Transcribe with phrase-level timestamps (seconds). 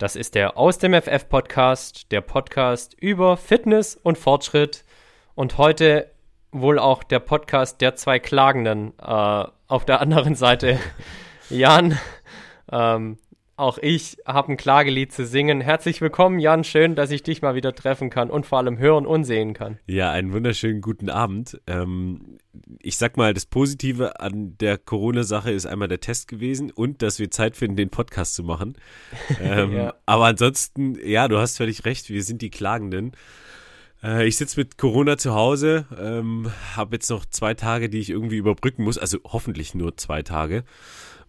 [0.00, 4.82] Das ist der Aus dem FF Podcast, der Podcast über Fitness und Fortschritt.
[5.34, 6.10] Und heute
[6.52, 8.94] wohl auch der Podcast der zwei Klagenden.
[8.98, 10.78] Äh, auf der anderen Seite,
[11.50, 11.98] Jan,
[12.72, 13.18] ähm,
[13.60, 15.60] auch ich habe ein Klagelied zu singen.
[15.60, 16.64] Herzlich willkommen, Jan.
[16.64, 19.78] Schön, dass ich dich mal wieder treffen kann und vor allem hören und sehen kann.
[19.86, 21.60] Ja, einen wunderschönen guten Abend.
[21.66, 22.38] Ähm,
[22.80, 27.18] ich sag mal, das Positive an der Corona-Sache ist einmal der Test gewesen und dass
[27.18, 28.76] wir Zeit finden, den Podcast zu machen.
[29.40, 29.94] Ähm, ja.
[30.06, 33.12] Aber ansonsten, ja, du hast völlig recht, wir sind die Klagenden.
[34.02, 38.10] Äh, ich sitze mit Corona zu Hause, ähm, habe jetzt noch zwei Tage, die ich
[38.10, 40.64] irgendwie überbrücken muss, also hoffentlich nur zwei Tage.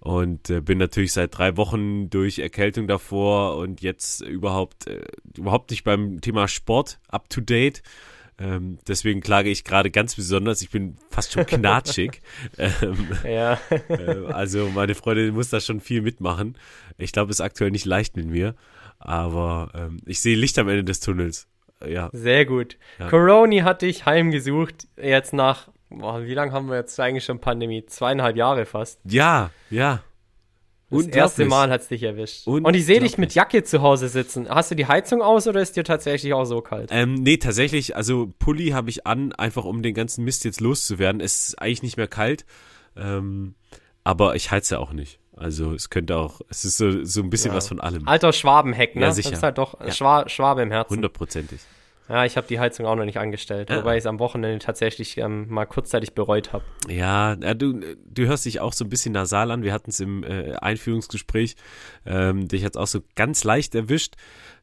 [0.01, 5.03] Und äh, bin natürlich seit drei Wochen durch Erkältung davor und jetzt überhaupt, äh,
[5.37, 7.83] überhaupt nicht beim Thema Sport up to date.
[8.39, 10.63] Ähm, deswegen klage ich gerade ganz besonders.
[10.63, 12.21] Ich bin fast schon knatschig.
[12.57, 13.59] ähm, ja.
[13.89, 16.57] äh, also meine Freundin muss da schon viel mitmachen.
[16.97, 18.55] Ich glaube, es ist aktuell nicht leicht mit mir.
[18.97, 21.47] Aber ähm, ich sehe Licht am Ende des Tunnels.
[21.87, 22.09] Ja.
[22.11, 22.77] Sehr gut.
[22.97, 23.07] Ja.
[23.07, 27.85] Coroni hat dich heimgesucht, jetzt nach boah, wie lange haben wir jetzt eigentlich schon Pandemie?
[27.85, 28.99] Zweieinhalb Jahre fast.
[29.03, 30.01] Ja, ja.
[30.89, 32.45] Das erste Mal hat es dich erwischt.
[32.47, 34.49] Und ich sehe dich mit Jacke zu Hause sitzen.
[34.49, 36.89] Hast du die Heizung aus oder ist dir tatsächlich auch so kalt?
[36.91, 41.21] Ähm, nee, tatsächlich, also Pulli habe ich an, einfach um den ganzen Mist jetzt loszuwerden.
[41.21, 42.45] Es ist eigentlich nicht mehr kalt,
[42.97, 43.55] ähm,
[44.03, 45.19] aber ich heize auch nicht.
[45.33, 47.57] Also es könnte auch, es ist so, so ein bisschen ja.
[47.57, 48.05] was von allem.
[48.07, 49.03] Alter Schwabenheck, ne?
[49.03, 49.29] Ja, sicher.
[49.29, 49.91] Das ist halt doch ja.
[49.91, 50.95] Schwa Schwabe im Herzen.
[50.95, 51.61] Hundertprozentig.
[52.11, 53.77] Ja, ich habe die Heizung auch noch nicht angestellt, ja.
[53.77, 56.65] wobei ich es am Wochenende tatsächlich ähm, mal kurzzeitig bereut habe.
[56.89, 59.63] Ja, ja, du, du hörst dich auch so ein bisschen nasal an.
[59.63, 61.55] Wir hatten es im äh, Einführungsgespräch.
[62.05, 64.15] Ähm, dich hat es auch so ganz leicht erwischt.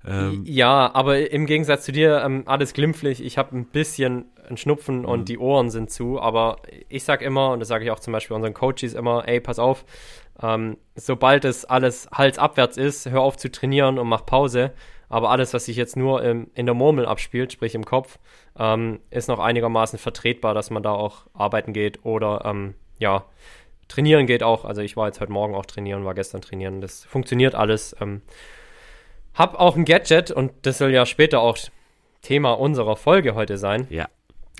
[0.07, 3.25] Ähm, ja, aber im Gegensatz zu dir, ähm, alles glimpflich.
[3.25, 5.25] Ich habe ein bisschen einen Schnupfen und mhm.
[5.25, 6.59] die Ohren sind zu, aber
[6.91, 9.59] ich sag immer, und das sage ich auch zum Beispiel unseren Coaches immer, ey, pass
[9.59, 9.87] auf,
[10.43, 14.73] ähm, sobald es alles halsabwärts ist, hör auf zu trainieren und mach Pause.
[15.09, 18.19] Aber alles, was sich jetzt nur im, in der Murmel abspielt, sprich im Kopf,
[18.59, 23.25] ähm, ist noch einigermaßen vertretbar, dass man da auch arbeiten geht oder ähm, ja,
[23.89, 24.65] trainieren geht auch.
[24.65, 26.81] Also ich war jetzt heute Morgen auch trainieren, war gestern trainieren.
[26.81, 27.97] Das funktioniert alles.
[28.01, 28.23] Ähm,
[29.35, 31.57] hab auch ein Gadget und das soll ja später auch
[32.23, 33.87] Thema unserer Folge heute sein.
[33.91, 34.09] Ja.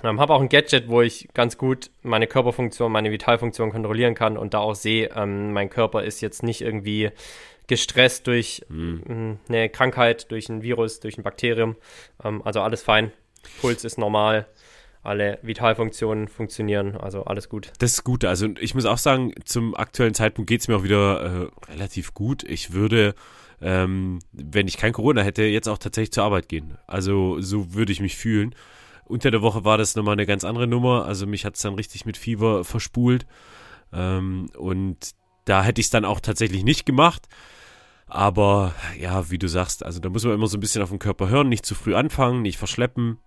[0.03, 4.37] Ähm, habe auch ein Gadget, wo ich ganz gut meine Körperfunktion, meine Vitalfunktion kontrollieren kann
[4.37, 7.11] und da auch sehe, ähm, mein Körper ist jetzt nicht irgendwie
[7.69, 9.39] gestresst durch mhm.
[9.47, 11.77] eine Krankheit, durch ein Virus, durch ein Bakterium.
[12.21, 13.13] Ähm, also alles fein.
[13.61, 14.47] Puls ist normal.
[15.01, 17.71] Alle Vitalfunktionen funktionieren, also alles gut.
[17.79, 18.25] Das ist gut.
[18.25, 22.13] Also ich muss auch sagen, zum aktuellen Zeitpunkt geht es mir auch wieder äh, relativ
[22.13, 22.43] gut.
[22.43, 23.15] Ich würde,
[23.61, 26.77] ähm, wenn ich kein Corona hätte, jetzt auch tatsächlich zur Arbeit gehen.
[26.85, 28.53] Also so würde ich mich fühlen.
[29.05, 31.05] Unter der Woche war das nochmal eine ganz andere Nummer.
[31.05, 33.25] Also mich hat es dann richtig mit Fieber verspult.
[33.93, 35.11] Ähm, und
[35.45, 37.27] da hätte ich es dann auch tatsächlich nicht gemacht.
[38.09, 40.99] Aber ja, wie du sagst, also da muss man immer so ein bisschen auf den
[40.99, 43.19] Körper hören, nicht zu früh anfangen, nicht verschleppen.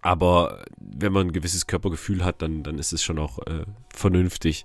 [0.00, 4.64] Aber wenn man ein gewisses Körpergefühl hat, dann, dann ist es schon auch äh, vernünftig,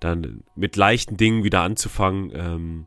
[0.00, 2.32] dann mit leichten Dingen wieder anzufangen.
[2.34, 2.86] Ähm,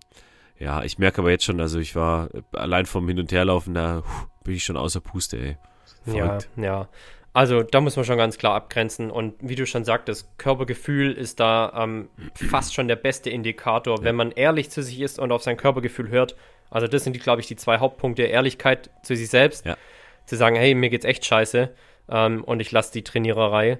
[0.59, 4.03] ja, ich merke aber jetzt schon, also ich war allein vom Hin- und Herlaufen, da
[4.43, 5.57] bin ich schon außer Puste, ey.
[6.03, 6.49] Verrückt.
[6.57, 6.89] Ja, ja.
[7.37, 9.11] Also da muss man schon ganz klar abgrenzen.
[9.11, 14.03] Und wie du schon sagtest, Körpergefühl ist da ähm, fast schon der beste Indikator, ja.
[14.03, 16.35] wenn man ehrlich zu sich ist und auf sein Körpergefühl hört.
[16.71, 18.23] Also das sind, die, glaube ich, die zwei Hauptpunkte.
[18.23, 19.67] Ehrlichkeit zu sich selbst.
[19.67, 19.77] Ja.
[20.25, 21.69] Zu sagen, hey, mir geht's echt scheiße
[22.09, 23.77] ähm, und ich lasse die Trainiererei.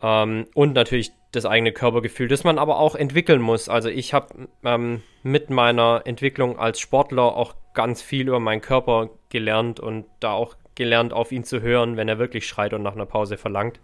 [0.00, 3.68] Ähm, und natürlich das eigene Körpergefühl, das man aber auch entwickeln muss.
[3.68, 9.10] Also ich habe ähm, mit meiner Entwicklung als Sportler auch ganz viel über meinen Körper
[9.30, 12.94] gelernt und da auch gelernt, auf ihn zu hören, wenn er wirklich schreit und nach
[12.94, 13.78] einer Pause verlangt.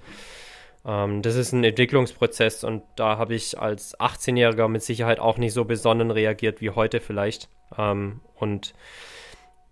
[0.87, 5.53] Ähm, das ist ein Entwicklungsprozess und da habe ich als 18-Jähriger mit Sicherheit auch nicht
[5.53, 7.49] so besonnen reagiert wie heute vielleicht.
[7.77, 8.75] Ähm, und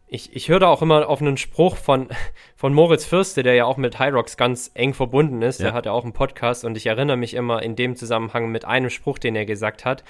[0.09, 2.09] ich, ich höre da auch immer auf einen Spruch von,
[2.57, 5.61] von Moritz Fürste, der ja auch mit Hyrox ganz eng verbunden ist.
[5.61, 5.67] Ja.
[5.67, 8.65] Der hat ja auch einen Podcast und ich erinnere mich immer in dem Zusammenhang mit
[8.65, 10.05] einem Spruch, den er gesagt hat.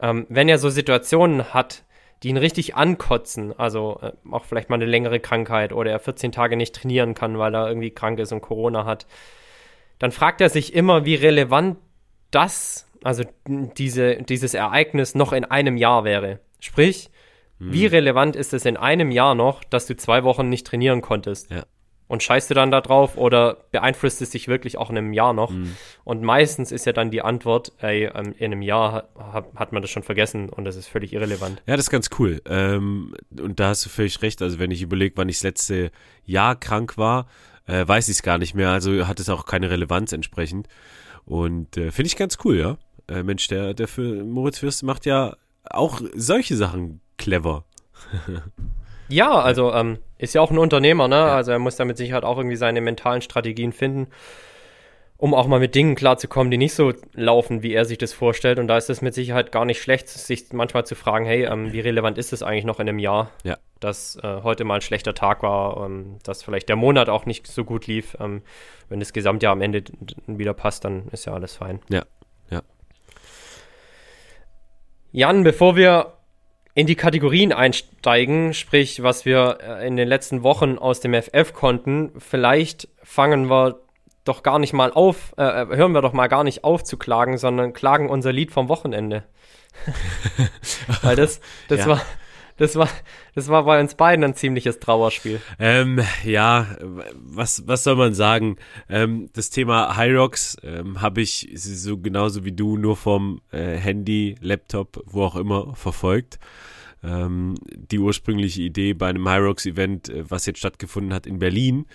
[0.00, 1.84] Ähm, wenn er so Situationen hat,
[2.22, 6.32] die ihn richtig ankotzen, also äh, auch vielleicht mal eine längere Krankheit oder er 14
[6.32, 9.06] Tage nicht trainieren kann, weil er irgendwie krank ist und Corona hat,
[9.98, 11.78] dann fragt er sich immer, wie relevant
[12.30, 16.40] das, also diese, dieses Ereignis noch in einem Jahr wäre.
[16.60, 17.10] Sprich,
[17.58, 17.90] wie hm.
[17.90, 21.50] relevant ist es in einem Jahr noch, dass du zwei Wochen nicht trainieren konntest?
[21.50, 21.64] Ja.
[22.12, 25.32] Und scheißt du dann da drauf oder beeinflusst es dich wirklich auch in einem Jahr
[25.32, 25.48] noch?
[25.48, 25.74] Mhm.
[26.04, 29.80] Und meistens ist ja dann die Antwort, ey, ähm, in einem Jahr hat, hat man
[29.80, 31.62] das schon vergessen und das ist völlig irrelevant.
[31.64, 32.42] Ja, das ist ganz cool.
[32.44, 34.42] Ähm, und da hast du völlig recht.
[34.42, 35.90] Also wenn ich überlege, wann ich das letzte
[36.26, 37.28] Jahr krank war,
[37.66, 38.68] äh, weiß ich es gar nicht mehr.
[38.68, 40.68] Also hat es auch keine Relevanz entsprechend.
[41.24, 42.76] Und äh, finde ich ganz cool, ja.
[43.08, 47.64] Äh, Mensch, der, der für Moritz Fürst macht ja auch solche Sachen clever.
[49.08, 51.16] ja, also ähm, ist ja auch ein Unternehmer, ne?
[51.16, 51.34] Ja.
[51.34, 54.06] Also er muss da mit Sicherheit auch irgendwie seine mentalen Strategien finden,
[55.16, 58.60] um auch mal mit Dingen klarzukommen, die nicht so laufen, wie er sich das vorstellt.
[58.60, 61.72] Und da ist es mit Sicherheit gar nicht schlecht, sich manchmal zu fragen, hey, ähm,
[61.72, 63.56] wie relevant ist es eigentlich noch in einem Jahr, ja.
[63.80, 67.48] dass äh, heute mal ein schlechter Tag war, ähm, dass vielleicht der Monat auch nicht
[67.48, 68.16] so gut lief.
[68.20, 68.42] Ähm,
[68.88, 69.82] wenn das Gesamtjahr am Ende
[70.28, 71.80] wieder passt, dann ist ja alles fein.
[71.88, 72.04] Ja,
[72.48, 72.62] ja.
[75.10, 76.12] Jan, bevor wir
[76.74, 81.52] in die Kategorien einsteigen, sprich, was wir äh, in den letzten Wochen aus dem FF
[81.52, 83.80] konnten, vielleicht fangen wir
[84.24, 86.96] doch gar nicht mal auf, äh, äh, hören wir doch mal gar nicht auf zu
[86.96, 89.24] klagen, sondern klagen unser Lied vom Wochenende.
[91.02, 91.86] Weil das, das ja.
[91.88, 92.00] war,
[92.56, 92.88] das war,
[93.34, 95.40] das war bei uns beiden ein ziemliches Trauerspiel.
[95.58, 96.66] Ähm, ja,
[97.14, 98.56] was, was soll man sagen?
[98.88, 104.36] Ähm, das Thema Hyrox ähm, habe ich so genauso wie du nur vom äh, Handy,
[104.40, 106.38] Laptop, wo auch immer verfolgt.
[107.04, 111.86] Ähm, die ursprüngliche Idee bei einem Hyrox-Event, äh, was jetzt stattgefunden hat in Berlin,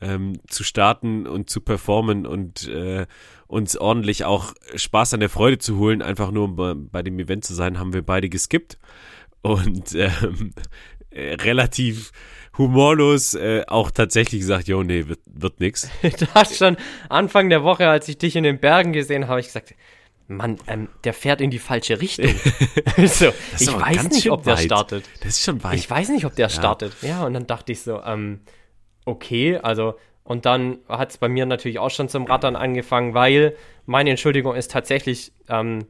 [0.00, 3.06] ähm, zu starten und zu performen und äh,
[3.48, 7.44] uns ordentlich auch Spaß an der Freude zu holen, einfach nur bei, bei dem Event
[7.44, 8.78] zu sein, haben wir beide geskippt
[9.42, 10.52] und ähm,
[11.10, 12.12] äh, relativ
[12.56, 15.90] humorlos äh, auch tatsächlich gesagt, jo, nee, wird, wird nix.
[16.02, 16.76] du hast schon
[17.08, 19.74] Anfang der Woche, als ich dich in den Bergen gesehen habe, ich gesagt,
[20.28, 22.26] Mann, ähm, der fährt in die falsche Richtung.
[23.06, 24.64] so, ich weiß nicht, ob der weit.
[24.64, 25.04] startet.
[25.20, 25.74] Das ist schon weit.
[25.74, 26.50] Ich weiß nicht, ob der ja.
[26.50, 26.94] startet.
[27.02, 28.40] Ja, und dann dachte ich so, ähm,
[29.04, 29.94] okay, also,
[30.24, 33.56] und dann hat es bei mir natürlich auch schon zum Rattern angefangen, weil
[33.86, 35.86] meine Entschuldigung ist tatsächlich, ähm,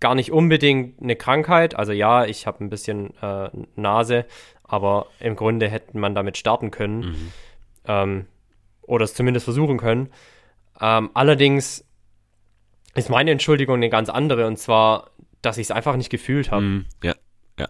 [0.00, 1.76] gar nicht unbedingt eine Krankheit.
[1.76, 4.26] Also ja, ich habe ein bisschen äh, Nase,
[4.62, 7.00] aber im Grunde hätte man damit starten können.
[7.00, 7.32] Mhm.
[7.86, 8.26] Ähm,
[8.82, 10.10] oder es zumindest versuchen können.
[10.80, 11.84] Ähm, allerdings
[12.94, 15.10] ist meine Entschuldigung eine ganz andere und zwar,
[15.42, 16.62] dass ich es einfach nicht gefühlt habe.
[16.62, 17.14] Mhm, ja,
[17.58, 17.68] ja.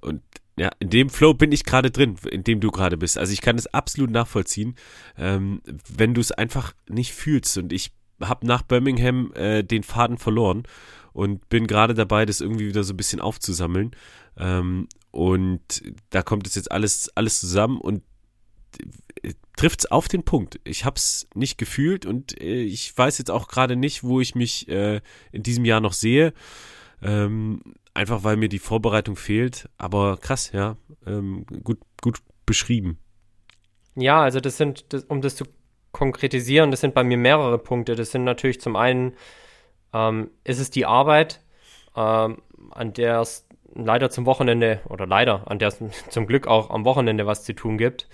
[0.00, 0.22] Und
[0.56, 3.16] ja, in dem Flow bin ich gerade drin, in dem du gerade bist.
[3.16, 4.76] Also ich kann es absolut nachvollziehen,
[5.16, 7.56] ähm, wenn du es einfach nicht fühlst.
[7.56, 10.64] Und ich habe nach Birmingham äh, den Faden verloren
[11.12, 13.92] und bin gerade dabei, das irgendwie wieder so ein bisschen aufzusammeln.
[14.36, 18.02] Ähm, und da kommt es jetzt alles, alles zusammen und
[19.22, 20.60] äh, trifft es auf den Punkt.
[20.64, 24.34] Ich habe es nicht gefühlt und äh, ich weiß jetzt auch gerade nicht, wo ich
[24.34, 25.00] mich äh,
[25.30, 26.32] in diesem Jahr noch sehe.
[27.02, 27.60] Ähm,
[27.94, 29.68] einfach weil mir die Vorbereitung fehlt.
[29.76, 30.76] Aber krass, ja,
[31.06, 32.98] ähm, gut, gut beschrieben.
[33.94, 35.44] Ja, also das sind, das, um das zu
[35.90, 37.94] konkretisieren, das sind bei mir mehrere Punkte.
[37.94, 39.12] Das sind natürlich zum einen
[39.92, 41.40] ähm, ist es die Arbeit,
[41.96, 46.70] ähm, an der es leider zum Wochenende, oder leider, an der es zum Glück auch
[46.70, 48.08] am Wochenende was zu tun gibt.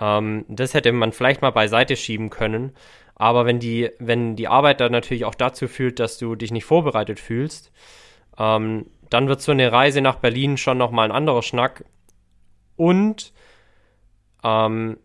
[0.00, 2.72] Ähm, das hätte man vielleicht mal beiseite schieben können.
[3.14, 6.64] Aber wenn die, wenn die Arbeit dann natürlich auch dazu führt, dass du dich nicht
[6.64, 7.72] vorbereitet fühlst,
[8.38, 11.84] ähm, dann wird so eine Reise nach Berlin schon nochmal ein anderer Schnack.
[12.76, 13.32] Und
[14.44, 14.98] ähm,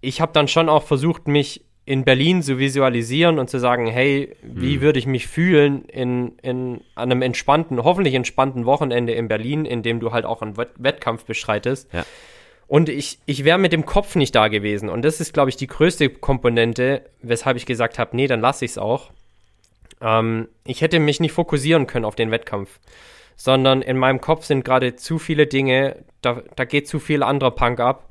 [0.00, 4.36] ich habe dann schon auch versucht, mich in Berlin zu visualisieren und zu sagen, hey,
[4.42, 4.80] wie hm.
[4.82, 9.98] würde ich mich fühlen in, in einem entspannten, hoffentlich entspannten Wochenende in Berlin, in dem
[9.98, 11.92] du halt auch einen Wettkampf beschreitest.
[11.92, 12.04] Ja.
[12.68, 14.88] Und ich, ich wäre mit dem Kopf nicht da gewesen.
[14.88, 18.64] Und das ist, glaube ich, die größte Komponente, weshalb ich gesagt habe, nee, dann lasse
[18.64, 19.10] ich es auch.
[20.00, 22.78] Ähm, ich hätte mich nicht fokussieren können auf den Wettkampf,
[23.36, 27.50] sondern in meinem Kopf sind gerade zu viele Dinge, da, da geht zu viel anderer
[27.50, 28.08] Punk ab.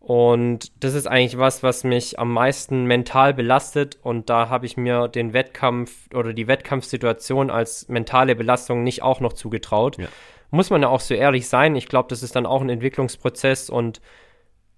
[0.00, 3.98] Und das ist eigentlich was, was mich am meisten mental belastet.
[4.02, 9.20] Und da habe ich mir den Wettkampf oder die Wettkampfsituation als mentale Belastung nicht auch
[9.20, 9.98] noch zugetraut.
[9.98, 10.08] Ja.
[10.50, 11.76] Muss man ja auch so ehrlich sein.
[11.76, 14.00] Ich glaube, das ist dann auch ein Entwicklungsprozess und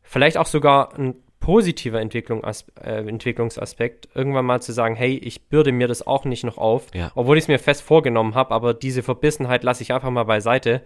[0.02, 5.72] vielleicht auch sogar ein positiver Entwicklung, äh, Entwicklungsaspekt, irgendwann mal zu sagen, hey, ich bürde
[5.72, 7.10] mir das auch nicht noch auf, Ja.
[7.14, 10.82] obwohl ich es mir fest vorgenommen habe, aber diese Verbissenheit lasse ich einfach mal beiseite.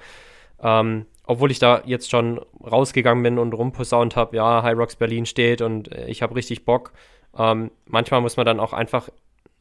[0.63, 5.27] Ähm, obwohl ich da jetzt schon rausgegangen bin und rumposaunt habe, ja, High Rocks Berlin
[5.27, 6.93] steht und äh, ich habe richtig Bock.
[7.37, 9.09] Ähm, manchmal muss man dann auch einfach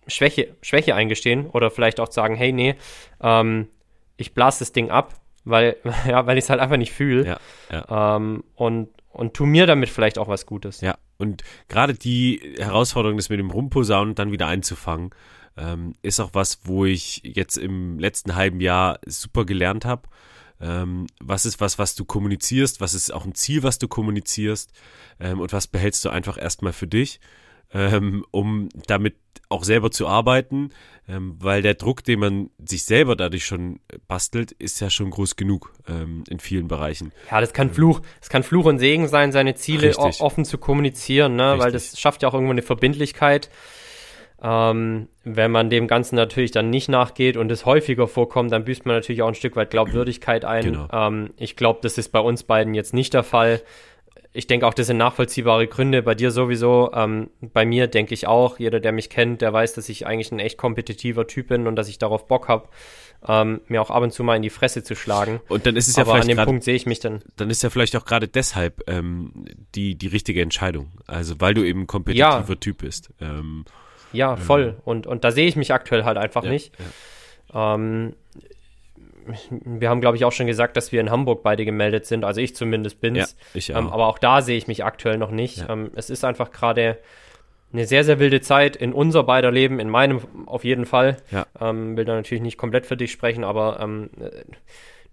[0.07, 2.75] Schwäche, Schwäche eingestehen oder vielleicht auch sagen, hey, nee,
[3.21, 3.67] ähm,
[4.17, 7.25] ich blase das Ding ab, weil, ja, weil ich es halt einfach nicht fühle.
[7.25, 7.37] Ja,
[8.15, 10.81] Ähm, und, und tu mir damit vielleicht auch was Gutes.
[10.81, 15.11] Ja, und gerade die Herausforderung, das mit dem Rumposaunen dann wieder einzufangen,
[15.57, 20.03] ähm, ist auch was, wo ich jetzt im letzten halben Jahr super gelernt habe.
[20.61, 22.81] Ähm, was ist was, was du kommunizierst?
[22.81, 24.71] Was ist auch ein Ziel, was du kommunizierst?
[25.19, 27.19] Ähm, und was behältst du einfach erstmal für dich,
[27.73, 29.15] ähm, um damit
[29.49, 30.71] auch selber zu arbeiten?
[31.07, 35.35] Ähm, weil der Druck, den man sich selber dadurch schon bastelt, ist ja schon groß
[35.35, 37.11] genug ähm, in vielen Bereichen.
[37.29, 40.21] Ja, das kann Fluch, das kann Fluch und Segen sein, seine Ziele Richtig.
[40.21, 41.55] offen zu kommunizieren, ne?
[41.57, 43.51] weil das schafft ja auch irgendwo eine Verbindlichkeit.
[44.47, 48.85] Ähm, wenn man dem Ganzen natürlich dann nicht nachgeht und es häufiger vorkommt, dann büßt
[48.85, 50.65] man natürlich auch ein Stück weit Glaubwürdigkeit ein.
[50.65, 50.87] Genau.
[50.91, 53.61] Ähm, ich glaube, das ist bei uns beiden jetzt nicht der Fall.
[54.33, 56.03] Ich denke auch, das sind nachvollziehbare Gründe.
[56.03, 56.91] Bei dir sowieso.
[56.93, 58.59] Ähm, bei mir denke ich auch.
[58.59, 61.75] Jeder, der mich kennt, der weiß, dass ich eigentlich ein echt kompetitiver Typ bin und
[61.75, 62.67] dass ich darauf Bock habe,
[63.27, 65.39] ähm, mir auch ab und zu mal in die Fresse zu schlagen.
[65.47, 67.23] Und dann ist es ja Aber an vielleicht dem gerade Punkt sehe ich mich dann.
[67.37, 70.91] dann ist ja vielleicht auch gerade deshalb ähm, die, die richtige Entscheidung.
[71.07, 72.55] Also weil du eben ein kompetitiver Ja.
[72.55, 73.09] Typ bist.
[73.19, 73.65] Ähm,
[74.13, 74.75] Ja, voll.
[74.85, 76.73] Und, und da sehe ich mich aktuell halt einfach ja, nicht.
[77.53, 77.75] Ja.
[77.75, 78.13] Ähm,
[79.49, 82.23] wir haben, glaube ich, auch schon gesagt, dass wir in Hamburg beide gemeldet sind.
[82.23, 83.17] Also ich zumindest bin's.
[83.17, 83.79] Ja, ich auch.
[83.79, 85.57] Ähm, aber auch da sehe ich mich aktuell noch nicht.
[85.57, 85.69] Ja.
[85.69, 86.99] Ähm, es ist einfach gerade
[87.73, 91.17] eine sehr, sehr wilde Zeit in unser beider Leben, in meinem auf jeden Fall.
[91.31, 91.47] Ja.
[91.59, 94.29] Ähm, will da natürlich nicht komplett für dich sprechen, aber ähm, äh,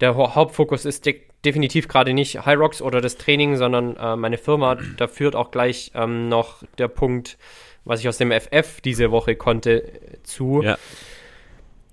[0.00, 4.14] der Hau- Hauptfokus ist de definitiv gerade nicht High Rocks oder das Training, sondern äh,
[4.14, 4.76] meine Firma.
[4.96, 7.36] Da führt auch gleich ähm, noch der Punkt,
[7.84, 10.62] was ich aus dem FF diese Woche konnte, äh, zu.
[10.62, 10.78] Ja.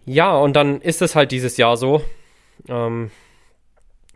[0.05, 2.03] Ja, und dann ist es halt dieses Jahr so.
[2.67, 3.12] Ähm,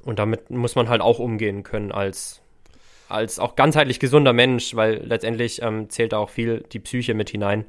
[0.03, 2.42] und damit muss man halt auch umgehen können als,
[3.10, 7.30] als auch ganzheitlich gesunder Mensch, weil letztendlich ähm, zählt da auch viel die Psyche mit
[7.30, 7.65] hinein.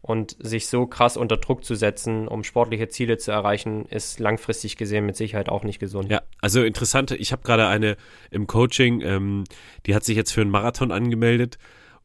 [0.00, 4.76] Und sich so krass unter Druck zu setzen, um sportliche Ziele zu erreichen, ist langfristig
[4.76, 6.10] gesehen mit Sicherheit auch nicht gesund.
[6.10, 7.10] Ja, also interessant.
[7.10, 7.96] Ich habe gerade eine
[8.30, 9.44] im Coaching, ähm,
[9.86, 11.58] die hat sich jetzt für einen Marathon angemeldet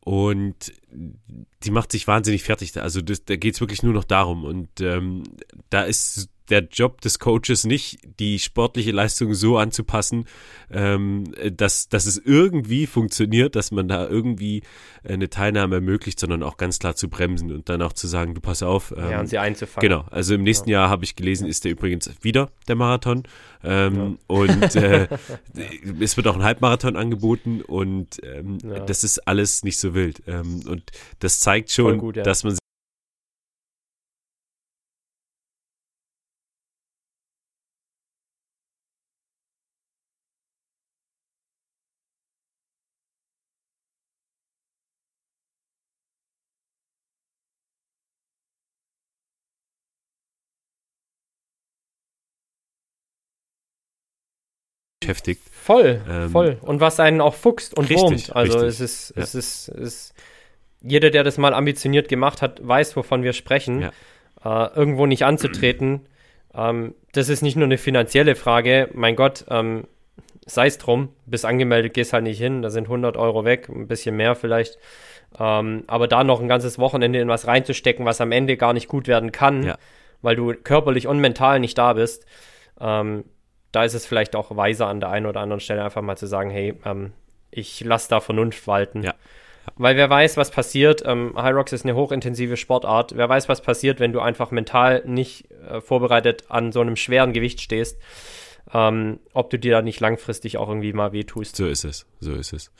[0.03, 0.73] und
[1.63, 2.75] die macht sich wahnsinnig fertig.
[2.77, 4.43] Also das, da geht's wirklich nur noch darum.
[4.43, 5.23] Und ähm,
[5.69, 10.25] da ist der Job des Coaches nicht, die sportliche Leistung so anzupassen,
[10.71, 14.63] ähm, dass, dass es irgendwie funktioniert, dass man da irgendwie
[15.03, 18.41] eine Teilnahme ermöglicht, sondern auch ganz klar zu bremsen und dann auch zu sagen, du
[18.41, 18.93] pass auf.
[18.97, 19.87] Ähm, Ja, und sie einzufangen.
[19.89, 23.23] Genau, also im nächsten Jahr habe ich gelesen, ist der übrigens wieder der Marathon.
[23.63, 25.07] Ähm, Und äh,
[25.99, 28.79] es wird auch ein Halbmarathon angeboten und ähm, Ja.
[28.79, 30.21] das ist alles nicht so wild.
[30.27, 30.83] Ähm, und
[31.19, 32.23] das zeigt schon, gut, ja.
[32.23, 32.57] dass man
[55.03, 55.41] beschäftigt.
[55.51, 56.57] Voll, Ähm, voll.
[56.61, 58.35] Und was einen auch fuchst und Richtig, wurmt.
[58.35, 58.69] Also richtig.
[58.69, 59.23] es ist, Ja.
[59.23, 60.13] es ist, es ist,
[60.81, 63.81] jeder, der das mal ambitioniert gemacht hat, weiß, wovon wir sprechen.
[63.81, 64.65] Ja.
[64.65, 66.01] Äh, irgendwo nicht anzutreten,
[66.53, 68.89] ähm, das ist nicht nur eine finanzielle Frage.
[68.93, 69.85] Mein Gott, ähm,
[70.45, 73.87] sei es drum, bis angemeldet gehst halt nicht hin, da sind 100 Euro weg, ein
[73.87, 74.77] bisschen mehr vielleicht.
[75.39, 78.87] Ähm, aber da noch ein ganzes Wochenende in was reinzustecken, was am Ende gar nicht
[78.89, 79.77] gut werden kann, Ja.
[80.21, 82.25] weil du körperlich und mental nicht da bist,
[82.81, 83.23] ähm,
[83.73, 86.27] da ist es vielleicht auch weiser an der einen oder anderen Stelle einfach mal zu
[86.27, 87.11] sagen, hey, ähm,
[87.51, 89.03] ich lasse da Vernunft walten.
[89.03, 89.15] Ja.
[89.75, 91.03] Weil wer weiß, was passiert.
[91.05, 93.15] Ähm, High Rocks ist eine hochintensive Sportart.
[93.15, 97.33] Wer weiß, was passiert, wenn du einfach mental nicht äh, vorbereitet an so einem schweren
[97.33, 97.97] Gewicht stehst.
[98.73, 101.55] Ähm, ob du dir da nicht langfristig auch irgendwie mal wehtust.
[101.55, 102.71] So ist es, so ist es.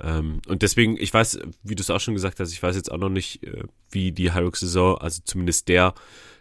[0.00, 2.92] Ähm, und deswegen, ich weiß, wie du es auch schon gesagt hast, ich weiß jetzt
[2.92, 5.94] auch noch nicht, äh, wie die Hyrux-Saison, also zumindest der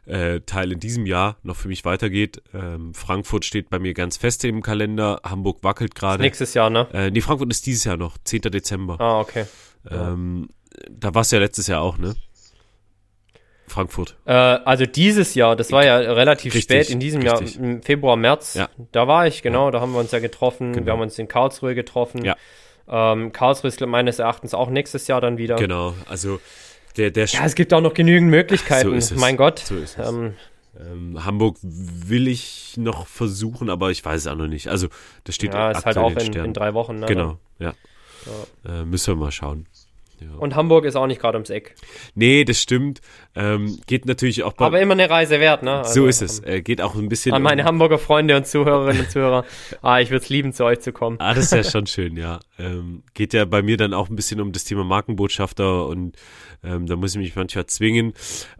[0.06, 2.42] äh, Teil in diesem Jahr noch für mich weitergeht.
[2.54, 6.24] Ähm, Frankfurt steht bei mir ganz fest im Kalender, Hamburg wackelt gerade.
[6.24, 6.88] Nächstes Jahr, ne?
[6.94, 8.42] Äh, nee, Frankfurt ist dieses Jahr noch, 10.
[8.42, 9.00] Dezember.
[9.00, 9.46] Ah, okay.
[9.90, 10.50] Ähm,
[10.90, 12.16] da war es ja letztes Jahr auch, ne?
[13.68, 14.18] Frankfurt.
[14.26, 17.56] Äh, also dieses Jahr, das war ja relativ Richtig, spät in diesem richtig.
[17.56, 18.56] Jahr, im Februar, März.
[18.56, 18.70] Ja.
[18.92, 20.74] Da war ich, genau, da haben wir uns ja getroffen.
[20.74, 20.86] Genau.
[20.86, 22.24] Wir haben uns in Karlsruhe getroffen.
[22.26, 22.36] Ja.
[22.88, 25.56] Ähm, Karlsruhe ist meines Erachtens auch nächstes Jahr dann wieder.
[25.56, 26.40] Genau, also
[26.98, 28.90] der, der Ja, es gibt auch noch genügend Möglichkeiten.
[28.90, 29.20] So ist es.
[29.20, 29.60] Mein Gott.
[29.60, 30.08] So ist es.
[30.08, 30.34] Ähm,
[30.80, 34.70] Ähm, Hamburg will ich noch versuchen, aber ich weiß es auch noch nicht.
[34.70, 34.88] Also
[35.26, 37.00] das steht ja, ist halt auch in in, drei Wochen.
[37.00, 37.08] Ne?
[37.08, 37.74] Genau, ja.
[38.66, 38.82] ja.
[38.82, 39.68] äh, müssen wir mal schauen.
[40.22, 40.28] Ja.
[40.38, 41.74] Und Hamburg ist auch nicht gerade ums Eck.
[42.14, 43.02] Nee, das stimmt.
[43.34, 44.66] Ähm, geht natürlich auch bei.
[44.66, 45.80] Aber immer eine Reise wert, ne?
[45.80, 46.40] Also, so ist es.
[46.44, 47.34] Äh, geht auch ein bisschen.
[47.34, 49.46] An meine um Hamburger Freunde und Zuhörerinnen und Zuhörer.
[49.82, 51.18] Ah, ich würde es lieben, zu euch zu kommen.
[51.20, 52.40] Ah, das ist ja schon schön, ja.
[52.60, 56.16] Ähm, geht ja bei mir dann auch ein bisschen um das Thema Markenbotschafter und
[56.64, 58.14] ähm, da muss ich mich manchmal zwingen.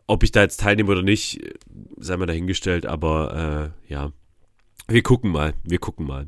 [0.08, 1.40] Ob ich da jetzt teilnehme oder nicht,
[1.98, 4.12] sei mal dahingestellt, aber äh, ja.
[4.88, 5.54] Wir gucken mal.
[5.64, 6.28] Wir gucken mal.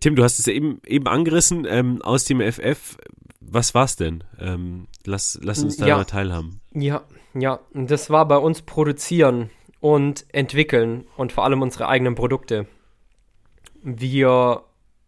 [0.00, 2.96] Tim, du hast es eben, eben angerissen ähm, aus dem FF.
[3.40, 4.24] Was war's denn?
[4.38, 6.60] Ähm, lass, lass uns da ja, mal teilhaben.
[6.72, 7.02] Ja,
[7.34, 12.66] ja, das war bei uns produzieren und entwickeln und vor allem unsere eigenen Produkte.
[13.82, 14.62] Wir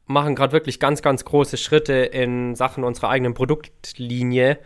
[0.07, 4.59] machen gerade wirklich ganz, ganz große Schritte in Sachen unserer eigenen Produktlinie,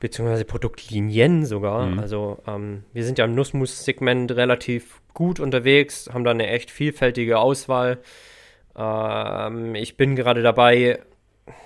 [0.00, 1.86] beziehungsweise Produktlinien sogar.
[1.86, 1.98] Mhm.
[1.98, 7.38] Also ähm, wir sind ja im Nussmus-Segment relativ gut unterwegs, haben da eine echt vielfältige
[7.38, 7.98] Auswahl
[8.76, 11.00] ähm, ich bin gerade dabei,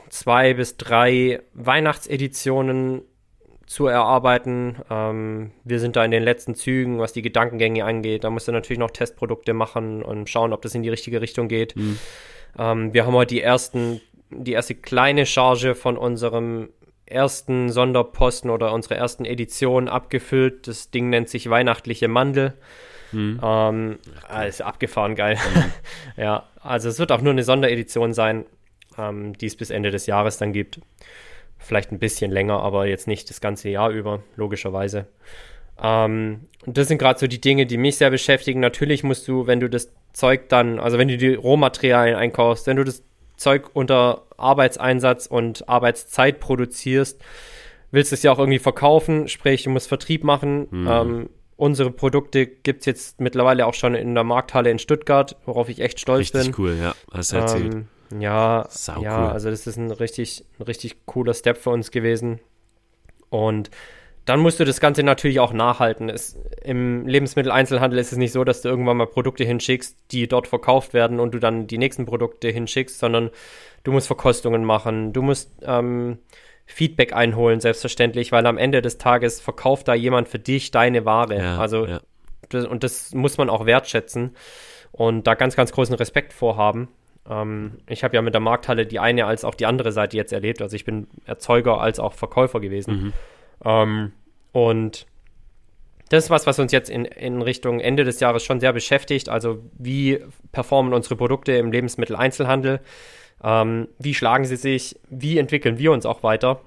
[0.09, 3.03] zwei bis drei Weihnachtseditionen
[3.67, 4.77] zu erarbeiten.
[4.91, 8.25] Ähm, wir sind da in den letzten Zügen, was die Gedankengänge angeht.
[8.25, 11.49] Da musst du natürlich noch Testprodukte machen und schauen, ob das in die richtige Richtung
[11.49, 11.77] geht.
[11.77, 11.99] Mhm.
[12.59, 16.71] Ähm, wir haben heute die ersten, die erste kleine Charge von unserem
[17.07, 20.67] ersten Sonderposten oder unserer ersten Edition abgefüllt.
[20.67, 22.55] Das Ding nennt sich Weihnachtliche Mandel.
[23.13, 23.41] Mhm.
[23.43, 23.99] Ähm,
[24.33, 25.37] äh, ist abgefahren geil.
[25.37, 25.73] Mhm.
[26.23, 28.45] ja, also es wird auch nur eine Sonderedition sein,
[28.99, 30.81] ähm, die es bis Ende des Jahres dann gibt.
[31.59, 35.07] Vielleicht ein bisschen länger, aber jetzt nicht das ganze Jahr über, logischerweise.
[35.83, 38.61] Ähm, und das sind gerade so die Dinge, die mich sehr beschäftigen.
[38.61, 42.77] Natürlich musst du, wenn du das Zeug dann, also wenn du die Rohmaterialien einkaufst, wenn
[42.77, 43.03] du das
[43.37, 47.23] Zeug unter Arbeitseinsatz und Arbeitszeit produzierst,
[47.91, 50.67] willst du es ja auch irgendwie verkaufen, sprich, du musst Vertrieb machen.
[50.71, 50.89] Mhm.
[50.89, 51.29] Ähm,
[51.59, 55.81] Unsere Produkte gibt es jetzt mittlerweile auch schon in der Markthalle in Stuttgart, worauf ich
[55.81, 56.41] echt stolz richtig bin.
[56.41, 56.95] Richtig cool, ja.
[57.11, 57.75] Hast du erzählt.
[57.75, 57.89] Ähm,
[58.21, 59.33] ja, Sau ja, cool.
[59.33, 62.41] also das ist ein richtig, ein richtig cooler Step für uns gewesen.
[63.31, 63.71] Und
[64.27, 66.09] dann musst du das Ganze natürlich auch nachhalten.
[66.09, 70.49] Es, Im Lebensmitteleinzelhandel ist es nicht so, dass du irgendwann mal Produkte hinschickst, die dort
[70.49, 73.31] verkauft werden und du dann die nächsten Produkte hinschickst, sondern
[73.85, 76.19] du musst Verkostungen machen, du musst ähm,
[76.67, 81.39] Feedback einholen, selbstverständlich, weil am Ende des Tages verkauft da jemand für dich deine Ware.
[81.39, 82.01] Ja, also, ja.
[82.49, 84.35] Das, und das muss man auch wertschätzen
[84.91, 86.89] und da ganz, ganz großen Respekt vorhaben.
[87.29, 90.33] Ähm, ich habe ja mit der Markthalle die eine als auch die andere Seite jetzt
[90.33, 90.61] erlebt.
[90.63, 92.95] Also ich bin Erzeuger als auch Verkäufer gewesen.
[92.95, 93.13] Mhm.
[93.65, 94.13] Ähm,
[94.53, 95.07] und
[96.09, 99.29] das ist was, was uns jetzt in, in Richtung Ende des Jahres schon sehr beschäftigt.
[99.29, 100.21] Also wie
[100.53, 102.81] performen unsere Produkte im Lebensmitteleinzelhandel?
[103.43, 104.99] Ähm, wie schlagen sie sich?
[105.11, 106.61] Wie entwickeln wir uns auch weiter?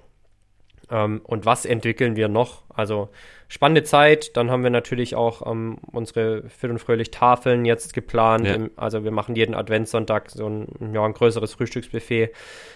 [0.91, 2.63] Ähm, und was entwickeln wir noch?
[2.69, 3.09] Also
[3.49, 4.37] spannende Zeit.
[4.37, 8.45] Dann haben wir natürlich auch ähm, unsere Fit und Fröhlich Tafeln jetzt geplant.
[8.47, 8.53] Ja.
[8.53, 12.29] Im, also wir machen jeden Adventssonntag so ein, ja, ein größeres Frühstücksbuffet.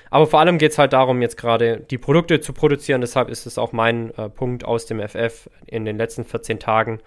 [0.10, 3.02] Aber vor allem geht es halt darum, jetzt gerade die Produkte zu produzieren.
[3.02, 7.00] Deshalb ist es auch mein äh, Punkt aus dem FF in den letzten 14 Tagen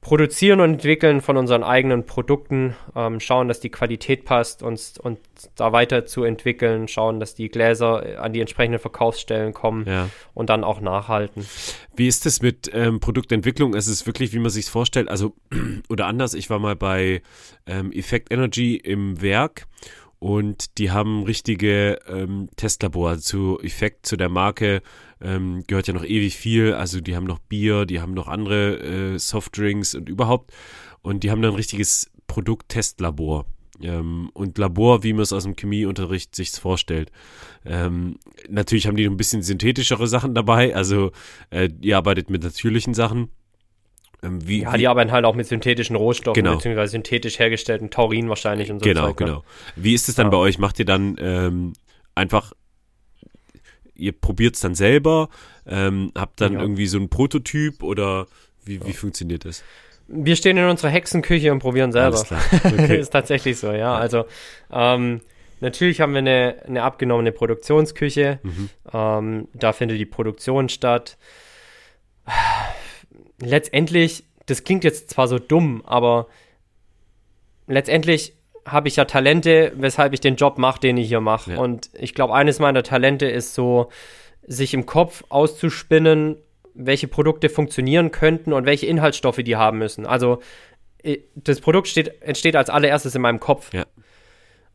[0.00, 5.18] produzieren und entwickeln von unseren eigenen Produkten, ähm, schauen, dass die Qualität passt, uns und
[5.56, 10.08] da weiter zu entwickeln, schauen, dass die Gläser an die entsprechenden Verkaufsstellen kommen ja.
[10.32, 11.46] und dann auch nachhalten.
[11.94, 13.74] Wie ist es mit ähm, Produktentwicklung?
[13.74, 15.34] Es ist wirklich, wie man sich vorstellt, also
[15.90, 16.32] oder anders.
[16.32, 17.20] Ich war mal bei
[17.66, 19.66] ähm, Effect Energy im Werk
[20.20, 24.82] und die haben richtige ähm, Testlabor zu Effekt, zu der Marke
[25.22, 26.74] ähm, gehört ja noch ewig viel.
[26.74, 30.52] Also die haben noch Bier, die haben noch andere äh, Softdrinks und überhaupt.
[31.00, 33.46] Und die haben dann ein richtiges Produkttestlabor.
[33.80, 37.10] Ähm, und Labor, wie man es aus dem Chemieunterricht sich vorstellt.
[37.64, 40.76] Ähm, natürlich haben die noch ein bisschen synthetischere Sachen dabei.
[40.76, 41.12] Also
[41.48, 43.30] äh, ihr arbeitet mit natürlichen Sachen.
[44.22, 46.56] Ähm, wie, ja, die arbeiten halt auch mit synthetischen Rohstoffen, genau.
[46.56, 48.84] beziehungsweise synthetisch hergestellten Taurin wahrscheinlich und so.
[48.84, 49.26] Genau, Zeug, ne?
[49.26, 49.44] genau.
[49.76, 50.30] Wie ist es dann ja.
[50.30, 50.58] bei euch?
[50.58, 51.72] Macht ihr dann ähm,
[52.14, 52.52] einfach,
[53.94, 55.28] ihr probiert es dann selber,
[55.66, 56.60] ähm, habt dann ja.
[56.60, 58.26] irgendwie so einen Prototyp oder
[58.64, 59.64] wie, wie funktioniert das?
[60.06, 62.24] Wir stehen in unserer Hexenküche und probieren selber.
[62.64, 62.96] Okay.
[63.00, 63.94] ist tatsächlich so, ja.
[63.94, 64.24] Also
[64.70, 65.20] ähm,
[65.60, 68.40] natürlich haben wir eine, eine abgenommene Produktionsküche.
[68.42, 68.70] Mhm.
[68.92, 71.16] Ähm, da findet die Produktion statt
[73.40, 76.28] letztendlich, das klingt jetzt zwar so dumm, aber
[77.66, 78.34] letztendlich
[78.66, 81.52] habe ich ja Talente, weshalb ich den Job mache, den ich hier mache.
[81.52, 81.58] Ja.
[81.58, 83.88] Und ich glaube, eines meiner Talente ist so,
[84.46, 86.36] sich im Kopf auszuspinnen,
[86.74, 90.06] welche Produkte funktionieren könnten und welche Inhaltsstoffe die haben müssen.
[90.06, 90.40] Also
[91.34, 93.72] das Produkt steht, entsteht als allererstes in meinem Kopf.
[93.72, 93.86] Ja.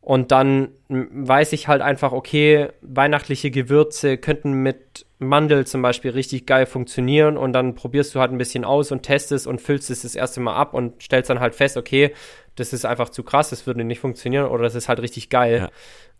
[0.00, 6.46] Und dann weiß ich halt einfach, okay, weihnachtliche Gewürze könnten mit Mandel zum Beispiel richtig
[6.46, 10.02] geil funktionieren und dann probierst du halt ein bisschen aus und testest und füllst es
[10.02, 12.12] das erste Mal ab und stellst dann halt fest, okay,
[12.54, 15.70] das ist einfach zu krass, das würde nicht funktionieren oder das ist halt richtig geil.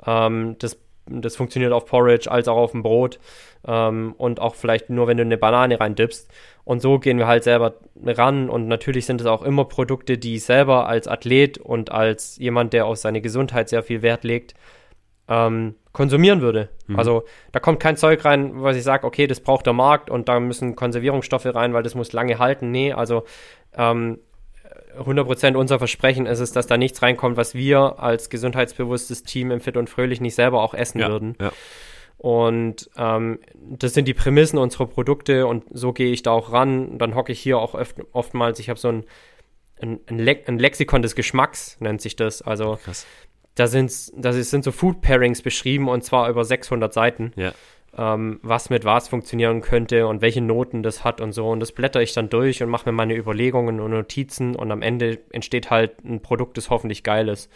[0.07, 0.27] Ja.
[0.27, 0.79] Ähm, das
[1.09, 3.19] das funktioniert auf Porridge als auch auf dem Brot
[3.67, 6.31] ähm, und auch vielleicht nur, wenn du eine Banane reindippst.
[6.65, 10.37] Und so gehen wir halt selber ran und natürlich sind es auch immer Produkte, die
[10.37, 14.55] ich selber als Athlet und als jemand, der auf seine Gesundheit sehr viel Wert legt,
[15.29, 16.69] ähm, konsumieren würde.
[16.89, 16.99] Mhm.
[16.99, 20.29] Also da kommt kein Zeug rein, was ich sage, okay, das braucht der Markt und
[20.29, 22.71] da müssen Konservierungsstoffe rein, weil das muss lange halten.
[22.71, 23.25] Nee, also
[23.75, 24.19] ähm,
[24.99, 29.61] 100% unser Versprechen ist es, dass da nichts reinkommt, was wir als gesundheitsbewusstes Team im
[29.61, 31.35] Fit und Fröhlich nicht selber auch essen ja, würden.
[31.41, 31.51] Ja.
[32.19, 36.99] Und ähm, das sind die Prämissen unserer Produkte und so gehe ich da auch ran.
[36.99, 39.05] Dann hocke ich hier auch oft, oftmals, ich habe so ein,
[39.81, 42.43] ein, ein, Le ein, Lexikon des Geschmacks, nennt sich das.
[42.43, 43.07] Also Krass.
[43.57, 47.33] Da, sind's, da sind so Food Pairings beschrieben und zwar über 600 Seiten.
[47.35, 47.53] Ja
[47.99, 51.49] ähm, was mit was funktionieren könnte und welche Noten das hat und so.
[51.49, 54.83] Und das blätter ich dann durch und mache mir meine Überlegungen und Notizen und am
[54.83, 57.51] Ende entsteht halt ein Produkt, das hoffentlich geil ist.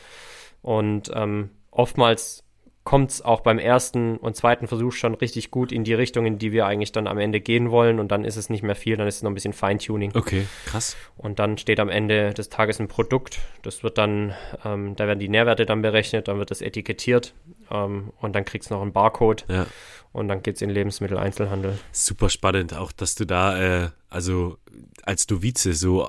[0.63, 2.45] Und ähm, oftmals
[2.91, 6.39] kommt es auch beim ersten und zweiten Versuch schon richtig gut in die Richtung, in
[6.39, 8.01] die wir eigentlich dann am Ende gehen wollen.
[8.01, 10.11] Und dann ist es nicht mehr viel, dann ist es noch ein bisschen Feintuning.
[10.17, 10.97] Okay, krass.
[11.17, 13.39] Und dann steht am Ende des Tages ein Produkt.
[13.63, 17.33] Das wird dann, ähm, da werden die Nährwerte dann berechnet, dann wird das etikettiert
[17.71, 19.45] ähm, und dann kriegst du noch einen Barcode.
[19.47, 19.69] Ja.
[20.11, 21.79] Und dann geht es in Lebensmitteleinzelhandel.
[21.93, 24.59] Super spannend, auch dass du da, äh, also
[25.05, 26.09] als Novize so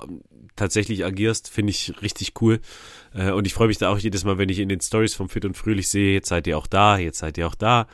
[0.55, 2.59] tatsächlich agierst, finde ich richtig cool.
[3.13, 5.29] Äh, und ich freue mich da auch jedes Mal, wenn ich in den Stories vom
[5.29, 7.87] Fit und Fröhlich sehe, jetzt seid ihr auch da, jetzt seid ihr auch da.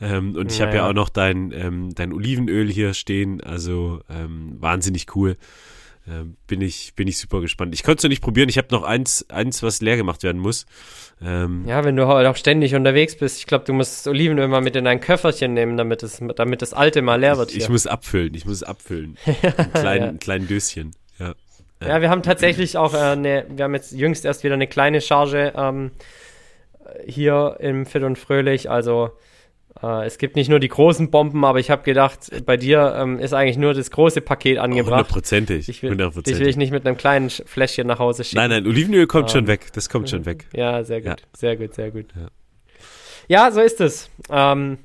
[0.00, 0.66] Ähm, und ich naja.
[0.66, 5.36] habe ja auch noch dein, ähm, dein Olivenöl hier stehen, also ähm, wahnsinnig cool.
[6.48, 7.72] Bin ich bin ich super gespannt.
[7.76, 8.48] Ich konnte es noch nicht probieren.
[8.48, 10.66] Ich habe noch eins eins, was leer gemacht werden muss.
[11.24, 13.38] Ähm, ja, wenn du halt auch ständig unterwegs bist.
[13.38, 16.74] Ich glaube, du musst Olivenöl mal mit in dein Köfferchen nehmen, damit es damit das
[16.74, 17.52] alte mal leer wird.
[17.52, 18.34] Ich, ich muss abfüllen.
[18.34, 19.16] Ich muss es abfüllen.
[19.26, 20.12] ein, klein, ja.
[20.14, 20.90] kleinen Döschen.
[21.86, 22.00] Ja.
[22.00, 25.90] Wir haben tatsächlich auch eine, wir haben jetzt jüngst erst wieder eine kleine Charge ähm,
[27.06, 28.70] hier im Fit und Fröhlich.
[28.70, 29.10] Also
[29.82, 33.18] äh, es gibt nicht nur die großen Bomben, aber ich habe gedacht, bei dir ähm,
[33.18, 35.00] ist eigentlich nur das große Paket angebracht.
[35.00, 35.68] Hundertprozentig.
[35.68, 38.36] Ich, will, dich will ich nicht mit einem kleinen Fläschchen nach Hause schicken.
[38.36, 39.72] Nein, nein, Olivenöl kommt ähm, schon weg.
[39.72, 40.46] Das kommt schon weg.
[40.54, 41.16] Ja, sehr gut, ja.
[41.32, 42.06] sehr gut, sehr gut.
[42.14, 42.28] Ja,
[43.46, 44.10] ja so ist es.
[44.30, 44.78] Ähm,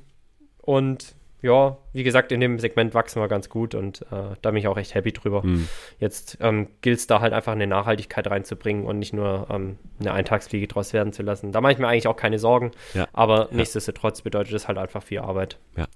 [0.62, 4.56] und ja, wie gesagt, in dem Segment wachsen wir ganz gut und äh, da bin
[4.56, 5.44] ich auch echt happy drüber.
[5.44, 5.68] Mhm.
[6.00, 10.12] Jetzt ähm, gilt es da halt einfach eine Nachhaltigkeit reinzubringen und nicht nur ähm, eine
[10.12, 11.52] Eintagsfliege draus werden zu lassen.
[11.52, 13.06] Da mache ich mir eigentlich auch keine Sorgen, ja.
[13.12, 13.56] aber ja.
[13.56, 15.58] nichtsdestotrotz bedeutet es halt einfach viel Arbeit.
[15.76, 15.86] Ja.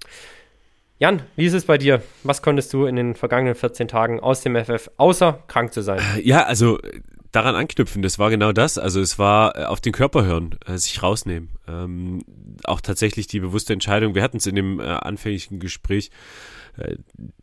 [0.99, 2.01] Jan, wie ist es bei dir?
[2.23, 5.99] Was konntest du in den vergangenen 14 Tagen aus dem FF, außer krank zu sein?
[6.23, 6.79] Ja, also
[7.33, 8.77] daran anknüpfen, das war genau das.
[8.77, 11.49] Also es war äh, auf den Körper hören, äh, sich rausnehmen.
[11.67, 12.23] Ähm,
[12.63, 16.11] auch tatsächlich die bewusste Entscheidung, wir hatten es in dem äh, anfänglichen Gespräch
[16.77, 16.95] äh,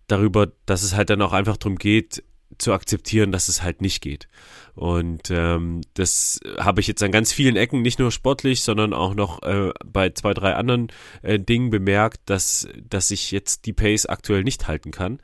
[0.06, 2.22] darüber, dass es halt dann auch einfach darum geht,
[2.58, 4.28] zu akzeptieren, dass es halt nicht geht.
[4.74, 9.14] Und ähm, das habe ich jetzt an ganz vielen Ecken, nicht nur sportlich, sondern auch
[9.14, 10.88] noch äh, bei zwei, drei anderen
[11.22, 15.20] äh, Dingen bemerkt, dass, dass ich jetzt die Pace aktuell nicht halten kann.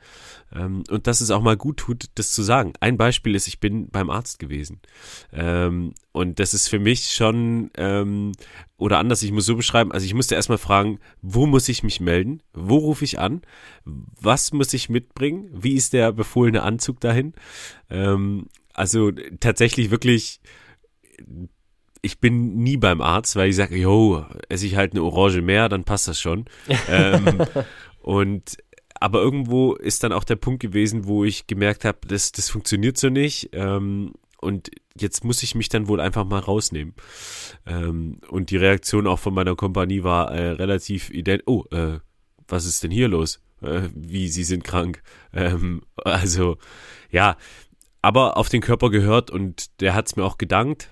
[0.53, 2.73] Ähm, und dass es auch mal gut tut, das zu sagen.
[2.79, 4.79] Ein Beispiel ist, ich bin beim Arzt gewesen.
[5.33, 8.31] Ähm, und das ist für mich schon, ähm,
[8.77, 11.99] oder anders, ich muss so beschreiben, also ich musste erstmal fragen, wo muss ich mich
[11.99, 12.41] melden?
[12.53, 13.41] Wo rufe ich an?
[13.85, 15.49] Was muss ich mitbringen?
[15.51, 17.33] Wie ist der befohlene Anzug dahin?
[17.89, 20.39] Ähm, also tatsächlich wirklich
[22.01, 25.67] ich bin nie beim Arzt, weil ich sage, jo, esse ich halt eine Orange mehr,
[25.67, 26.45] dann passt das schon.
[26.89, 27.39] ähm,
[28.01, 28.57] und
[28.99, 32.97] aber irgendwo ist dann auch der Punkt gewesen, wo ich gemerkt habe, das, das funktioniert
[32.97, 33.49] so nicht.
[33.53, 36.93] Ähm, und jetzt muss ich mich dann wohl einfach mal rausnehmen.
[37.65, 41.43] Ähm, und die Reaktion auch von meiner Kompanie war äh, relativ ident.
[41.45, 41.99] Oh, äh,
[42.47, 43.41] was ist denn hier los?
[43.61, 45.03] Äh, wie, Sie sind krank.
[45.33, 46.57] Ähm, also,
[47.11, 47.37] ja,
[48.01, 50.91] aber auf den Körper gehört und der hat es mir auch gedankt.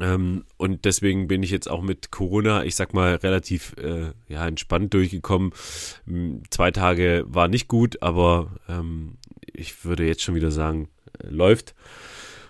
[0.00, 4.46] Ähm, und deswegen bin ich jetzt auch mit Corona, ich sag mal, relativ äh, ja,
[4.46, 5.52] entspannt durchgekommen.
[6.50, 10.88] Zwei Tage war nicht gut, aber ähm, ich würde jetzt schon wieder sagen,
[11.22, 11.74] äh, läuft.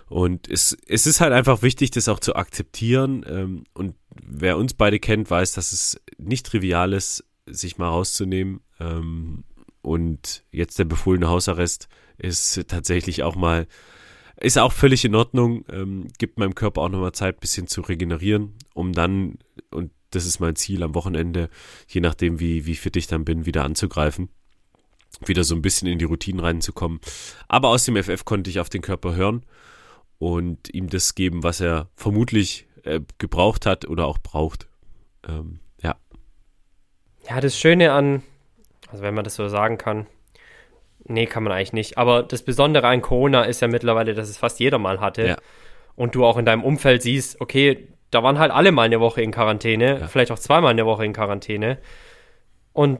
[0.09, 3.25] Und es, es ist halt einfach wichtig, das auch zu akzeptieren.
[3.27, 8.61] Ähm, und wer uns beide kennt, weiß, dass es nicht trivial ist, sich mal rauszunehmen.
[8.79, 9.43] Ähm,
[9.81, 13.67] und jetzt der befohlene Hausarrest ist tatsächlich auch mal
[14.39, 18.53] ist auch völlig in Ordnung, ähm, gibt meinem Körper auch nochmal Zeit, bisschen zu regenerieren,
[18.73, 19.39] um dann,
[19.71, 21.49] und das ist mein Ziel am Wochenende,
[21.87, 24.29] je nachdem, wie, wie fit ich dann bin, wieder anzugreifen.
[25.25, 26.99] Wieder so ein bisschen in die Routinen reinzukommen.
[27.47, 29.43] Aber aus dem FF konnte ich auf den Körper hören
[30.19, 34.67] und ihm das geben, was er vermutlich äh, gebraucht hat oder auch braucht.
[35.27, 35.95] Ähm, ja.
[37.27, 38.21] Ja, das Schöne an,
[38.89, 40.05] also wenn man das so sagen kann,
[41.07, 41.97] Nee, kann man eigentlich nicht.
[41.97, 45.27] Aber das Besondere an Corona ist ja mittlerweile, dass es fast jeder mal hatte.
[45.27, 45.37] Ja.
[45.95, 49.21] Und du auch in deinem Umfeld siehst, okay, da waren halt alle mal eine Woche
[49.21, 50.07] in Quarantäne, ja.
[50.07, 51.77] vielleicht auch zweimal eine Woche in Quarantäne.
[52.73, 52.99] Und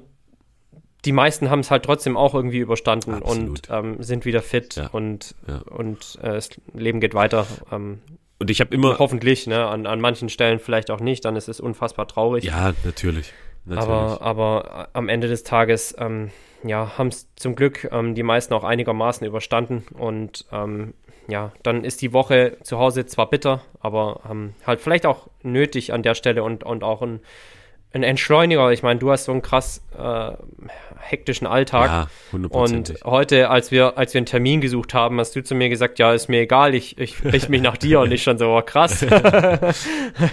[1.05, 3.69] die meisten haben es halt trotzdem auch irgendwie überstanden Absolut.
[3.69, 4.87] und ähm, sind wieder fit ja.
[4.87, 5.35] und,
[5.69, 7.45] und äh, das Leben geht weiter.
[7.71, 8.01] Ähm,
[8.39, 8.99] und ich habe immer.
[8.99, 9.65] Hoffentlich, ne?
[9.65, 12.43] An, an manchen Stellen vielleicht auch nicht, dann ist es unfassbar traurig.
[12.43, 13.33] Ja, natürlich.
[13.65, 13.89] natürlich.
[13.89, 16.31] Aber, aber am Ende des Tages, ähm,
[16.63, 19.85] ja, haben es zum Glück ähm, die meisten auch einigermaßen überstanden.
[19.93, 20.93] Und ähm,
[21.27, 25.93] ja, dann ist die Woche zu Hause zwar bitter, aber ähm, halt vielleicht auch nötig
[25.93, 27.19] an der Stelle und, und auch ein
[27.93, 28.71] ein Entschleuniger.
[28.71, 30.31] Ich meine, du hast so einen krass äh,
[30.99, 32.09] hektischen Alltag.
[32.33, 32.49] Ja, 100%.
[32.49, 35.99] Und heute, als wir, als wir einen Termin gesucht haben, hast du zu mir gesagt,
[35.99, 38.61] ja, ist mir egal, ich, ich richte mich nach dir und ich schon so, oh,
[38.61, 38.99] krass.
[39.09, 39.85] das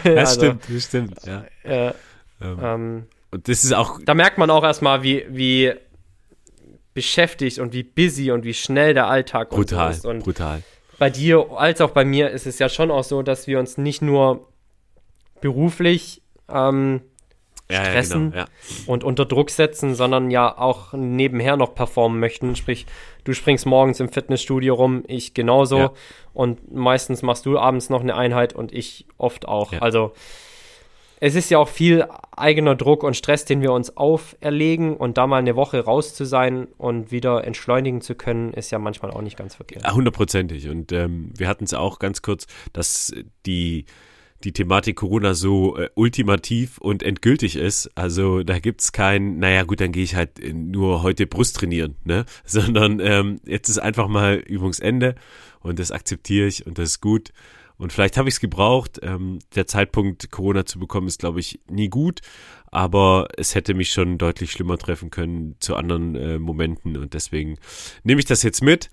[0.04, 1.44] also, stimmt, das stimmt, ja.
[1.62, 1.92] Äh,
[2.40, 3.98] ähm, ähm, und das ist auch.
[4.04, 5.72] Da merkt man auch erstmal, wie, wie
[6.94, 10.06] beschäftigt und wie busy und wie schnell der Alltag brutal, ist.
[10.06, 10.62] Und brutal.
[10.98, 13.76] Bei dir als auch bei mir ist es ja schon auch so, dass wir uns
[13.76, 14.48] nicht nur
[15.40, 17.02] beruflich ähm,
[17.70, 22.54] stressen ja, ja, genau, und unter Druck setzen, sondern ja auch nebenher noch performen möchten.
[22.56, 22.86] Sprich,
[23.24, 25.90] du springst morgens im Fitnessstudio rum, ich genauso.
[26.32, 29.72] Und meistens machst du abends noch eine Einheit und ich oft auch.
[29.80, 30.12] Also
[31.20, 35.26] es ist ja auch viel eigener Druck und Stress, den wir uns auferlegen und da
[35.26, 39.22] mal eine Woche raus zu sein und wieder entschleunigen zu können, ist ja manchmal auch
[39.22, 39.90] nicht ganz verkehrt.
[39.92, 40.68] Hundertprozentig.
[40.68, 43.12] Und ähm, wir hatten es auch ganz kurz, dass
[43.46, 43.84] die
[44.44, 47.90] die Thematik Corona so äh, ultimativ und endgültig ist.
[47.94, 52.26] Also da gibt's kein, naja gut, dann gehe ich halt nur heute Brust trainieren, ne?
[52.44, 55.14] Sondern ähm, jetzt ist einfach mal Übungsende
[55.60, 57.32] und das akzeptiere ich und das ist gut.
[57.76, 59.00] Und vielleicht habe ich es gebraucht.
[59.02, 62.20] Ähm, der Zeitpunkt, Corona zu bekommen, ist, glaube ich, nie gut.
[62.66, 66.96] Aber es hätte mich schon deutlich schlimmer treffen können zu anderen äh, Momenten.
[66.96, 67.58] Und deswegen
[68.02, 68.90] nehme ich das jetzt mit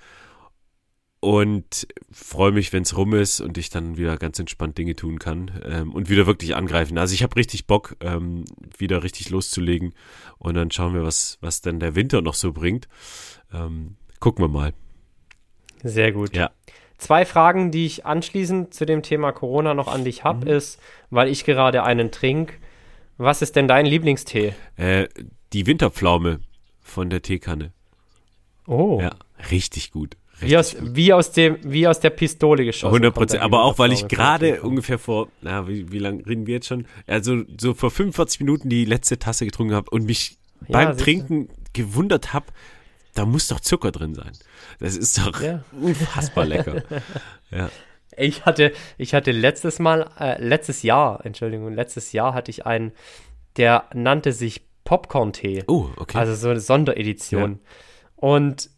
[1.22, 5.20] und freue mich, wenn es rum ist und ich dann wieder ganz entspannt Dinge tun
[5.20, 6.98] kann ähm, und wieder wirklich angreifen.
[6.98, 8.44] Also ich habe richtig Bock, ähm,
[8.78, 9.94] wieder richtig loszulegen
[10.40, 12.88] und dann schauen wir, was, was denn der Winter noch so bringt.
[13.54, 14.74] Ähm, gucken wir mal.
[15.84, 16.36] Sehr gut.
[16.36, 16.50] Ja.
[17.02, 20.58] Zwei Fragen, die ich anschließend zu dem Thema Corona noch an dich habe, mhm.
[20.58, 22.60] ist, weil ich gerade einen trink,
[23.18, 24.54] was ist denn dein Lieblingstee?
[24.78, 25.08] Äh,
[25.52, 26.42] die Winterpflaume
[26.80, 27.74] von der Teekanne.
[28.68, 29.00] Oh.
[29.02, 29.16] Ja,
[29.50, 30.16] richtig gut.
[30.42, 32.94] Wie aus, wie aus, dem, wie aus der Pistole geschossen.
[32.94, 33.42] 100 Prozent.
[33.42, 36.86] Aber auch, weil ich gerade ungefähr vor, na, wie, wie lange reden wir jetzt schon?
[37.08, 40.38] Also, so vor 45 Minuten die letzte Tasse getrunken habe und mich
[40.68, 42.46] ja, beim Trinken gewundert habe,
[43.14, 44.32] da muss doch Zucker drin sein.
[44.80, 45.64] Das ist doch ja.
[45.72, 46.84] unfassbar lecker.
[47.50, 47.70] Ja.
[48.18, 52.92] Ich hatte, ich hatte letztes Mal, äh, letztes Jahr, Entschuldigung, letztes Jahr hatte ich einen,
[53.58, 55.64] der nannte sich Popcorn-Tee.
[55.68, 56.18] Oh, okay.
[56.18, 57.60] Also so eine Sonderedition.
[57.62, 58.28] Ja.
[58.28, 58.70] Und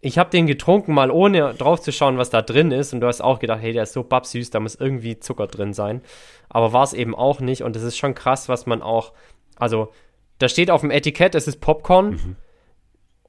[0.00, 2.92] ich habe den getrunken, mal ohne drauf zu schauen, was da drin ist.
[2.92, 5.72] Und du hast auch gedacht, hey, der ist so babsüß, da muss irgendwie Zucker drin
[5.72, 6.02] sein.
[6.48, 7.62] Aber war es eben auch nicht.
[7.62, 9.12] Und es ist schon krass, was man auch.
[9.56, 9.92] Also,
[10.38, 12.10] da steht auf dem Etikett, es ist Popcorn.
[12.10, 12.36] Mhm.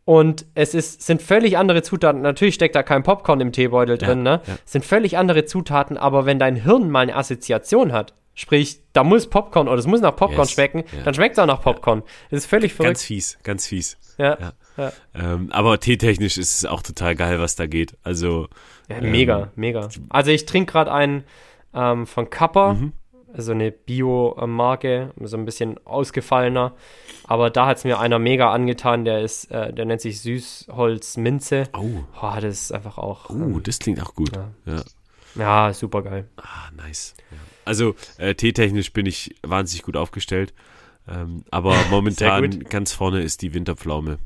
[0.07, 2.21] Und es ist, sind völlig andere Zutaten.
[2.21, 4.41] Natürlich steckt da kein Popcorn im Teebeutel drin, ja, ne?
[4.47, 4.57] Ja.
[4.65, 9.03] Es sind völlig andere Zutaten, aber wenn dein Hirn mal eine Assoziation hat, sprich, da
[9.03, 11.03] muss Popcorn oder es muss nach Popcorn yes, schmecken, ja.
[11.03, 12.03] dann schmeckt es auch nach Popcorn.
[12.29, 12.87] Das ist völlig verrückt.
[12.87, 13.97] Ganz fies, ganz fies.
[14.17, 14.53] Ja.
[14.77, 14.93] ja.
[15.13, 17.97] Ähm, aber teetechnisch ist es auch total geil, was da geht.
[18.03, 18.47] Also.
[18.87, 19.89] Ja, mega, ähm, mega.
[20.07, 21.25] Also ich trinke gerade einen
[21.73, 22.93] ähm, von Kappa, mhm.
[23.35, 26.73] So eine Bio-Marke, so ein bisschen ausgefallener.
[27.25, 31.17] Aber da hat es mir einer mega angetan, der ist, äh, der nennt sich Süßholz
[31.17, 31.63] Minze.
[31.73, 32.03] Oh.
[32.21, 32.33] oh.
[32.35, 33.29] Das ist einfach auch.
[33.29, 34.31] Oh, ähm, das klingt auch gut.
[34.35, 34.83] Ja, ja.
[35.35, 36.27] ja super geil.
[36.37, 37.15] Ah, nice.
[37.31, 37.37] Ja.
[37.65, 40.53] Also äh, teetechnisch bin ich wahnsinnig gut aufgestellt.
[41.07, 44.19] Ähm, aber momentan ganz vorne ist die Winterpflaume.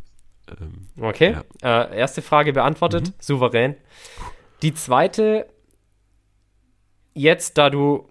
[0.60, 1.38] Ähm, okay.
[1.64, 3.14] Äh, erste Frage beantwortet, mhm.
[3.20, 3.76] souverän.
[4.62, 5.48] Die zweite,
[7.14, 8.11] jetzt, da du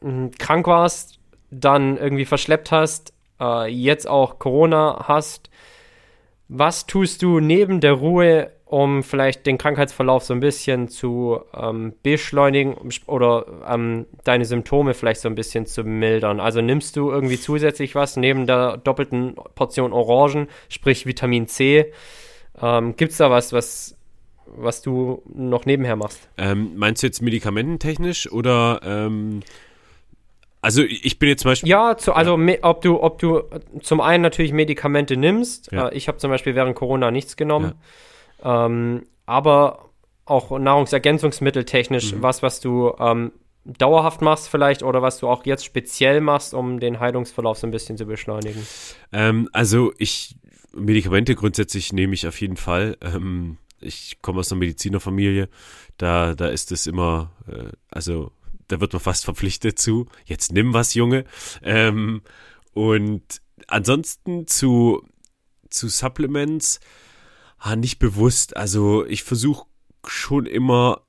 [0.00, 1.18] mh, krank warst,
[1.50, 5.50] dann irgendwie verschleppt hast, äh, jetzt auch Corona hast,
[6.48, 11.92] was tust du neben der Ruhe um vielleicht den Krankheitsverlauf so ein bisschen zu ähm,
[12.04, 16.38] beschleunigen oder ähm, deine Symptome vielleicht so ein bisschen zu mildern.
[16.38, 21.92] Also nimmst du irgendwie zusätzlich was neben der doppelten Portion Orangen, sprich Vitamin C.
[22.62, 23.98] Ähm, Gibt es da was, was,
[24.46, 26.28] was du noch nebenher machst?
[26.38, 29.40] Ähm, meinst du jetzt medikamententechnisch oder ähm,
[30.62, 31.68] also ich bin jetzt zum Beispiel.
[31.68, 32.58] Ja, zu, also ja.
[32.62, 33.42] ob du, ob du
[33.80, 35.72] zum einen natürlich Medikamente nimmst.
[35.72, 35.88] Ja.
[35.88, 37.74] Äh, ich habe zum Beispiel während Corona nichts genommen.
[38.44, 38.66] Ja.
[38.66, 39.90] Ähm, aber
[40.26, 42.22] auch Nahrungsergänzungsmittel technisch, mhm.
[42.22, 43.32] was, was du ähm,
[43.64, 47.70] dauerhaft machst vielleicht oder was du auch jetzt speziell machst, um den Heilungsverlauf so ein
[47.70, 48.66] bisschen zu beschleunigen?
[49.12, 50.36] Ähm, also ich,
[50.72, 52.96] Medikamente grundsätzlich nehme ich auf jeden Fall.
[53.00, 55.48] Ähm, ich komme aus einer Medizinerfamilie,
[55.96, 58.32] da, da ist es immer, äh, also
[58.72, 60.06] da wird man fast verpflichtet zu.
[60.24, 61.24] Jetzt nimm was, Junge.
[61.62, 62.22] Ähm,
[62.72, 63.22] und
[63.66, 65.02] ansonsten zu,
[65.68, 66.80] zu Supplements,
[67.58, 68.56] ah, nicht bewusst.
[68.56, 69.66] Also ich versuche
[70.06, 71.02] schon immer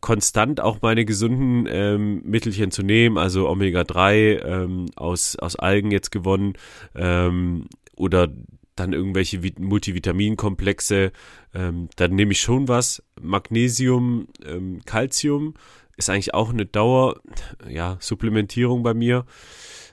[0.00, 6.10] konstant auch meine gesunden ähm, Mittelchen zu nehmen, also Omega-3 ähm, aus, aus Algen jetzt
[6.10, 6.54] gewonnen
[6.94, 7.66] ähm,
[7.96, 8.28] oder
[8.76, 11.12] dann irgendwelche Multivitaminkomplexe,
[11.54, 13.02] ähm, dann nehme ich schon was.
[13.20, 15.54] Magnesium, ähm, Calcium
[16.00, 17.20] ist eigentlich auch eine Dauer,
[17.68, 19.24] ja, Supplementierung bei mir.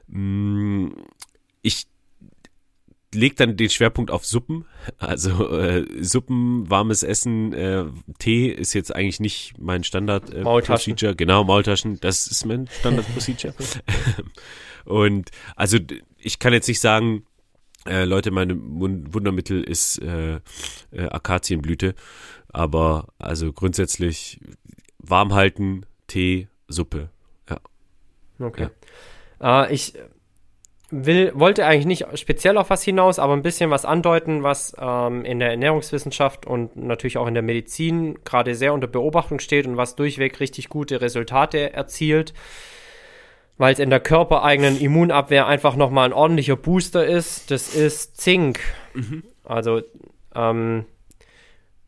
[0.08, 0.89] Mm,
[1.62, 1.88] ich
[3.13, 4.65] lege dann den Schwerpunkt auf Suppen.
[4.98, 7.86] Also äh, Suppen, warmes Essen, äh,
[8.20, 11.15] Tee ist jetzt eigentlich nicht mein Standard äh, Procedure.
[11.15, 13.54] Genau, Maultaschen, das ist mein Standard Procedure.
[14.86, 15.78] Und also
[16.17, 17.24] ich kann jetzt nicht sagen,
[17.86, 20.39] äh, Leute, meine Wundermittel ist äh, äh,
[21.10, 21.96] Akazienblüte,
[22.50, 24.39] aber also grundsätzlich
[25.00, 27.10] warm halten, Tee, Suppe.
[27.50, 27.58] Ja.
[28.39, 28.70] Okay.
[29.39, 29.65] Ja.
[29.65, 29.93] Äh, ich
[30.89, 35.26] will, wollte eigentlich nicht speziell auf was hinaus, aber ein bisschen was andeuten, was ähm,
[35.26, 39.78] in der Ernährungswissenschaft und natürlich auch in der Medizin gerade sehr unter Beobachtung steht und
[39.78, 42.34] was durchweg richtig gute Resultate erzielt,
[43.58, 47.52] weil es in der körpereigenen Immunabwehr einfach nochmal ein ordentlicher Booster ist.
[47.52, 48.60] Das ist Zink.
[48.93, 49.24] Mhm.
[49.43, 49.82] Also
[50.36, 50.86] ähm,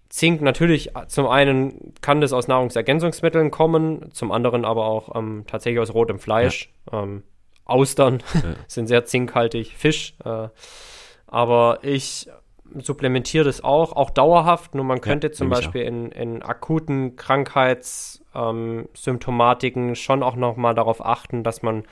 [0.09, 5.79] Zink natürlich, zum einen kann das aus Nahrungsergänzungsmitteln kommen, zum anderen aber auch ähm, tatsächlich
[5.79, 6.71] aus rotem Fleisch.
[6.91, 7.03] Ja.
[7.03, 7.23] Ähm,
[7.65, 8.55] Austern ja.
[8.67, 10.15] sind sehr zinkhaltig, Fisch.
[10.25, 10.47] Äh,
[11.27, 12.27] aber ich
[12.75, 14.73] supplementiere das auch, auch dauerhaft.
[14.75, 21.05] Nur man könnte ja, zum Beispiel in, in akuten Krankheitssymptomatiken ähm, schon auch nochmal darauf
[21.05, 21.83] achten, dass man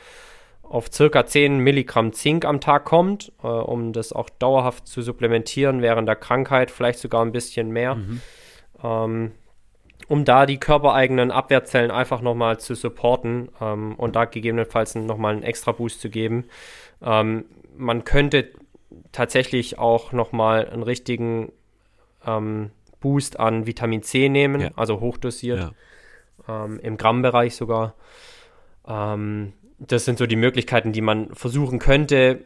[0.69, 5.81] auf circa 10 Milligramm Zink am Tag kommt, äh, um das auch dauerhaft zu supplementieren
[5.81, 7.95] während der Krankheit, vielleicht sogar ein bisschen mehr.
[7.95, 8.21] Mhm.
[8.83, 9.31] Ähm,
[10.07, 15.43] um da die körpereigenen Abwehrzellen einfach nochmal zu supporten ähm, und da gegebenenfalls nochmal einen
[15.43, 16.45] extra Boost zu geben.
[17.01, 18.49] Ähm, man könnte
[19.11, 21.51] tatsächlich auch nochmal einen richtigen
[22.25, 24.69] ähm, Boost an Vitamin C nehmen, ja.
[24.75, 25.73] also hochdosiert,
[26.47, 26.65] ja.
[26.65, 27.95] Ähm, im Grammbereich sogar.
[28.87, 32.45] Ähm, das sind so die Möglichkeiten, die man versuchen könnte.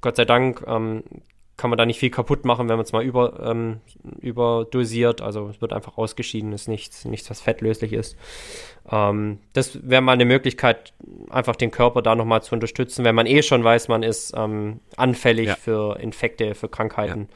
[0.00, 1.02] Gott sei Dank ähm,
[1.58, 3.80] kann man da nicht viel kaputt machen, wenn man es mal über, ähm,
[4.20, 5.20] überdosiert.
[5.20, 8.16] Also es wird einfach ausgeschieden, ist nichts, nichts was fettlöslich ist.
[8.90, 10.94] Ähm, das wäre mal eine Möglichkeit,
[11.28, 14.80] einfach den Körper da nochmal zu unterstützen, wenn man eh schon weiß, man ist ähm,
[14.96, 15.56] anfällig ja.
[15.56, 17.28] für Infekte, für Krankheiten.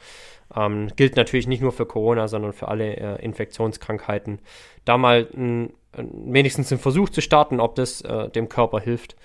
[0.55, 0.65] Ja.
[0.65, 4.39] Ähm, gilt natürlich nicht nur für Corona, sondern für alle äh, Infektionskrankheiten.
[4.85, 9.15] Da mal ein, wenigstens einen Versuch zu starten, ob das äh, dem Körper hilft.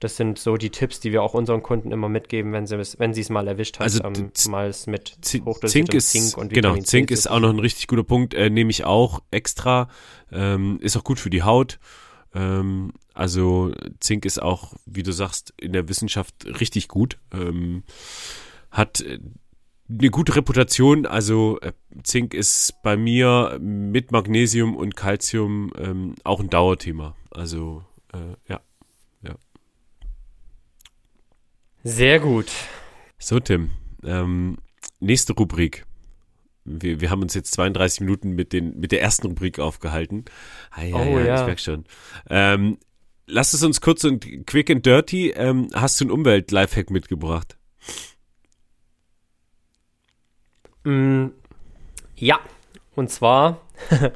[0.00, 2.98] Das sind so die Tipps, die wir auch unseren Kunden immer mitgeben, wenn sie es,
[2.98, 5.46] wenn sie es mal erwischt haben, also, ähm, mal es mit Zink
[5.94, 8.70] ist, Zink und Vitamin Genau, Zink ist auch noch ein richtig guter Punkt, äh, nehme
[8.70, 9.88] ich auch extra,
[10.32, 11.78] ähm, ist auch gut für die Haut.
[12.34, 17.18] Ähm, also Zink ist auch, wie du sagst, in der Wissenschaft richtig gut.
[17.32, 17.84] Ähm,
[18.70, 19.20] hat äh,
[19.88, 21.06] eine gute Reputation.
[21.06, 27.14] Also äh, Zink ist bei mir mit Magnesium und Calcium ähm, auch ein Dauerthema.
[27.30, 28.60] Also äh, ja.
[31.84, 32.50] Sehr gut.
[33.18, 33.70] So, Tim.
[34.02, 34.56] Ähm,
[35.00, 35.84] nächste Rubrik.
[36.64, 40.24] Wir, wir haben uns jetzt 32 Minuten mit, den, mit der ersten Rubrik aufgehalten.
[40.70, 41.40] Ah, ja, oh, ja, ja.
[41.40, 41.84] ich merke schon.
[42.30, 42.78] Ähm,
[43.26, 45.32] lass es uns kurz und quick and dirty.
[45.36, 47.58] Ähm, hast du einen Umwelt-Lifehack mitgebracht?
[50.84, 51.28] Mm,
[52.16, 52.38] ja,
[52.94, 53.60] und zwar,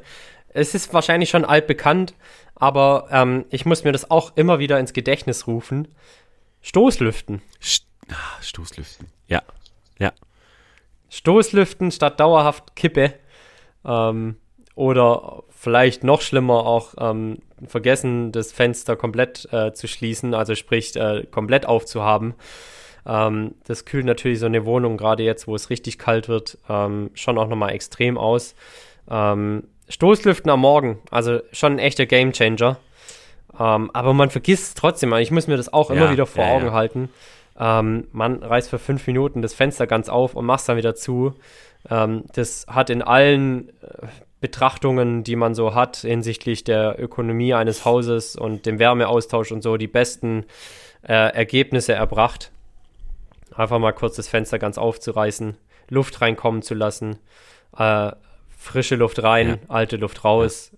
[0.49, 2.13] es ist wahrscheinlich schon altbekannt,
[2.55, 5.87] aber ähm, ich muss mir das auch immer wieder ins Gedächtnis rufen.
[6.61, 7.41] Stoßlüften.
[7.61, 9.07] St ah, Stoßlüften.
[9.27, 9.43] Ja.
[9.97, 10.11] Ja.
[11.09, 13.13] Stoßlüften statt dauerhaft Kippe.
[13.85, 14.37] Ähm,
[14.75, 20.95] oder vielleicht noch schlimmer auch ähm, vergessen, das Fenster komplett äh, zu schließen, also sprich
[20.95, 22.33] äh, komplett aufzuhaben.
[23.09, 27.09] Ähm, das kühlt natürlich so eine Wohnung, gerade jetzt, wo es richtig kalt wird, ähm,
[27.15, 28.55] schon auch nochmal extrem aus.
[29.09, 32.77] Ähm, Stoßlüften am Morgen, also schon ein echter Gamechanger.
[33.59, 35.11] Ähm, aber man vergisst es trotzdem.
[35.13, 36.73] Ich muss mir das auch ja, immer wieder vor ja, Augen ja.
[36.73, 37.09] halten.
[37.59, 40.93] Ähm, man reißt für fünf Minuten das Fenster ganz auf und macht es dann wieder
[40.93, 41.33] zu.
[41.89, 44.07] Ähm, das hat in allen äh,
[44.39, 49.77] Betrachtungen, die man so hat hinsichtlich der Ökonomie eines Hauses und dem Wärmeaustausch und so,
[49.77, 50.45] die besten
[51.01, 52.51] äh, Ergebnisse erbracht.
[53.55, 55.57] Einfach mal kurz das Fenster ganz aufzureißen,
[55.89, 57.17] Luft reinkommen zu lassen,
[57.77, 58.11] äh,
[58.49, 60.71] frische Luft rein, alte Luft raus.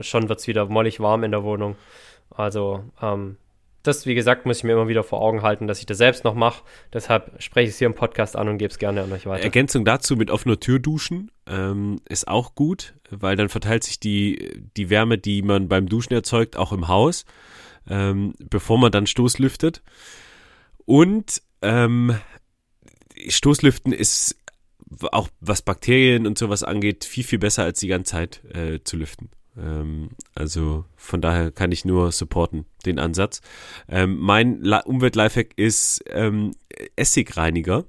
[0.00, 1.76] Schon wird es wieder mollig warm in der Wohnung.
[2.30, 3.36] Also, ähm,
[3.82, 6.24] das, wie gesagt, muss ich mir immer wieder vor Augen halten, dass ich das selbst
[6.24, 6.62] noch mache.
[6.92, 9.44] Deshalb spreche ich es hier im Podcast an und gebe es gerne an euch weiter.
[9.44, 14.62] Ergänzung dazu mit offener Tür duschen ähm, ist auch gut, weil dann verteilt sich die,
[14.76, 17.24] die Wärme, die man beim Duschen erzeugt, auch im Haus,
[17.88, 19.82] ähm, bevor man dann Stoßlüftet.
[20.84, 22.16] Und ähm,
[23.28, 24.36] Stoßlüften ist
[25.12, 28.96] auch was Bakterien und sowas angeht, viel, viel besser als die ganze Zeit äh, zu
[28.96, 29.30] lüften.
[29.56, 33.40] Ähm, also von daher kann ich nur supporten, den Ansatz.
[33.88, 36.52] Ähm, mein Umwelt-Lifehack ist ähm,
[36.96, 37.84] Essigreiniger.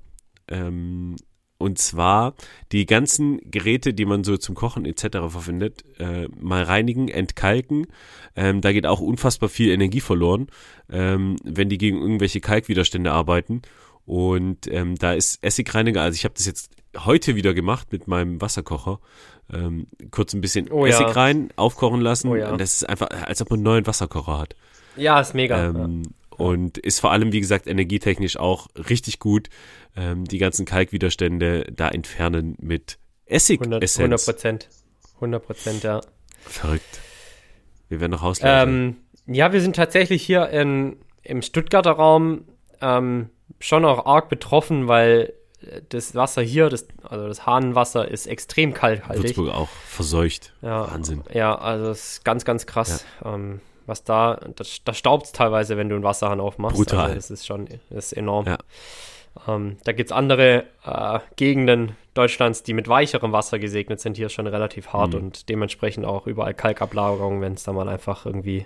[0.48, 1.16] Ähm,
[1.60, 2.34] und zwar
[2.72, 5.18] die ganzen Geräte, die man so zum Kochen etc.
[5.28, 7.88] verwendet, äh, mal reinigen, entkalken.
[8.36, 10.48] Ähm, da geht auch unfassbar viel Energie verloren,
[10.90, 13.62] ähm, wenn die gegen irgendwelche Kalkwiderstände arbeiten.
[14.06, 18.42] Und ähm, da ist Essigreiniger, also ich habe das jetzt heute wieder gemacht mit meinem
[18.42, 19.00] Wasserkocher.
[19.52, 21.12] Ähm, kurz ein bisschen oh, Essig ja.
[21.12, 22.30] rein, aufkochen lassen.
[22.30, 22.52] Oh, ja.
[22.52, 24.56] Und das ist einfach, als ob man einen neuen Wasserkocher hat.
[24.96, 25.68] Ja, ist mega.
[25.68, 26.04] Ähm.
[26.40, 29.50] Und ist vor allem, wie gesagt, energietechnisch auch richtig gut.
[29.96, 33.62] Ähm, die ganzen Kalkwiderstände da entfernen mit Essig.
[33.62, 34.70] 100 Prozent.
[35.16, 36.02] 100 Prozent, ja.
[36.42, 37.00] Verrückt.
[37.90, 38.96] Wir werden noch auslaufen.
[39.28, 42.46] Ähm, ja, wir sind tatsächlich hier in, im Stuttgarter Raum
[42.82, 43.30] ähm,
[43.60, 45.34] schon auch arg betroffen, weil
[45.90, 49.38] das Wasser hier, das, also das Hahnenwasser, ist extrem kalthaltig.
[49.38, 50.54] Würzburg auch verseucht.
[50.62, 51.24] Ja, Wahnsinn.
[51.34, 53.06] Ja, also es ist ganz, ganz krass.
[53.24, 53.36] Ja.
[53.36, 53.60] Ähm,
[53.90, 56.78] was da, das, da staubt es teilweise, wenn du einen Wasserhahn aufmachst.
[56.78, 57.06] Brutal.
[57.06, 58.46] Also das ist schon, das ist enorm.
[58.46, 58.58] Ja.
[59.48, 64.18] Ähm, da gibt es andere äh, Gegenden Deutschlands, die mit weicherem Wasser gesegnet sind.
[64.18, 65.20] Hier ist schon relativ hart mhm.
[65.20, 68.66] und dementsprechend auch überall Kalkablagerungen, wenn es da mal einfach irgendwie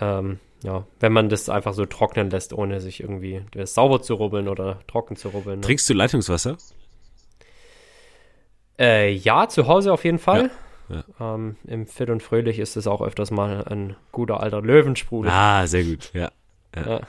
[0.00, 4.14] ähm, ja, wenn man das einfach so trocknen lässt, ohne sich irgendwie das sauber zu
[4.14, 5.60] rubbeln oder trocken zu rubbeln.
[5.60, 5.66] Ne?
[5.66, 6.56] Trinkst du Leitungswasser?
[8.78, 10.44] Äh, ja, zu Hause auf jeden Fall.
[10.44, 10.50] Ja,
[10.88, 11.34] ja.
[11.34, 15.30] Ähm, Im Fit und Fröhlich ist es auch öfters mal ein guter alter Löwensprudel.
[15.30, 16.30] Ah, sehr gut, ja.
[16.74, 17.00] ja.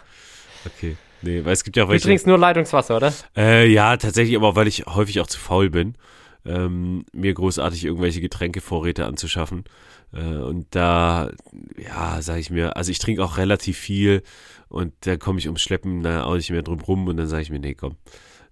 [0.66, 0.98] Okay.
[1.22, 2.04] Nee, weil es gibt ja auch welche.
[2.04, 3.14] Du trinkst nur Leitungswasser, oder?
[3.36, 5.96] Äh, ja, tatsächlich, aber weil ich häufig auch zu faul bin,
[6.46, 9.66] ähm, mir großartig irgendwelche Getränkevorräte anzuschaffen.
[10.14, 11.32] Äh, und da,
[11.78, 14.24] ja, sage ich mir, also ich trinke auch relativ viel
[14.70, 17.44] und da komme ich ums Schleppen da auch nicht mehr drum rum und dann sage
[17.44, 17.96] ich mir, nee, komm,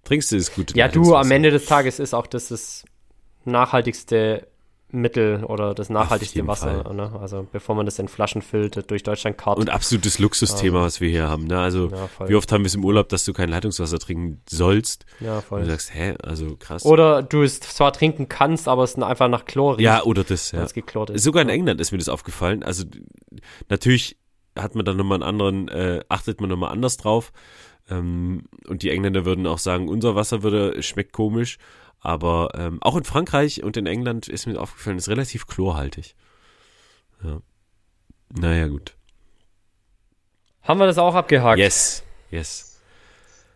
[0.04, 0.76] trinkst du das gut.
[0.76, 2.84] Ja, du, am Ende des Tages ist auch das das
[3.44, 4.46] nachhaltigste
[4.90, 6.92] Mittel oder das nachhaltigste Wasser.
[6.94, 7.12] Ne?
[7.20, 9.58] Also bevor man das in Flaschen füllt, durch Deutschland karrt.
[9.58, 11.44] Und absolutes Luxusthema, um, was wir hier haben.
[11.44, 11.58] Ne?
[11.58, 15.04] Also ja, wie oft haben wir es im Urlaub, dass du kein Leitungswasser trinken sollst?
[15.20, 15.60] Ja, voll.
[15.60, 16.86] Und du sagst, hä, also krass.
[16.86, 19.84] Oder du es zwar trinken kannst, aber es einfach nach Chlor riecht.
[19.84, 20.64] Ja, oder das, ja.
[20.64, 21.22] geklort ist.
[21.22, 22.62] Sogar in England ist mir das aufgefallen.
[22.62, 22.84] Also
[23.68, 24.16] natürlich
[24.56, 27.32] hat man dann nochmal einen anderen, äh, achtet man nochmal anders drauf.
[27.90, 31.58] Ähm, und die Engländer würden auch sagen, unser Wasser würde, schmeckt komisch.
[32.00, 36.14] Aber ähm, auch in Frankreich und in England ist mir aufgefallen, ist relativ chlorhaltig.
[37.22, 37.40] Ja.
[38.30, 38.94] Naja, gut.
[40.62, 41.58] Haben wir das auch abgehakt?
[41.58, 42.80] Yes, yes.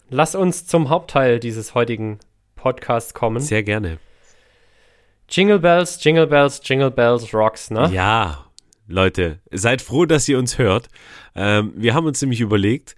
[0.08, 2.18] Lass uns zum Hauptteil dieses heutigen
[2.56, 3.40] Podcasts kommen.
[3.40, 3.98] Sehr gerne.
[5.28, 7.90] Jingle Bells, Jingle Bells, Jingle Bells Rocks, ne?
[7.92, 8.46] Ja,
[8.86, 10.88] Leute, seid froh, dass ihr uns hört.
[11.34, 12.96] Ähm, wir haben uns nämlich überlegt,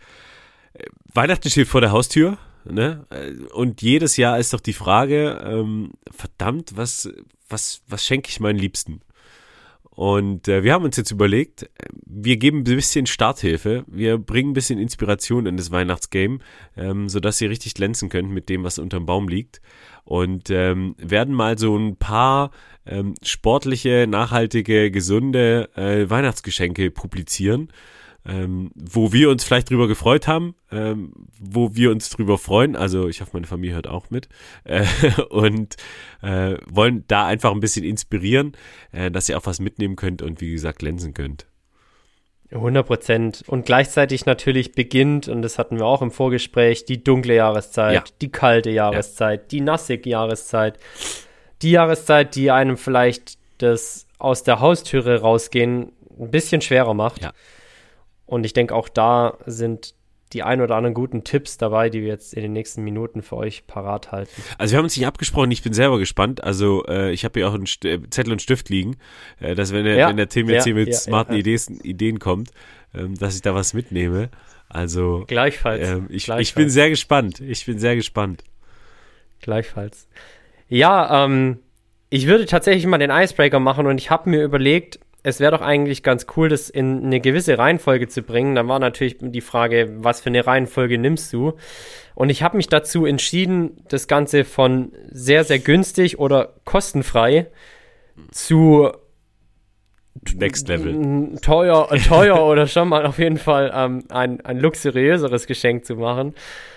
[0.72, 2.38] äh, Weihnachten steht vor der Haustür.
[2.64, 3.06] Ne?
[3.52, 7.10] Und jedes Jahr ist doch die Frage, ähm, verdammt, was,
[7.48, 9.00] was, was schenke ich meinen Liebsten?
[9.90, 11.70] Und äh, wir haben uns jetzt überlegt,
[12.04, 16.40] wir geben ein bisschen Starthilfe, wir bringen ein bisschen Inspiration in das Weihnachtsgame,
[16.76, 19.60] ähm, sodass ihr richtig glänzen könnt mit dem, was unterm Baum liegt.
[20.04, 22.50] Und ähm, werden mal so ein paar
[22.86, 27.68] ähm, sportliche, nachhaltige, gesunde äh, Weihnachtsgeschenke publizieren
[28.26, 32.76] ähm, wo wir uns vielleicht drüber gefreut haben, ähm, wo wir uns drüber freuen.
[32.76, 34.28] Also ich hoffe, meine Familie hört auch mit
[34.64, 34.86] äh,
[35.30, 35.76] und
[36.22, 38.52] äh, wollen da einfach ein bisschen inspirieren,
[38.92, 41.46] äh, dass ihr auch was mitnehmen könnt und wie gesagt glänzen könnt.
[42.50, 43.44] 100 Prozent.
[43.46, 48.04] Und gleichzeitig natürlich beginnt, und das hatten wir auch im Vorgespräch, die dunkle Jahreszeit, ja.
[48.20, 49.48] die kalte Jahreszeit, ja.
[49.48, 50.78] die nassige Jahreszeit,
[51.62, 57.22] die Jahreszeit, die einem vielleicht das aus der Haustüre rausgehen ein bisschen schwerer macht.
[57.22, 57.32] Ja.
[58.26, 59.94] Und ich denke, auch da sind
[60.32, 63.36] die ein oder anderen guten Tipps dabei, die wir jetzt in den nächsten Minuten für
[63.36, 64.42] euch parat halten.
[64.58, 66.42] Also wir haben uns nicht abgesprochen, ich bin selber gespannt.
[66.42, 68.96] Also äh, ich habe hier auch einen St äh, Zettel und Stift liegen,
[69.38, 71.80] äh, dass wenn der, ja, wenn der Tim jetzt ja, hier mit ja, smarten Ideen,
[71.82, 72.50] Ideen kommt,
[72.94, 74.30] ähm, dass ich da was mitnehme.
[74.68, 75.88] Also gleichfalls.
[75.88, 76.48] Ähm, ich, gleichfalls.
[76.48, 77.40] ich bin sehr gespannt.
[77.40, 78.42] Ich bin sehr gespannt.
[79.40, 80.08] Gleichfalls.
[80.68, 81.58] Ja, ähm,
[82.10, 85.62] ich würde tatsächlich mal den Icebreaker machen und ich habe mir überlegt, es wäre doch
[85.62, 88.54] eigentlich ganz cool, das in eine gewisse Reihenfolge zu bringen.
[88.54, 91.54] Dann war natürlich die Frage, was für eine Reihenfolge nimmst du?
[92.14, 97.46] Und ich habe mich dazu entschieden, das Ganze von sehr, sehr günstig oder kostenfrei
[98.30, 98.92] zu
[100.36, 101.38] Next Level.
[101.40, 106.34] Teuer, teuer oder schon mal auf jeden Fall ähm, ein, ein luxuriöseres Geschenk zu machen.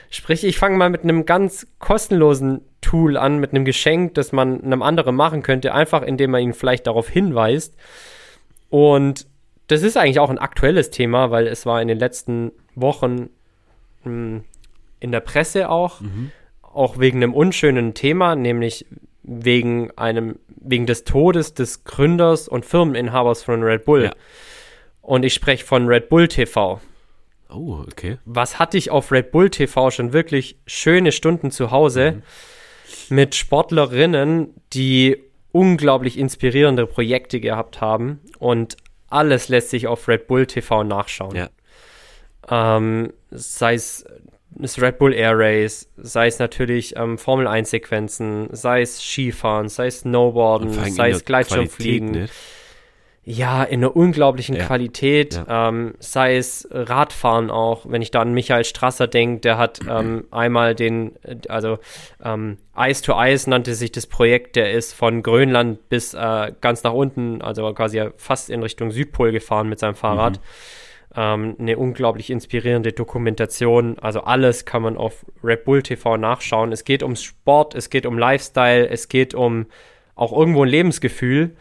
[0.09, 4.63] Sprich, ich fange mal mit einem ganz kostenlosen Tool an, mit einem Geschenk, das man
[4.63, 7.75] einem anderen machen könnte, einfach indem man ihn vielleicht darauf hinweist.
[8.69, 9.27] Und
[9.67, 13.29] das ist eigentlich auch ein aktuelles Thema, weil es war in den letzten Wochen
[14.03, 14.43] mh, hm,
[14.99, 16.31] in der Presse auch, mhm.
[16.61, 18.85] auch wegen einem unschönen Thema, nämlich
[19.23, 24.05] wegen einem, wegen des Todes des Gründers und Firmeninhabers von Red Bull.
[24.05, 24.13] Ja.
[25.01, 26.81] Und ich spreche von Red Bull TV.
[27.49, 28.17] Oh, okay.
[28.25, 32.23] Was hatte ich auf Red Bull TV schon wirklich schöne Stunden zu Hause
[33.09, 33.15] mhm.
[33.15, 35.17] mit Sportlerinnen, die
[35.51, 38.77] unglaublich inspirierende Projekte gehabt haben und
[39.09, 41.35] alles lässt sich auf Red Bull TV nachschauen.
[41.35, 41.49] Ja.
[42.49, 44.05] Ähm, sei es
[44.59, 49.69] das Red Bull Air Race, sei es natürlich ähm, Formel 1 Sequenzen, sei es Skifahren,
[49.69, 52.11] sei es Snowboarden, sei es Gleitschirmfliegen.
[52.11, 52.33] Nicht?
[53.29, 54.65] Ja, in einer unglaublichen ja.
[54.65, 55.67] Qualität, ja.
[55.67, 60.23] Ähm, sei es Radfahren auch, wenn ich da an Michael Strasser denke, der hat ähm,
[60.31, 61.11] einmal den,
[61.49, 61.77] also
[62.23, 66.83] ähm, Ice to Ice nannte sich das Projekt, der ist von Grönland bis äh, ganz
[66.83, 70.37] nach unten, also quasi fast in Richtung Südpol gefahren mit seinem Fahrrad.
[70.37, 70.41] Mhm
[71.15, 73.97] ähm, eine unglaublich inspirierende Dokumentation.
[73.99, 76.71] Also alles kann man auf Red Bull TV nachschauen.
[76.71, 79.65] Es geht ums Sport, es geht um Lifestyle, es geht um
[80.15, 81.55] auch irgendwo ein Lebensgefühl.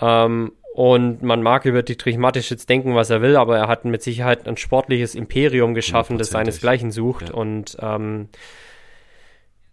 [0.00, 3.84] Ähm, und man mag über Dietrich Mattisch jetzt denken, was er will, aber er hat
[3.84, 7.28] mit Sicherheit ein sportliches Imperium geschaffen, das seinesgleichen sucht.
[7.28, 7.34] Ja.
[7.36, 8.28] Und ähm,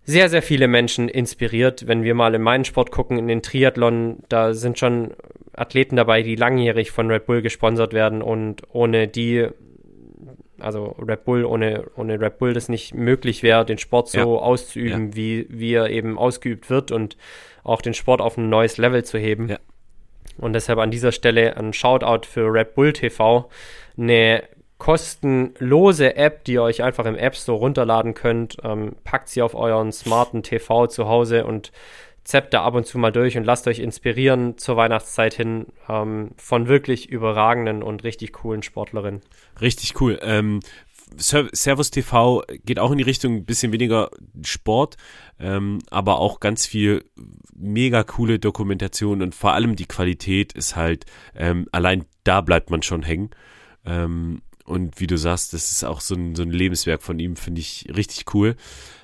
[0.03, 1.87] sehr, sehr viele Menschen inspiriert.
[1.87, 5.15] Wenn wir mal in meinen Sport gucken, in den Triathlon, da sind schon
[5.53, 9.47] Athleten dabei, die langjährig von Red Bull gesponsert werden und ohne die,
[10.59, 14.25] also Red Bull, ohne, ohne Red Bull das nicht möglich wäre, den Sport so ja.
[14.25, 15.15] auszuüben, ja.
[15.15, 17.17] Wie, wie er eben ausgeübt wird und
[17.63, 19.49] auch den Sport auf ein neues Level zu heben.
[19.49, 19.57] Ja.
[20.37, 23.49] Und deshalb an dieser Stelle ein Shoutout für Red Bull TV,
[23.97, 24.43] eine
[24.77, 28.57] kostenlose App, die ihr euch einfach im App Store runterladen könnt.
[28.63, 31.71] Ähm, packt sie auf euren smarten TV zu Hause und
[32.23, 36.31] zappt da ab und zu mal durch und lasst euch inspirieren zur Weihnachtszeit hin ähm,
[36.37, 39.21] von wirklich überragenden und richtig coolen Sportlerinnen.
[39.59, 40.19] Richtig cool.
[40.21, 40.61] Ähm,
[41.17, 44.09] Servus TV geht auch in die Richtung ein bisschen weniger
[44.43, 44.97] Sport,
[45.41, 47.03] ähm, aber auch ganz viel
[47.55, 52.83] mega coole Dokumentation und vor allem die Qualität ist halt, ähm, allein da bleibt man
[52.83, 53.31] schon hängen.
[53.83, 57.35] Ähm, und wie du sagst, das ist auch so ein, so ein Lebenswerk von ihm,
[57.35, 58.55] finde ich richtig cool.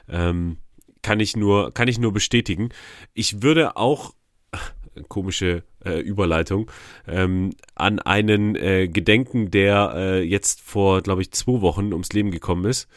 [0.08, 0.58] Ähm,
[1.02, 2.70] kann ich nur, kann ich nur bestätigen.
[3.14, 4.14] Ich würde auch,
[5.08, 6.70] komische äh, Überleitung,
[7.08, 12.30] ähm, an einen äh, gedenken, der äh, jetzt vor, glaube ich, zwei Wochen ums Leben
[12.30, 12.88] gekommen ist.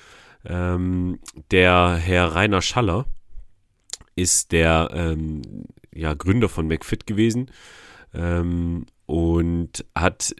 [0.44, 1.18] Ähm,
[1.50, 3.06] der Herr Rainer Schaller
[4.16, 5.42] ist der ähm,
[5.94, 7.50] ja, Gründer von McFit gewesen
[8.14, 10.34] ähm, und hat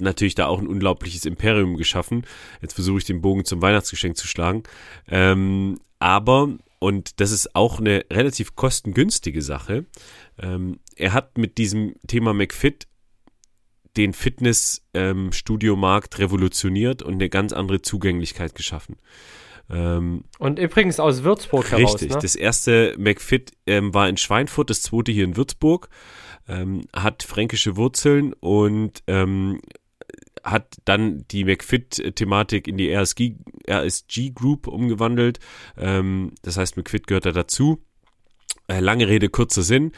[0.00, 2.24] natürlich da auch ein unglaubliches Imperium geschaffen.
[2.62, 4.64] Jetzt versuche ich den Bogen zum Weihnachtsgeschenk zu schlagen.
[5.08, 9.84] Ähm, aber, und das ist auch eine relativ kostengünstige Sache,
[10.38, 12.86] ähm, er hat mit diesem Thema McFit
[13.96, 18.96] den Fitnessstudiomarkt ähm, revolutioniert und eine ganz andere Zugänglichkeit geschaffen.
[19.70, 21.94] Ähm, und übrigens aus Würzburg richtig, heraus.
[21.94, 22.18] Richtig, ne?
[22.20, 25.88] das erste McFit ähm, war in Schweinfurt, das zweite hier in Würzburg.
[26.48, 29.60] Ähm, hat fränkische Wurzeln und ähm,
[30.42, 33.36] hat dann die McFit-Thematik in die RSG,
[33.68, 35.38] RSG Group umgewandelt.
[35.76, 37.82] Ähm, das heißt, McFit gehört da dazu.
[38.66, 39.92] Äh, lange Rede, kurzer Sinn.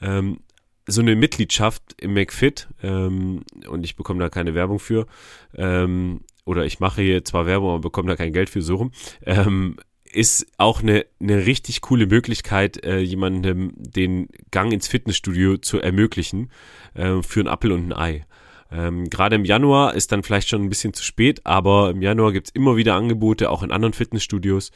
[0.00, 0.38] Ähm,
[0.86, 5.06] so eine Mitgliedschaft im McFit, ähm, und ich bekomme da keine Werbung für,
[5.54, 8.92] ähm, oder ich mache hier zwar Werbung, aber bekomme da kein Geld für so rum,
[9.24, 9.76] ähm,
[10.12, 16.50] ist auch eine, eine richtig coole Möglichkeit, äh, jemandem den Gang ins Fitnessstudio zu ermöglichen
[16.94, 18.26] äh, für ein Appel und ein Ei.
[18.72, 22.32] Ähm, Gerade im Januar ist dann vielleicht schon ein bisschen zu spät, aber im Januar
[22.32, 24.70] gibt's immer wieder Angebote, auch in anderen Fitnessstudios,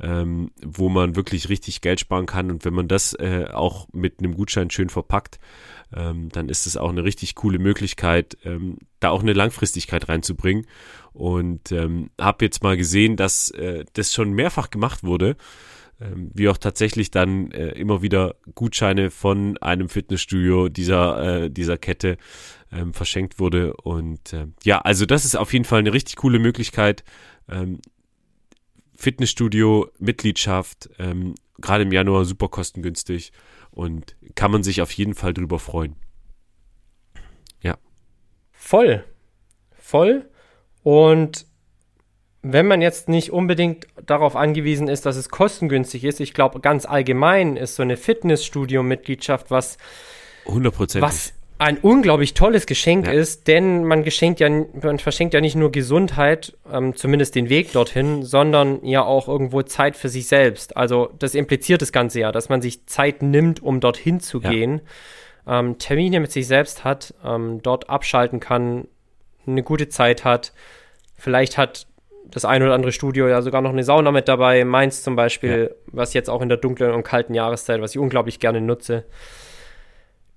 [0.00, 2.50] ähm, wo man wirklich richtig Geld sparen kann.
[2.50, 5.40] Und wenn man das äh, auch mit einem Gutschein schön verpackt,
[5.94, 10.66] ähm, dann ist es auch eine richtig coole Möglichkeit, ähm, da auch eine Langfristigkeit reinzubringen.
[11.12, 15.36] Und ähm, habe jetzt mal gesehen, dass äh, das schon mehrfach gemacht wurde
[16.00, 21.76] ähm, wie auch tatsächlich dann äh, immer wieder Gutscheine von einem Fitnessstudio dieser, äh, dieser
[21.76, 22.16] Kette
[22.72, 23.74] ähm, verschenkt wurde.
[23.76, 27.04] Und äh, ja, also das ist auf jeden Fall eine richtig coole Möglichkeit.
[27.48, 27.80] Ähm,
[28.96, 33.32] Fitnessstudio, Mitgliedschaft, ähm, gerade im Januar super kostengünstig
[33.70, 35.96] und kann man sich auf jeden Fall drüber freuen.
[37.62, 37.76] Ja.
[38.52, 39.04] Voll.
[39.76, 40.29] Voll.
[40.82, 41.46] Und
[42.42, 46.86] wenn man jetzt nicht unbedingt darauf angewiesen ist, dass es kostengünstig ist, ich glaube, ganz
[46.86, 49.76] allgemein ist so eine Fitnessstudio-Mitgliedschaft was,
[50.46, 53.12] was ein unglaublich tolles Geschenk ja.
[53.12, 57.72] ist, denn man geschenkt ja, man verschenkt ja nicht nur Gesundheit, ähm, zumindest den Weg
[57.72, 60.78] dorthin, sondern ja auch irgendwo Zeit für sich selbst.
[60.78, 64.48] Also das impliziert das Ganze ja, dass man sich Zeit nimmt, um dorthin zu ja.
[64.48, 64.80] gehen,
[65.46, 68.88] ähm, Termine mit sich selbst hat, ähm, dort abschalten kann,
[69.46, 70.52] eine gute Zeit hat.
[71.16, 71.86] Vielleicht hat
[72.24, 75.70] das ein oder andere Studio ja sogar noch eine Sauna mit dabei, Mainz zum Beispiel,
[75.70, 75.76] ja.
[75.86, 79.04] was jetzt auch in der dunklen und kalten Jahreszeit, was ich unglaublich gerne nutze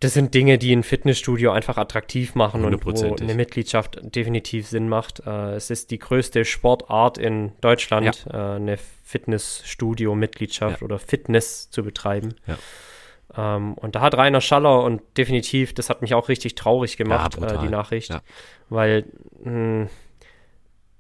[0.04, 4.90] das sind Dinge, die ein Fitnessstudio einfach attraktiv machen und wo eine Mitgliedschaft definitiv Sinn
[4.90, 5.26] macht.
[5.26, 8.54] Äh, es ist die größte Sportart in Deutschland, ja.
[8.54, 10.86] äh, eine Fitnessstudio-Mitgliedschaft ja.
[10.86, 12.36] oder Fitness zu betreiben.
[12.48, 12.58] Ja.
[13.36, 17.38] Ähm, und da hat Rainer Schaller und definitiv, das hat mich auch richtig traurig gemacht,
[17.38, 18.12] äh, die Nachricht,
[18.70, 19.06] weil
[19.44, 19.90] mh, hm,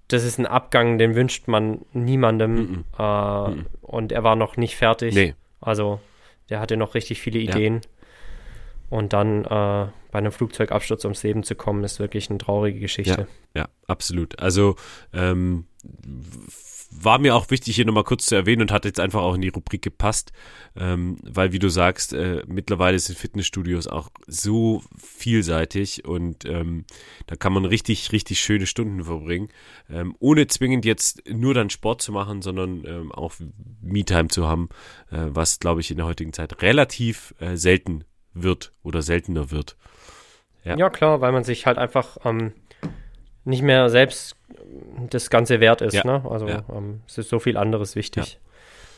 [0.09, 2.53] das ist ein Abgang, den wünscht man niemandem.
[2.53, 3.49] Mm -mm.
[3.49, 5.13] Mm und er war noch nicht fertig.
[5.13, 5.35] Nee.
[5.61, 5.99] Also
[6.49, 7.81] der hatte noch richtig viele Ideen.
[8.89, 13.27] Und dann äh, bei einem Flugzeugabsturz ums Leben zu kommen, ist wirklich eine traurige Geschichte.
[13.53, 14.39] Ja, ja absolut.
[14.39, 14.75] Also
[15.13, 15.65] ähm,
[17.01, 19.41] war mir auch wichtig, hier nochmal kurz zu erwähnen und hat jetzt einfach auch in
[19.41, 20.31] die Rubrik gepasst,
[20.75, 26.85] ähm, weil, wie du sagst, äh, mittlerweile sind Fitnessstudios auch so vielseitig und ähm,
[27.27, 29.49] da kann man richtig, richtig schöne Stunden verbringen,
[29.89, 33.33] ähm, ohne zwingend jetzt nur dann Sport zu machen, sondern ähm, auch
[33.81, 34.69] Me-Time zu haben,
[35.11, 39.77] äh, was, glaube ich, in der heutigen Zeit relativ äh, selten wird oder seltener wird.
[40.63, 42.53] Ja, ja klar, weil man sich halt einfach ähm,
[43.45, 44.35] nicht mehr selbst
[45.09, 45.93] das Ganze wert ist.
[45.93, 46.05] Ja.
[46.05, 46.23] Ne?
[46.29, 46.63] Also ja.
[46.73, 48.39] ähm, es ist so viel anderes wichtig.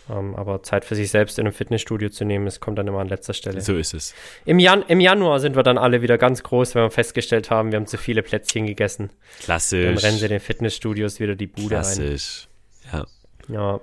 [0.07, 2.99] Ähm, aber Zeit für sich selbst in einem Fitnessstudio zu nehmen, es kommt dann immer
[2.99, 3.59] an letzter Stelle.
[3.61, 4.13] So ist es.
[4.45, 7.71] Im, Jan Im Januar sind wir dann alle wieder ganz groß, wenn wir festgestellt haben,
[7.71, 9.09] wir haben zu viele Plätzchen gegessen.
[9.41, 9.83] Klassisch.
[9.83, 11.97] Dann rennen sie den Fitnessstudios wieder die Bude Klassisch.
[11.97, 12.09] ein.
[12.09, 12.47] Klassisch.
[12.93, 13.05] Ja.
[13.47, 13.79] Ja,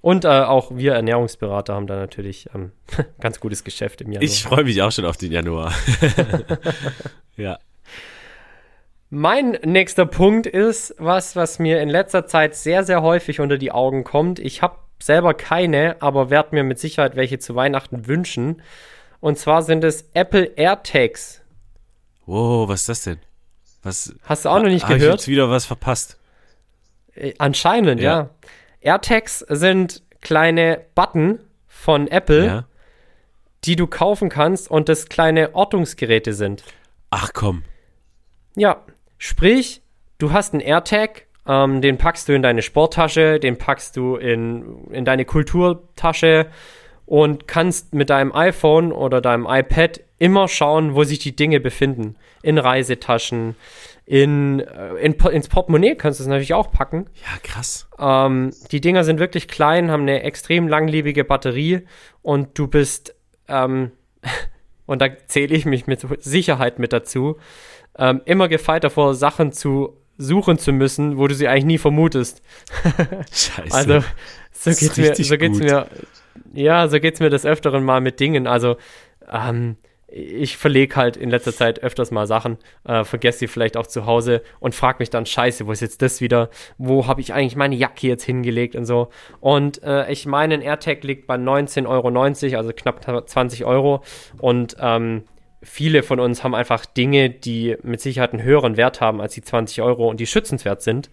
[0.00, 2.72] und äh, auch wir Ernährungsberater haben da natürlich ähm,
[3.20, 4.22] ganz gutes Geschäft im Januar.
[4.22, 5.72] Ich freue mich auch schon auf den Januar.
[7.36, 7.58] ja.
[9.10, 13.72] Mein nächster Punkt ist was, was mir in letzter Zeit sehr, sehr häufig unter die
[13.72, 14.38] Augen kommt.
[14.38, 18.60] Ich habe selber keine, aber werde mir mit Sicherheit welche zu Weihnachten wünschen.
[19.20, 21.40] Und zwar sind es Apple AirTags.
[22.26, 23.18] Wow, was ist das denn?
[23.82, 25.02] Was, Hast du auch noch nicht gehört?
[25.02, 26.18] Ich jetzt wieder was verpasst.
[27.14, 28.30] Äh, anscheinend, ja.
[28.82, 28.92] ja.
[28.92, 32.64] AirTags sind kleine Button von Apple, ja.
[33.64, 36.62] die du kaufen kannst und das kleine Ortungsgeräte sind.
[37.10, 37.62] Ach komm.
[38.54, 38.84] Ja,
[39.18, 39.82] sprich,
[40.18, 44.86] du hast einen AirTag, ähm, den packst du in deine Sporttasche, den packst du in,
[44.90, 46.46] in deine Kulturtasche
[47.06, 52.16] und kannst mit deinem iPhone oder deinem iPad immer schauen, wo sich die Dinge befinden.
[52.42, 53.56] In Reisetaschen,
[54.04, 57.06] in, äh, in, ins Portemonnaie kannst du es natürlich auch packen.
[57.14, 57.88] Ja, krass.
[57.98, 61.86] Ähm, die Dinger sind wirklich klein, haben eine extrem langlebige Batterie
[62.22, 63.14] und du bist,
[63.48, 63.92] ähm,
[64.86, 67.38] und da zähle ich mich mit Sicherheit mit dazu,
[67.98, 72.42] ähm, immer gefeit davor, Sachen zu suchen zu müssen, wo du sie eigentlich nie vermutest.
[73.32, 73.70] Scheiße.
[73.72, 74.04] Also,
[74.52, 75.68] so geht's mir, so geht's gut.
[75.68, 75.86] mir,
[76.52, 78.48] ja, so geht's mir des Öfteren mal mit Dingen.
[78.48, 78.76] Also,
[79.30, 79.76] ähm,
[80.10, 84.06] ich verlege halt in letzter Zeit öfters mal Sachen, äh, vergesse sie vielleicht auch zu
[84.06, 86.48] Hause und frage mich dann, scheiße, wo ist jetzt das wieder?
[86.78, 89.10] Wo habe ich eigentlich meine Jacke jetzt hingelegt und so?
[89.40, 94.02] Und äh, ich meine, ein AirTag liegt bei 19,90 Euro, also knapp 20 Euro.
[94.38, 95.24] Und ähm,
[95.62, 99.42] viele von uns haben einfach Dinge, die mit Sicherheit einen höheren Wert haben als die
[99.42, 101.10] 20 Euro und die schützenswert sind.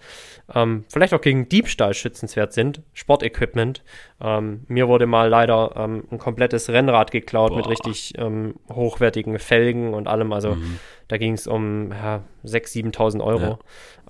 [0.54, 2.82] Ähm, vielleicht auch gegen Diebstahl schützenswert sind.
[2.94, 3.84] Sportequipment.
[4.22, 7.58] Ähm, mir wurde mal leider ähm, ein komplettes Rennrad geklaut Boah.
[7.58, 10.32] mit richtig ähm, hochwertigen Felgen und allem.
[10.32, 10.80] Also mhm.
[11.08, 13.60] da ging es um ja, 6.000, 7.000 Euro.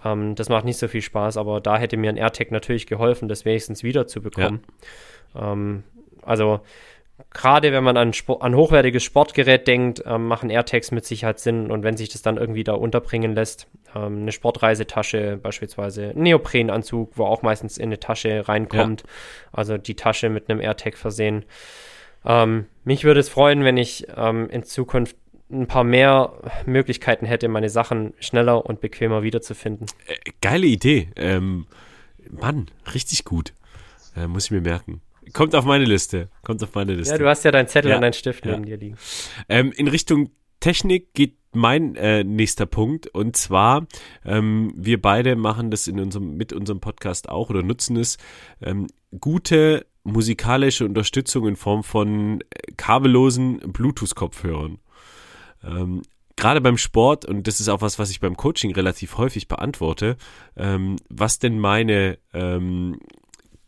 [0.03, 0.11] Ja.
[0.11, 3.29] Ähm, das macht nicht so viel Spaß, aber da hätte mir ein AirTag natürlich geholfen,
[3.29, 4.61] das wenigstens wiederzubekommen.
[5.33, 5.53] Ja.
[5.53, 5.83] Ähm,
[6.21, 6.59] also
[7.31, 11.71] gerade wenn man an, Sport, an hochwertiges Sportgerät denkt, ähm, machen AirTags mit Sicherheit Sinn.
[11.71, 17.17] Und wenn sich das dann irgendwie da unterbringen lässt, ähm, eine Sportreisetasche beispielsweise, ein Neoprenanzug,
[17.17, 19.07] wo auch meistens in eine Tasche reinkommt, ja.
[19.53, 21.45] also die Tasche mit einem AirTag versehen.
[22.25, 25.15] Ähm, mich würde es freuen, wenn ich ähm, in Zukunft
[25.51, 26.33] ein paar mehr
[26.65, 29.87] Möglichkeiten hätte, meine Sachen schneller und bequemer wiederzufinden.
[30.07, 31.09] Äh, geile Idee.
[31.15, 31.67] Ähm,
[32.29, 33.53] Mann, richtig gut.
[34.15, 35.01] Äh, muss ich mir merken.
[35.35, 36.29] Kommt auf meine Liste.
[36.43, 37.13] Kommt auf meine Liste.
[37.13, 38.53] Ja, du hast ja deinen Zettel ja, und deinen Stift ja.
[38.53, 38.95] neben dir liegen.
[39.49, 40.29] Ähm, in Richtung
[40.61, 43.85] Technik geht mein äh, nächster Punkt und zwar
[44.25, 48.17] ähm, wir beide machen das in unserem mit unserem Podcast auch oder nutzen es
[48.61, 48.87] ähm,
[49.19, 54.79] gute musikalische Unterstützung in Form von äh, kabellosen Bluetooth-Kopfhörern.
[55.63, 56.01] Ähm,
[56.37, 60.17] Gerade beim Sport, und das ist auch was, was ich beim Coaching relativ häufig beantworte,
[60.57, 62.99] ähm, was denn meine ähm,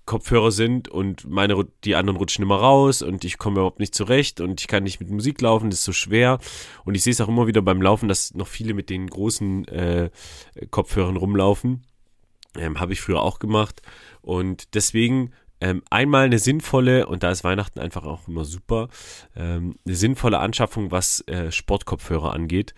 [0.08, 4.42] Kopfhörer sind und meine, die anderen rutschen immer raus und ich komme überhaupt nicht zurecht
[4.42, 6.40] und ich kann nicht mit Musik laufen, das ist so schwer.
[6.86, 9.68] Und ich sehe es auch immer wieder beim Laufen, dass noch viele mit den großen
[9.68, 10.10] äh,
[10.72, 11.84] Kopfhörern rumlaufen.
[12.58, 13.82] Ähm, Habe ich früher auch gemacht.
[14.22, 18.90] Und deswegen ähm, einmal eine sinnvolle, und da ist Weihnachten einfach auch immer super,
[19.36, 22.74] ähm, eine sinnvolle Anschaffung, was äh, Sportkopfhörer angeht.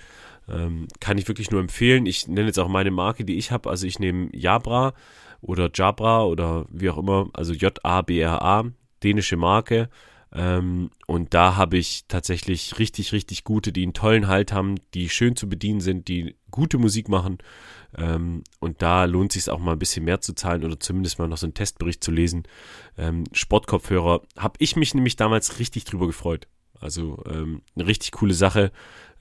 [0.49, 2.07] Ähm, kann ich wirklich nur empfehlen.
[2.07, 3.69] Ich nenne jetzt auch meine Marke, die ich habe.
[3.69, 4.93] Also ich nehme Jabra
[5.42, 8.66] oder Jabra oder wie auch immer, also J-A-B-R-A,
[9.04, 9.90] dänische Marke.
[10.32, 15.10] Ähm, und da habe ich tatsächlich richtig, richtig gute, die einen tollen Halt haben, die
[15.10, 17.40] schön zu bedienen sind, die gute Musik machen.
[17.98, 21.28] Ähm, und da lohnt sich auch mal ein bisschen mehr zu zahlen oder zumindest mal
[21.28, 22.44] noch so einen Testbericht zu lesen.
[22.98, 26.48] Ähm, Sportkopfhörer habe ich mich nämlich damals richtig drüber gefreut.
[26.80, 28.72] Also ähm, eine richtig coole Sache,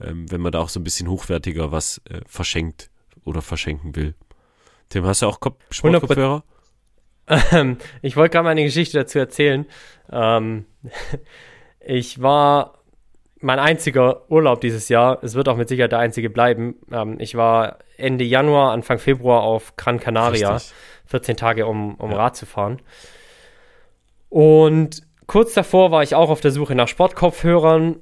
[0.01, 2.91] ähm, wenn man da auch so ein bisschen hochwertiger was äh, verschenkt
[3.25, 4.15] oder verschenken will.
[4.89, 6.45] Tim, hast du auch Kop Sportkopfhörer?
[7.53, 9.67] Ähm, ich wollte gerade mal eine Geschichte dazu erzählen.
[10.11, 10.65] Ähm,
[11.81, 12.79] ich war
[13.41, 15.23] mein einziger Urlaub dieses Jahr.
[15.23, 16.77] Es wird auch mit Sicherheit der einzige bleiben.
[16.91, 20.55] Ähm, ich war Ende Januar, Anfang Februar auf Gran Canaria.
[20.55, 20.75] Richtig.
[21.07, 22.17] 14 Tage, um, um ja.
[22.19, 22.83] Rad zu fahren.
[24.29, 27.97] Und kurz davor war ich auch auf der Suche nach Sportkopfhörern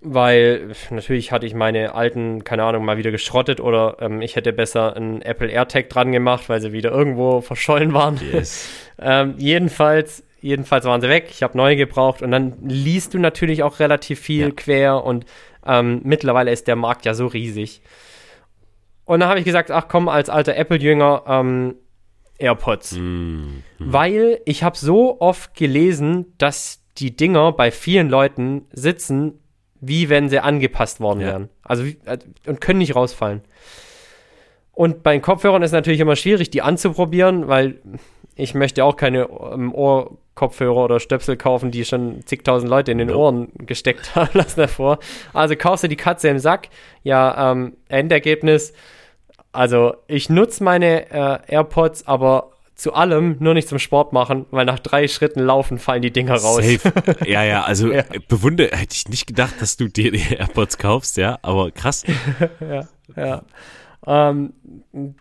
[0.00, 4.52] weil natürlich hatte ich meine alten, keine Ahnung, mal wieder geschrottet oder ähm, ich hätte
[4.52, 8.20] besser einen Apple AirTag dran gemacht, weil sie wieder irgendwo verschollen waren.
[8.32, 8.68] Yes.
[9.00, 11.28] ähm, jedenfalls, jedenfalls waren sie weg.
[11.30, 14.50] Ich habe neue gebraucht und dann liest du natürlich auch relativ viel ja.
[14.54, 15.26] quer und
[15.66, 17.82] ähm, mittlerweile ist der Markt ja so riesig.
[19.04, 21.74] Und dann habe ich gesagt, ach komm, als alter Apple-Jünger, ähm,
[22.38, 22.92] AirPods.
[22.92, 29.40] Mm, Weil ich habe so oft gelesen, dass die Dinger bei vielen Leuten sitzen
[29.80, 31.26] wie wenn sie angepasst worden ja.
[31.28, 31.48] wären.
[31.62, 33.42] Also äh, und können nicht rausfallen.
[34.72, 37.80] Und bei den Kopfhörern ist es natürlich immer schwierig, die anzuprobieren, weil
[38.36, 43.08] ich möchte auch keine ähm, Ohrkopfhörer oder Stöpsel kaufen, die schon zigtausend Leute in den
[43.08, 43.18] no.
[43.18, 45.00] Ohren gesteckt haben lassen davor.
[45.32, 46.68] Also kaufst du die Katze im Sack.
[47.02, 48.72] Ja, ähm, Endergebnis.
[49.50, 54.64] Also ich nutze meine äh, AirPods, aber zu allem, nur nicht zum Sport machen, weil
[54.64, 56.64] nach drei Schritten laufen fallen die Dinger raus.
[56.64, 56.92] Safe.
[57.26, 58.04] Ja, ja, also ja.
[58.28, 62.04] bewundere, hätte ich nicht gedacht, dass du dir die AirPods kaufst, ja, aber krass.
[62.60, 63.42] ja, ja.
[64.06, 64.52] Ähm,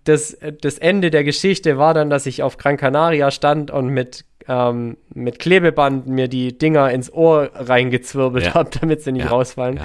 [0.03, 4.23] das, das Ende der Geschichte war dann, dass ich auf Gran Canaria stand und mit,
[4.47, 8.53] ähm, mit Klebeband mir die Dinger ins Ohr reingezwirbelt ja.
[8.53, 9.31] habe, damit sie nicht ja.
[9.31, 9.77] rausfallen.
[9.77, 9.83] Ja.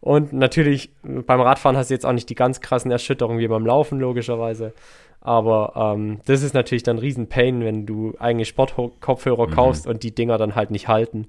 [0.00, 3.64] Und natürlich, beim Radfahren hast du jetzt auch nicht die ganz krassen Erschütterungen wie beim
[3.64, 4.74] Laufen, logischerweise.
[5.22, 9.52] Aber ähm, das ist natürlich dann ein Riesen-Pain, wenn du eigene Sportkopfhörer mhm.
[9.52, 11.28] kaufst und die Dinger dann halt nicht halten.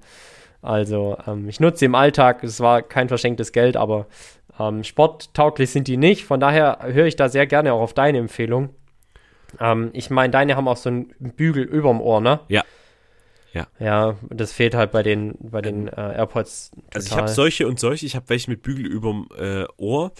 [0.62, 4.06] Also ähm, ich nutze sie im Alltag, es war kein verschenktes Geld, aber
[4.58, 6.24] ähm, sporttauglich sind die nicht.
[6.24, 8.70] Von daher höre ich da sehr gerne auch auf deine Empfehlung.
[9.60, 12.40] Ähm, ich meine, deine haben auch so einen Bügel überm Ohr, ne?
[12.48, 12.64] Ja.
[13.52, 13.68] Ja.
[13.78, 16.70] Ja, das fehlt halt bei den, bei den ähm, äh, AirPods.
[16.70, 16.82] Total.
[16.94, 18.04] Also ich habe solche und solche.
[18.04, 20.10] Ich habe welche mit Bügel überm äh, Ohr.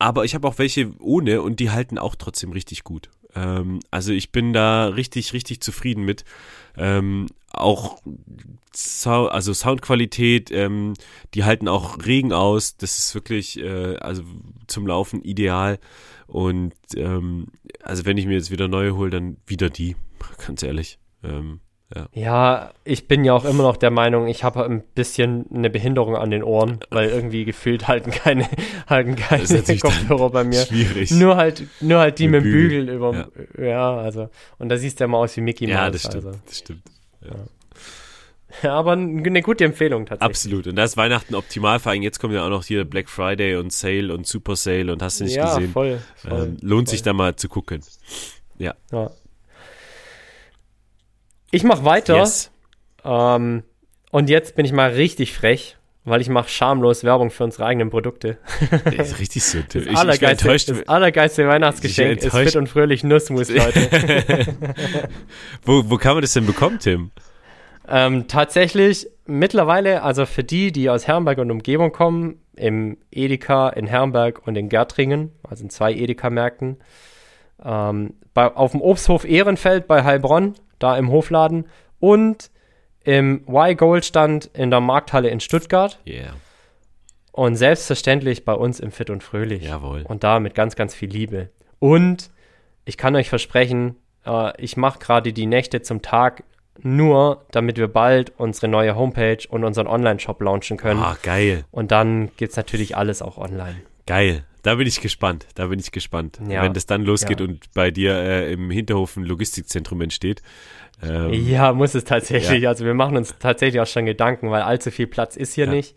[0.00, 3.10] Aber ich habe auch welche ohne und die halten auch trotzdem richtig gut.
[3.34, 6.24] Ähm, also ich bin da richtig, richtig zufrieden mit.
[6.76, 8.00] Ähm, auch
[8.72, 10.94] Sau also Soundqualität, ähm,
[11.34, 12.78] die halten auch Regen aus.
[12.78, 14.22] Das ist wirklich äh, also
[14.68, 15.78] zum Laufen ideal.
[16.26, 17.48] Und ähm,
[17.82, 19.96] also wenn ich mir jetzt wieder neue hole, dann wieder die,
[20.46, 20.98] ganz ehrlich.
[21.22, 21.60] Ähm,
[21.94, 22.08] ja.
[22.12, 26.16] ja, ich bin ja auch immer noch der Meinung, ich habe ein bisschen eine Behinderung
[26.16, 28.48] an den Ohren, weil irgendwie gefühlt halten keine,
[28.88, 29.44] halten keine
[29.78, 30.64] Kopfhörer bei mir.
[30.64, 31.10] Schwierig.
[31.10, 33.64] Nur halt, nur halt die mit, mit Bügel, Bügel über, ja.
[33.64, 33.96] ja.
[33.96, 34.28] also,
[34.58, 35.74] und da siehst du ja immer aus wie Mickey Mouse.
[35.74, 36.38] Ja, das stimmt, also.
[36.46, 36.82] das stimmt.
[37.22, 37.36] Ja.
[38.62, 40.36] Ja, aber eine gute Empfehlung tatsächlich.
[40.36, 40.66] Absolut.
[40.66, 41.78] Und da ist Weihnachten optimal.
[41.78, 44.92] Vor allem jetzt kommen ja auch noch hier Black Friday und Sale und Super Sale
[44.92, 45.72] und hast du nicht ja, gesehen.
[45.72, 46.92] Voll, voll, ähm, lohnt voll.
[46.92, 47.80] sich da mal zu gucken.
[48.58, 48.74] Ja.
[48.92, 49.10] ja.
[51.50, 52.16] Ich mache weiter.
[52.18, 52.50] Yes.
[53.04, 53.62] Ähm,
[54.10, 57.90] und jetzt bin ich mal richtig frech, weil ich mache schamlos Werbung für unsere eigenen
[57.90, 58.38] Produkte.
[58.84, 59.84] Das ist richtig so, Tim.
[59.84, 64.54] Das, ich, allergeilste, ich das allergeilste Weihnachtsgeschenk ist fit und fröhlich Nussmus, Leute.
[65.64, 67.10] wo, wo kann man das denn bekommen, Tim?
[67.88, 73.86] Ähm, tatsächlich mittlerweile, also für die, die aus Herrenberg und Umgebung kommen, im Edeka in
[73.86, 76.76] Herrenberg und in Gärtringen, also in zwei Edeka-Märkten,
[77.64, 81.66] ähm, auf dem Obsthof Ehrenfeld bei Heilbronn da im Hofladen
[82.00, 82.50] und
[83.04, 85.98] im Y-Gold-Stand in der Markthalle in Stuttgart.
[86.06, 86.34] Yeah.
[87.32, 89.62] Und selbstverständlich bei uns im Fit und Fröhlich.
[89.62, 90.02] Jawohl.
[90.02, 91.50] Und da mit ganz, ganz viel Liebe.
[91.78, 92.30] Und
[92.84, 96.42] ich kann euch versprechen, äh, ich mache gerade die Nächte zum Tag
[96.82, 101.00] nur, damit wir bald unsere neue Homepage und unseren Online-Shop launchen können.
[101.00, 101.64] Ah, geil.
[101.70, 103.76] Und dann gibt es natürlich alles auch online.
[104.06, 104.44] Geil.
[104.62, 105.46] Da bin ich gespannt.
[105.54, 106.38] Da bin ich gespannt.
[106.48, 106.62] Ja.
[106.62, 107.46] Wenn das dann losgeht ja.
[107.46, 110.42] und bei dir äh, im Hinterhof ein Logistikzentrum entsteht.
[111.02, 112.62] Ähm, ja, muss es tatsächlich.
[112.62, 112.68] Ja.
[112.70, 115.96] Also wir machen uns tatsächlich auch schon Gedanken, weil allzu viel Platz ist hier nicht.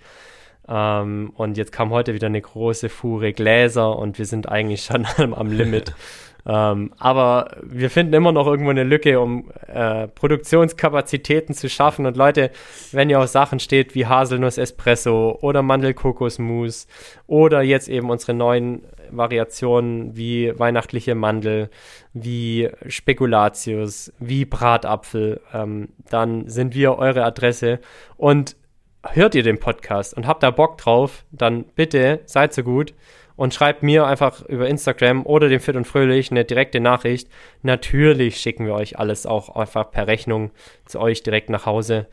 [0.68, 5.06] Ähm, und jetzt kam heute wieder eine große Fuhre Gläser und wir sind eigentlich schon
[5.18, 5.94] am, am Limit.
[6.46, 12.06] Ähm, aber wir finden immer noch irgendwo eine Lücke, um äh, Produktionskapazitäten zu schaffen.
[12.06, 12.52] Und Leute,
[12.92, 16.88] wenn ihr auf Sachen steht wie Haselnuss Espresso oder Mandelkokosmus
[17.28, 21.70] oder jetzt eben unsere neuen Variationen wie weihnachtliche Mandel,
[22.14, 27.80] wie Spekulatius, wie Bratapfel, ähm, dann sind wir eure Adresse.
[28.18, 28.58] Und
[29.12, 32.94] hört ihr den Podcast und habt da Bock drauf, dann bitte seid so gut
[33.36, 37.30] und schreibt mir einfach über Instagram oder dem Fit und Fröhlich eine direkte Nachricht.
[37.62, 40.52] Natürlich schicken wir euch alles auch einfach per Rechnung
[40.86, 42.08] zu euch direkt nach Hause.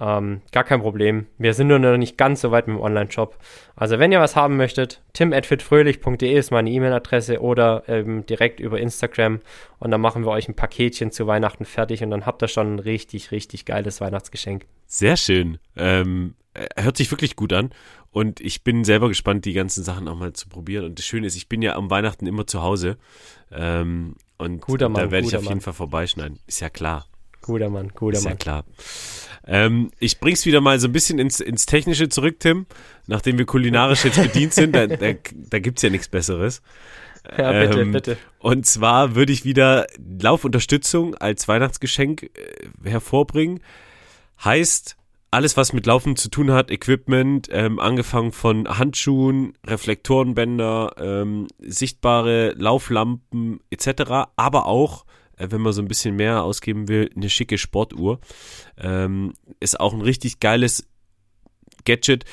[0.00, 1.26] Ähm, gar kein Problem.
[1.38, 3.38] Wir sind nur noch nicht ganz so weit mit dem Online-Shop.
[3.76, 9.40] Also wenn ihr was haben möchtet, tim.fitfröhlich.de ist meine E-Mail-Adresse oder ähm, direkt über Instagram
[9.78, 12.74] und dann machen wir euch ein Paketchen zu Weihnachten fertig und dann habt ihr schon
[12.74, 14.66] ein richtig, richtig geiles Weihnachtsgeschenk.
[14.86, 15.58] Sehr schön.
[15.76, 16.34] Ähm,
[16.76, 17.70] hört sich wirklich gut an
[18.10, 20.84] und ich bin selber gespannt, die ganzen Sachen auch mal zu probieren.
[20.84, 22.96] Und das Schöne ist, ich bin ja am Weihnachten immer zu Hause
[23.50, 25.54] ähm, und guter Mann, da werde ich auf Mann.
[25.54, 26.38] jeden Fall vorbeischneiden.
[26.46, 27.06] Ist ja klar.
[27.42, 28.32] Guter Mann, guter ist Mann.
[28.32, 28.64] ja klar.
[29.46, 32.66] Ähm, ich bring's wieder mal so ein bisschen ins, ins Technische zurück, Tim.
[33.06, 36.62] Nachdem wir kulinarisch jetzt bedient sind, da, da, da gibt's ja nichts Besseres.
[37.36, 38.16] Ja, bitte, ähm, bitte.
[38.38, 39.86] Und zwar würde ich wieder
[40.20, 42.30] Laufunterstützung als Weihnachtsgeschenk äh,
[42.88, 43.60] hervorbringen.
[44.42, 44.96] Heißt,
[45.34, 52.54] alles, was mit Laufen zu tun hat, Equipment, ähm, angefangen von Handschuhen, Reflektorenbänder, ähm, sichtbare
[52.56, 55.04] Lauflampen etc., aber auch
[55.36, 58.20] äh, wenn man so ein bisschen mehr ausgeben will, eine schicke Sportuhr.
[58.78, 60.86] Ähm, ist auch ein richtig geiles
[61.84, 62.24] Gadget.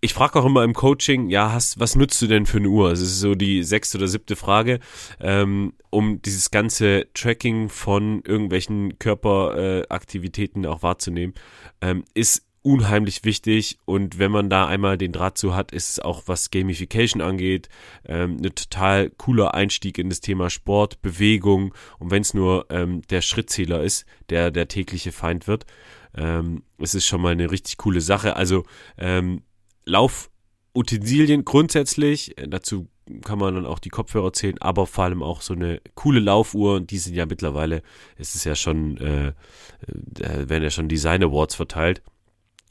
[0.00, 2.90] Ich frage auch immer im Coaching, ja, hast, was nutzt du denn für eine Uhr?
[2.90, 4.78] Das ist so die sechste oder siebte Frage,
[5.20, 11.34] ähm, um dieses ganze Tracking von irgendwelchen Körperaktivitäten äh, auch wahrzunehmen.
[11.80, 16.00] Ähm, ist unheimlich wichtig und wenn man da einmal den Draht zu hat, ist es
[16.00, 17.68] auch was Gamification angeht,
[18.04, 23.02] ähm, eine total cooler Einstieg in das Thema Sport, Bewegung und wenn es nur ähm,
[23.08, 25.64] der Schrittzähler ist, der der tägliche Feind wird,
[26.16, 28.34] ähm, es ist schon mal eine richtig coole Sache.
[28.36, 28.64] Also
[28.98, 29.42] ähm,
[29.86, 32.88] Laufutensilien grundsätzlich, äh, dazu
[33.24, 36.74] kann man dann auch die Kopfhörer zählen, aber vor allem auch so eine coole Laufuhr.
[36.74, 37.82] Und die sind ja mittlerweile,
[38.16, 42.02] es ist ja schon, äh, äh, werden ja schon Design Awards verteilt.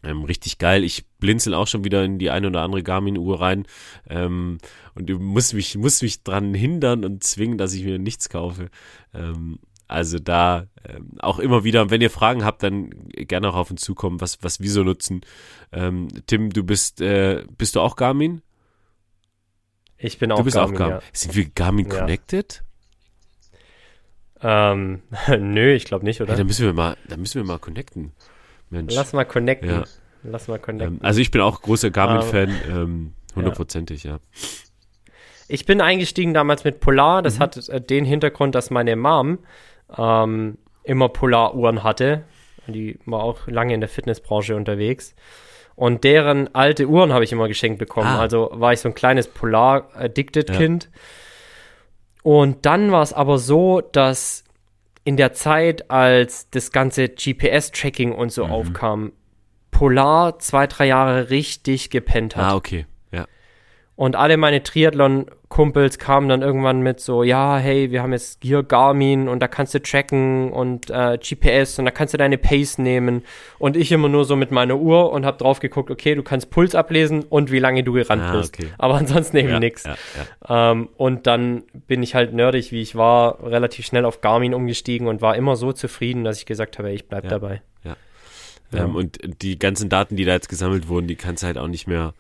[0.03, 0.83] Ähm, richtig geil.
[0.83, 3.65] Ich blinzel auch schon wieder in die eine oder andere Garmin-Uhr rein
[4.09, 4.59] ähm,
[4.93, 8.69] und muss mich, muss mich dran hindern und zwingen, dass ich mir nichts kaufe.
[9.13, 13.71] Ähm, also da ähm, auch immer wieder, wenn ihr Fragen habt, dann gerne auch auf
[13.71, 15.21] uns zukommen, was, was wir so nutzen.
[15.71, 18.41] Ähm, Tim, du bist, äh, bist du auch Garmin?
[19.97, 20.95] Ich bin auch du bist Garmin, auch Garmin.
[20.97, 21.03] Ja.
[21.13, 21.99] Sind wir Garmin Ja.
[21.99, 22.63] connected?
[24.41, 25.01] Ähm,
[25.39, 26.31] nö, ich glaube nicht, oder?
[26.31, 28.11] Ja, dann müssen wir mal, dann müssen wir mal connecten.
[28.69, 28.93] Mensch.
[28.93, 29.69] Lass mal connecten.
[29.69, 29.83] Ja.
[30.23, 30.95] Lass mal connecten.
[30.97, 34.19] Ähm, also ich bin auch großer Garmin-Fan, ähm, hundertprozentig, ja.
[35.47, 37.21] Ich bin eingestiegen damals mit Polar.
[37.21, 37.39] Das Mhm.
[37.43, 39.39] hat äh, den Hintergrund, dass meine Mom
[39.97, 42.23] ähm, immer Polaruhren hatte.
[42.67, 45.15] Die war auch lange in der Fitnessbranche unterwegs.
[45.75, 48.07] Und deren alte Uhren habe ich immer geschenkt bekommen.
[48.07, 48.19] Ah.
[48.19, 50.89] Also war ich so ein kleines Polar-Addicted-Kind.
[52.23, 54.43] Und dann war es aber so, dass
[55.03, 58.29] in der Zeit, als das ganze GPS-Tracking und Mhm.
[58.31, 59.11] so aufkam,
[59.69, 62.43] Polar zwei, drei Jahre richtig gepennt hat.
[62.45, 62.85] Ah, okay, ja.
[63.97, 68.61] Und alle meine Triathlon-Kumpels kamen dann irgendwann mit so, ja, hey, wir haben jetzt hier
[68.61, 72.77] Garmin und da kannst du tracken und äh, GPS und da kannst du deine Pace
[72.77, 73.23] nehmen.
[73.57, 76.49] Und ich immer nur so mit meiner Uhr und habe drauf geguckt, okay, du kannst
[76.49, 78.57] Puls ablesen und wie lange du gerannt Ah, bist.
[78.59, 78.67] okay.
[78.77, 79.85] Aber ansonsten eben ja, nix.
[79.85, 79.95] Ja,
[80.49, 80.71] ja.
[80.71, 85.07] Ähm, und dann bin ich halt nerdig, wie ich war, relativ schnell auf Garmin umgestiegen
[85.07, 87.61] und war immer so zufrieden, dass ich gesagt habe, ich bleib dabei.
[87.85, 87.95] Ja.
[88.73, 91.67] Ähm, und die ganzen Daten, die da jetzt gesammelt wurden, die kannst du halt auch
[91.67, 92.13] nicht mehr.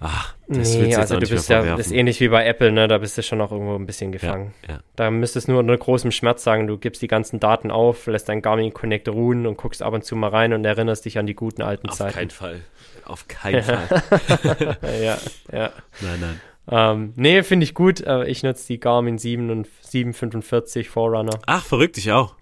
[0.00, 2.86] Ach, das nee, also du bist ja, das ist ähnlich wie bei Apple, ne?
[2.86, 4.54] Da bist du schon auch irgendwo ein bisschen ja, gefangen.
[4.68, 4.78] ja.
[4.94, 8.28] Da müsstest du nur unter großem Schmerz sagen, du gibst die ganzen Daten auf, lässt
[8.28, 11.26] dein Garmin Connect ruhen und guckst ab und zu mal rein und erinnerst dich an
[11.26, 12.14] die guten alten Auf Zeiten.
[12.14, 12.60] keinen Fall.
[13.04, 13.88] Auf keinen Fall.
[15.02, 15.18] ja,
[15.50, 15.72] ja.
[16.00, 16.40] Nein, nein.
[16.70, 18.00] Ähm, nee, finde ich gut.
[18.02, 21.38] Äh, ich nutze die Garmin 7 und 745 Forerunner.
[21.46, 22.34] Ach, verrückt, ich auch.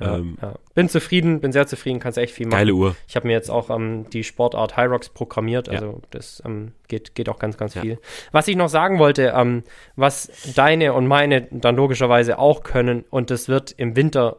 [0.00, 0.54] Ja, Ähm, ja.
[0.74, 2.58] Bin zufrieden, bin sehr zufrieden, kannst echt viel machen.
[2.58, 2.96] Geile Uhr.
[3.06, 5.74] Ich habe mir jetzt auch ähm, die Sportart Hyrox programmiert, Ja.
[5.74, 7.82] also das ähm, geht, geht auch ganz, ganz Ja.
[7.82, 7.98] viel.
[8.32, 9.62] Was ich noch sagen wollte, ähm,
[9.94, 14.38] was deine und meine dann logischerweise auch können, und das wird im Winter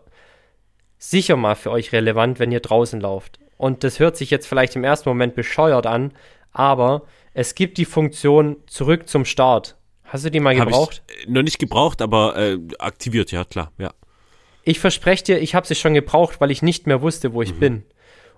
[0.97, 3.39] sicher mal für euch relevant, wenn ihr draußen lauft.
[3.57, 6.11] Und das hört sich jetzt vielleicht im ersten Moment bescheuert an,
[6.51, 7.03] aber
[7.33, 9.77] es gibt die Funktion zurück zum Start.
[10.03, 11.01] Hast du die mal gebraucht?
[11.19, 13.91] Ich, äh, noch nicht gebraucht, aber äh, aktiviert, ja, klar, ja.
[14.66, 17.53] Ich verspreche dir, ich habe sie schon gebraucht, weil ich nicht mehr wusste, wo ich
[17.53, 17.59] mhm.
[17.59, 17.84] bin.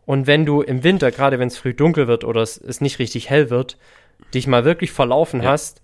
[0.06, 3.00] Und wenn du im Winter, gerade wenn es früh dunkel wird oder es, es, nicht
[3.00, 3.78] richtig hell wird,
[4.34, 5.50] dich mal wirklich verlaufen ja.
[5.50, 5.82] hast,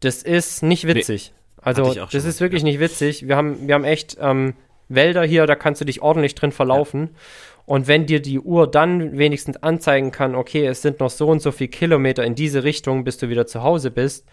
[0.00, 1.32] das ist nicht witzig.
[1.34, 2.68] Nee, also das ist wirklich ja.
[2.68, 3.28] nicht witzig.
[3.28, 4.54] Wir haben, wir haben echt ähm,
[4.88, 7.00] Wälder hier, da kannst du dich ordentlich drin verlaufen.
[7.02, 7.18] Ja.
[7.66, 11.40] Und wenn dir die Uhr dann wenigstens anzeigen kann, okay, es sind noch so und
[11.40, 14.26] so viele Kilometer in diese Richtung, bis du wieder zu Hause bist,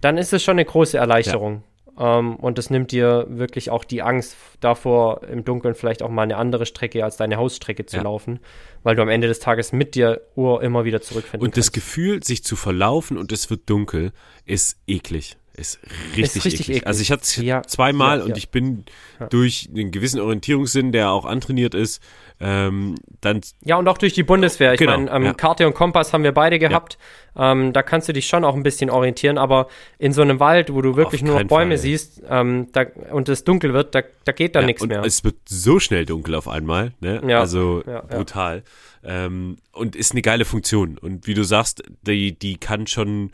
[0.00, 1.62] dann ist es schon eine große Erleichterung.
[1.98, 6.22] Ähm, und das nimmt dir wirklich auch die Angst davor, im Dunkeln vielleicht auch mal
[6.22, 8.02] eine andere Strecke als deine Hausstrecke zu ja.
[8.02, 8.40] laufen,
[8.82, 11.68] weil du am Ende des Tages mit der Uhr immer wieder zurückfinden Und kannst.
[11.68, 14.12] das Gefühl, sich zu verlaufen und es wird dunkel,
[14.44, 15.36] ist eklig.
[15.56, 15.80] Ist
[16.16, 16.68] richtig, ist richtig eklig.
[16.68, 16.86] eklig.
[16.86, 18.84] Also ich hatte es ja, zweimal ja, und ich bin
[19.30, 22.02] durch einen gewissen Orientierungssinn, der auch antrainiert ist,
[22.38, 24.74] ähm, dann ja, und auch durch die Bundeswehr.
[24.74, 25.36] Ich genau, meine, ähm.
[25.36, 26.98] Karte und Kompass haben wir beide gehabt.
[27.34, 30.72] Ähm, da kannst du dich schon auch ein bisschen orientieren, aber in so einem Wald,
[30.72, 34.02] wo du wirklich nur noch Bäume Fall, siehst ähm, da, und es dunkel wird, da,
[34.24, 35.02] da geht da nichts mehr.
[35.04, 37.22] Es wird so schnell dunkel auf einmal, ne?
[37.26, 37.40] Ja.
[37.40, 38.62] Also brutal.
[39.08, 40.98] Ähm, und ist eine geile Funktion.
[40.98, 43.30] Und wie du sagst, die, die kann schon,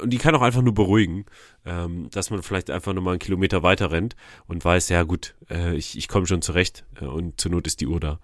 [0.00, 1.26] und die kann auch einfach nur beruhigen,
[1.64, 4.14] ähm, dass man vielleicht einfach nochmal einen Kilometer weiter rennt
[4.46, 7.80] und weiß, ja gut, äh, ich, ich komme schon zurecht äh, und zur Not ist
[7.80, 8.20] die Uhr da.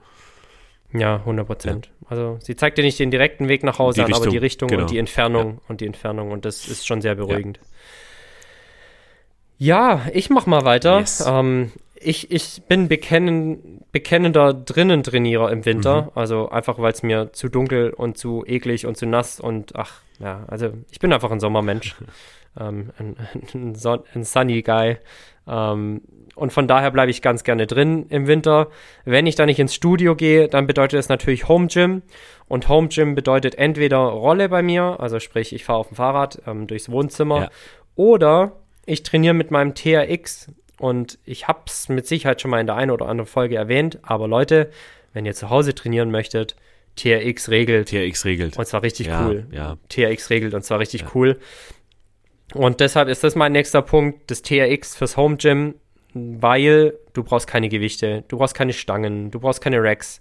[0.93, 1.87] Ja, 100 Prozent.
[1.87, 2.07] Ja.
[2.11, 4.83] Also sie zeigt dir nicht den direkten Weg nach Hause an, aber die Richtung genau.
[4.83, 5.61] und die Entfernung ja.
[5.69, 7.59] und die Entfernung und das ist schon sehr beruhigend.
[9.59, 11.01] Ja, ja ich mach mal weiter.
[11.01, 11.25] Yes.
[11.27, 11.73] Ähm,
[12.05, 16.09] ich, ich bin bekennen, bekennender drinnen Trainierer im Winter, mhm.
[16.15, 20.01] also einfach weil es mir zu dunkel und zu eklig und zu nass und ach,
[20.19, 21.97] ja, also ich bin einfach ein Sommermensch.
[22.59, 23.17] ähm, ein,
[23.55, 23.77] ein,
[24.15, 24.99] ein Sunny Guy.
[25.47, 26.03] Ähm,
[26.35, 28.69] und von daher bleibe ich ganz gerne drin im Winter.
[29.05, 32.03] Wenn ich da nicht ins Studio gehe, dann bedeutet das natürlich Home Gym.
[32.49, 36.43] Und Home Gym bedeutet entweder Rolle bei mir, also sprich, ich fahre auf dem Fahrrad
[36.47, 37.51] ähm, durchs Wohnzimmer, ja.
[37.97, 38.53] oder
[38.87, 40.51] ich trainiere mit meinem TRX.
[40.83, 44.01] Und ich habe es mit Sicherheit schon mal in der einen oder anderen Folge erwähnt.
[44.03, 44.71] Aber Leute,
[45.13, 46.57] wenn ihr zu Hause trainieren möchtet,
[46.97, 47.89] TRX regelt.
[47.89, 48.59] TRX regelt.
[48.59, 49.47] Und zwar richtig ja, cool.
[49.53, 49.79] Ja.
[49.89, 51.07] TRX regelt und zwar richtig ja.
[51.15, 51.39] cool.
[52.53, 55.75] Und deshalb ist das mein nächster Punkt, das TRX fürs Home Gym
[56.15, 60.21] weil du brauchst keine Gewichte, du brauchst keine Stangen, du brauchst keine Racks,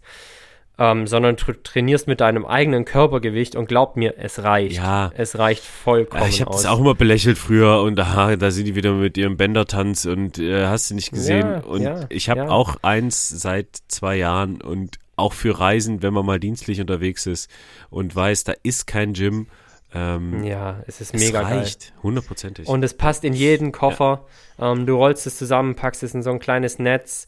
[0.78, 4.78] ähm, sondern du trainierst mit deinem eigenen Körpergewicht und glaub mir, es reicht.
[4.78, 5.12] Ja.
[5.16, 6.24] Es reicht vollkommen.
[6.24, 9.18] Ja, ich habe das auch immer belächelt früher und aha, da sind die wieder mit
[9.18, 11.48] ihrem Bändertanz und äh, hast du nicht gesehen.
[11.48, 16.14] Ja, und ja, ich habe auch eins seit zwei Jahren und auch für Reisen, wenn
[16.14, 17.50] man mal dienstlich unterwegs ist
[17.90, 19.48] und weiß, da ist kein Gym
[19.94, 22.04] ähm, ja, es ist mega es reicht, geil.
[22.04, 22.68] hundertprozentig.
[22.68, 24.26] Und es passt in jeden Koffer.
[24.58, 24.72] Ja.
[24.72, 27.26] Ähm, du rollst es zusammen, packst es in so ein kleines Netz.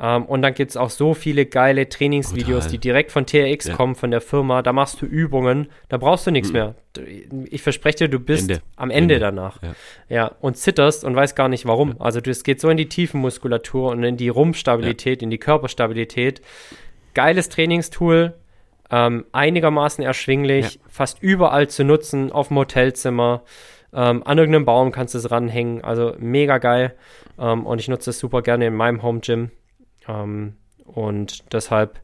[0.00, 2.70] Ähm, und dann gibt es auch so viele geile Trainingsvideos, Total.
[2.70, 3.74] die direkt von TRX ja.
[3.74, 4.62] kommen, von der Firma.
[4.62, 6.54] Da machst du Übungen, da brauchst du nichts mhm.
[6.54, 6.74] mehr.
[7.50, 8.62] Ich verspreche dir, du bist Ende.
[8.76, 9.26] am Ende, Ende.
[9.26, 9.62] danach.
[9.62, 9.74] Ja.
[10.08, 10.32] ja.
[10.40, 12.00] und zitterst und weißt gar nicht warum.
[12.00, 16.42] Also es geht so in die Tiefenmuskulatur und in die Rumpfstabilität, in die Körperstabilität.
[17.14, 18.34] Geiles Trainingstool,
[18.90, 20.80] ähm, einigermaßen erschwinglich, ja.
[20.88, 23.42] fast überall zu nutzen, auf dem Hotelzimmer,
[23.92, 26.96] ähm, an irgendeinem Baum kannst du es ranhängen, also mega geil
[27.38, 29.50] ähm, und ich nutze es super gerne in meinem Home Gym
[30.08, 32.00] ähm, und deshalb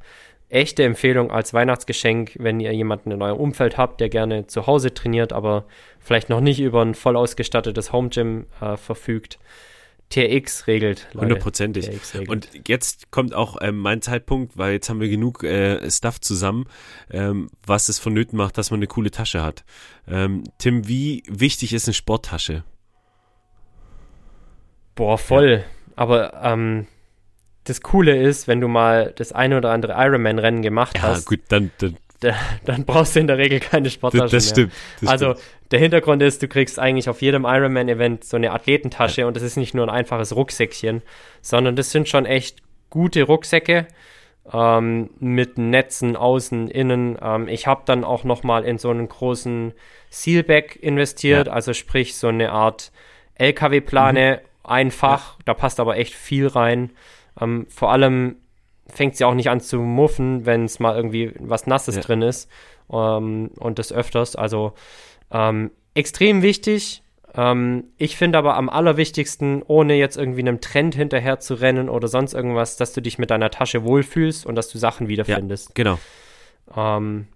[0.49, 4.93] echte Empfehlung als Weihnachtsgeschenk, wenn ihr jemanden in eurem Umfeld habt, der gerne zu Hause
[4.93, 5.65] trainiert, aber
[6.01, 9.39] vielleicht noch nicht über ein voll ausgestattetes Home Gym äh, verfügt
[10.11, 11.09] TRX regelt.
[11.15, 11.89] Hundertprozentig.
[12.29, 16.67] Und jetzt kommt auch ähm, mein Zeitpunkt, weil jetzt haben wir genug äh, Stuff zusammen,
[17.11, 19.65] ähm, was es vonnöten macht, dass man eine coole Tasche hat.
[20.09, 22.65] Ähm, Tim, wie wichtig ist eine Sporttasche?
[24.97, 25.65] Boah, voll.
[25.65, 25.93] Ja.
[25.95, 26.89] Aber ähm,
[27.65, 31.27] das Coole ist, wenn du mal das eine oder andere Ironman-Rennen gemacht ja, hast.
[31.27, 31.97] Gut, dann, dann
[32.65, 35.47] dann brauchst du in der Regel keine Sporttasche das, das stimmt, das also stimmt.
[35.71, 39.27] der Hintergrund ist, du kriegst eigentlich auf jedem Ironman-Event so eine Athletentasche ja.
[39.27, 41.03] und das ist nicht nur ein einfaches Rucksäckchen,
[41.41, 42.59] sondern das sind schon echt
[42.91, 43.87] gute Rucksäcke
[44.53, 47.19] ähm, mit Netzen außen, innen.
[47.23, 49.73] Ähm, ich habe dann auch noch mal in so einen großen
[50.11, 51.53] Sealback investiert, ja.
[51.53, 52.93] also sprich so eine Art
[53.37, 54.71] LKW-Plane, mhm.
[54.71, 55.43] einfach, ja.
[55.47, 56.91] da passt aber echt viel rein.
[57.41, 58.37] Ähm, vor allem
[58.87, 62.01] fängt sie auch nicht an zu muffen, wenn es mal irgendwie was Nasses ja.
[62.03, 62.51] drin ist
[62.93, 64.37] ähm, und das öfters.
[64.37, 64.73] Also
[65.31, 67.03] ähm, extrem wichtig.
[67.35, 72.09] Ähm, ich finde aber am allerwichtigsten, ohne jetzt irgendwie einem Trend hinterher zu rennen oder
[72.09, 75.69] sonst irgendwas, dass du dich mit deiner Tasche wohlfühlst und dass du Sachen wiederfindest.
[75.69, 75.99] Ja, genau.
[76.77, 77.29] Ähm,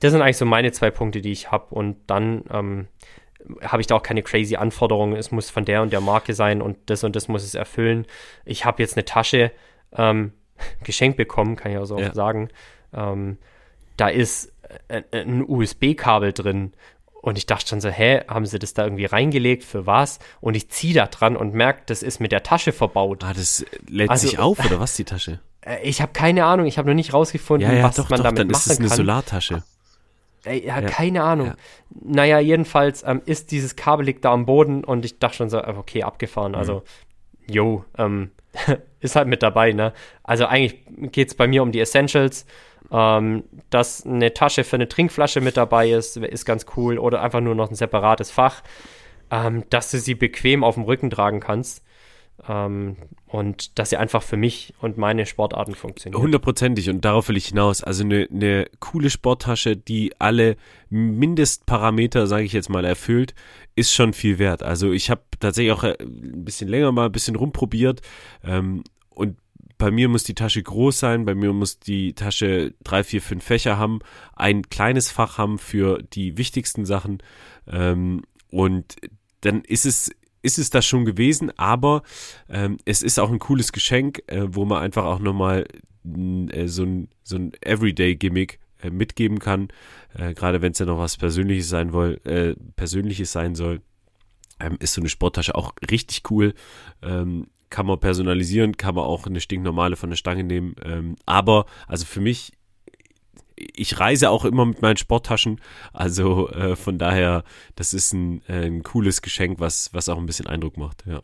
[0.00, 1.74] das sind eigentlich so meine zwei Punkte, die ich habe.
[1.74, 2.88] Und dann ähm,
[3.62, 5.16] habe ich da auch keine crazy Anforderungen.
[5.16, 8.06] Es muss von der und der Marke sein und das und das muss es erfüllen.
[8.44, 9.52] Ich habe jetzt eine Tasche,
[9.96, 10.32] ähm,
[10.84, 12.12] geschenkt bekommen, kann ich auch so ja.
[12.14, 12.48] sagen.
[12.92, 13.38] Ähm,
[13.96, 14.52] da ist
[14.88, 16.72] ein, ein USB-Kabel drin
[17.20, 20.18] Und ich dachte schon so, hä, haben sie das da irgendwie reingelegt, für was?
[20.40, 23.24] Und ich ziehe da dran und merke, das ist mit der Tasche verbaut.
[23.24, 25.40] Ah, das lädt also, sich auf, oder was, die Tasche?
[25.60, 28.18] Äh, ich habe keine Ahnung, ich habe noch nicht rausgefunden, ja, ja, was doch, man
[28.18, 28.96] doch, damit dann machen ist es eine kann.
[28.96, 29.64] Solartasche.
[30.44, 31.54] Ey, ja, keine Ahnung.
[31.90, 35.58] Naja, jedenfalls ähm, ist dieses Kabel liegt da am Boden und ich dachte schon so,
[35.58, 36.52] äh, okay, abgefahren.
[36.52, 36.58] Mhm.
[36.58, 36.82] Also,
[37.48, 38.30] yo, ähm,
[39.00, 39.92] ist halt mit dabei, ne?
[40.22, 40.76] Also eigentlich
[41.12, 42.46] geht es bei mir um die Essentials.
[42.90, 46.98] Ähm, dass eine Tasche für eine Trinkflasche mit dabei ist, ist ganz cool.
[46.98, 48.62] Oder einfach nur noch ein separates Fach.
[49.30, 51.84] Ähm, dass du sie bequem auf dem Rücken tragen kannst.
[52.46, 56.20] Ähm, und dass sie einfach für mich und meine Sportarten funktioniert.
[56.22, 57.82] Hundertprozentig und darauf will ich hinaus.
[57.82, 60.56] Also eine, eine coole Sporttasche, die alle
[60.88, 63.34] Mindestparameter, sage ich jetzt mal, erfüllt,
[63.74, 64.62] ist schon viel wert.
[64.62, 68.02] Also ich habe tatsächlich auch äh, ein bisschen länger mal ein bisschen rumprobiert
[68.44, 69.36] ähm, und
[69.78, 73.44] bei mir muss die Tasche groß sein, bei mir muss die Tasche drei, vier, fünf
[73.44, 74.00] Fächer haben,
[74.34, 77.22] ein kleines Fach haben für die wichtigsten Sachen
[77.66, 78.96] ähm, und
[79.40, 80.10] dann ist es
[80.42, 82.02] ist es das schon gewesen, aber
[82.48, 85.66] ähm, es ist auch ein cooles Geschenk, äh, wo man einfach auch nochmal
[86.04, 89.68] äh, so ein, so ein Everyday-Gimmick äh, mitgeben kann,
[90.14, 93.80] äh, gerade wenn es ja noch was Persönliches sein soll, äh, Persönliches sein soll,
[94.60, 96.54] ähm, ist so eine Sporttasche auch richtig cool.
[97.02, 100.74] Ähm, kann man personalisieren, kann man auch eine stinknormale von der Stange nehmen.
[100.84, 102.52] Ähm, aber, also für mich,
[103.58, 105.60] ich reise auch immer mit meinen Sporttaschen.
[105.92, 107.44] Also äh, von daher,
[107.76, 111.22] das ist ein, äh, ein cooles Geschenk, was, was auch ein bisschen Eindruck macht, ja.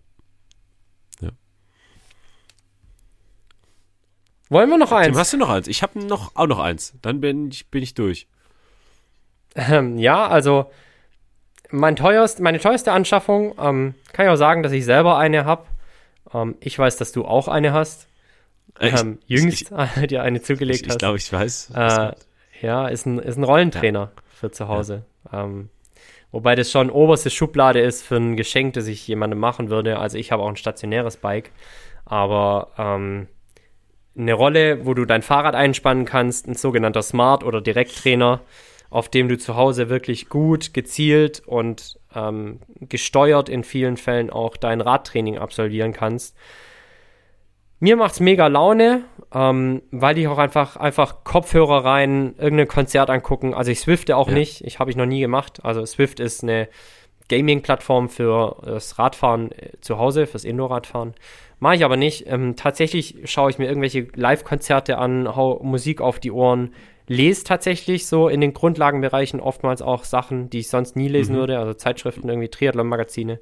[1.21, 1.31] ja.
[4.49, 5.19] Wollen wir noch Tim, eins?
[5.19, 5.69] hast du noch eins?
[5.69, 6.95] Ich habe noch, auch noch eins.
[7.03, 8.27] Dann bin ich, bin ich durch.
[9.55, 10.71] Ähm, ja, also
[11.71, 15.67] mein teuerst, meine teuerste Anschaffung, ähm, kann ich auch sagen, dass ich selber eine habe.
[16.33, 18.09] Ähm, ich weiß, dass du auch eine hast.
[18.79, 19.71] Äh, ich- Ähm, jüngst
[20.11, 20.99] dir eine zugelegt Ich, ich hast.
[20.99, 21.71] glaube, ich weiß.
[21.75, 22.13] Äh,
[22.61, 25.05] ja, ist ein, ist ein Rollentrainer für zu Hause.
[25.33, 25.69] Ähm,
[26.33, 29.99] wobei das schon oberste Schublade ist für ein Geschenk, das ich jemandem machen würde.
[29.99, 31.51] Also ich habe auch ein stationäres Bike.
[32.05, 33.29] Aber ähm,
[34.17, 38.41] eine Rolle, wo du dein Fahrrad einspannen kannst, ein sogenannter Smart- oder Direkttrainer,
[38.91, 44.57] auf dem du zu Hause wirklich gut, gezielt und ähm, gesteuert in vielen Fällen auch
[44.57, 46.37] dein Radtraining absolvieren kannst.
[47.81, 49.05] Mir macht's mega Laune,
[49.35, 53.53] ähm, weil ich auch einfach, einfach Kopfhörer rein, irgendein Konzert angucken.
[53.53, 54.35] Also ich Swifte auch Ja.
[54.35, 54.63] nicht.
[54.65, 55.61] Ich habe ich noch nie gemacht.
[55.65, 56.69] Also Swift ist eine
[57.29, 61.15] Gaming-Plattform für das Radfahren äh, zu Hause, fürs Indoor-Radfahren.
[61.59, 62.27] Mache ich aber nicht.
[62.27, 66.75] Ähm, tatsächlich schaue ich mir irgendwelche Live-Konzerte an, hau Musik auf die Ohren,
[67.07, 71.39] lese tatsächlich so in den Grundlagenbereichen oftmals auch Sachen, die ich sonst nie lesen Mhm.
[71.39, 73.41] würde, also Zeitschriften, irgendwie Triathlon-Magazine.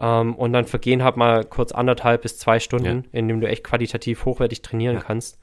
[0.00, 3.64] Ähm, und dann vergehen halt mal kurz anderthalb bis zwei Stunden, in dem du echt
[3.64, 5.02] qualitativ hochwertig trainieren Ja.
[5.02, 5.38] kannst.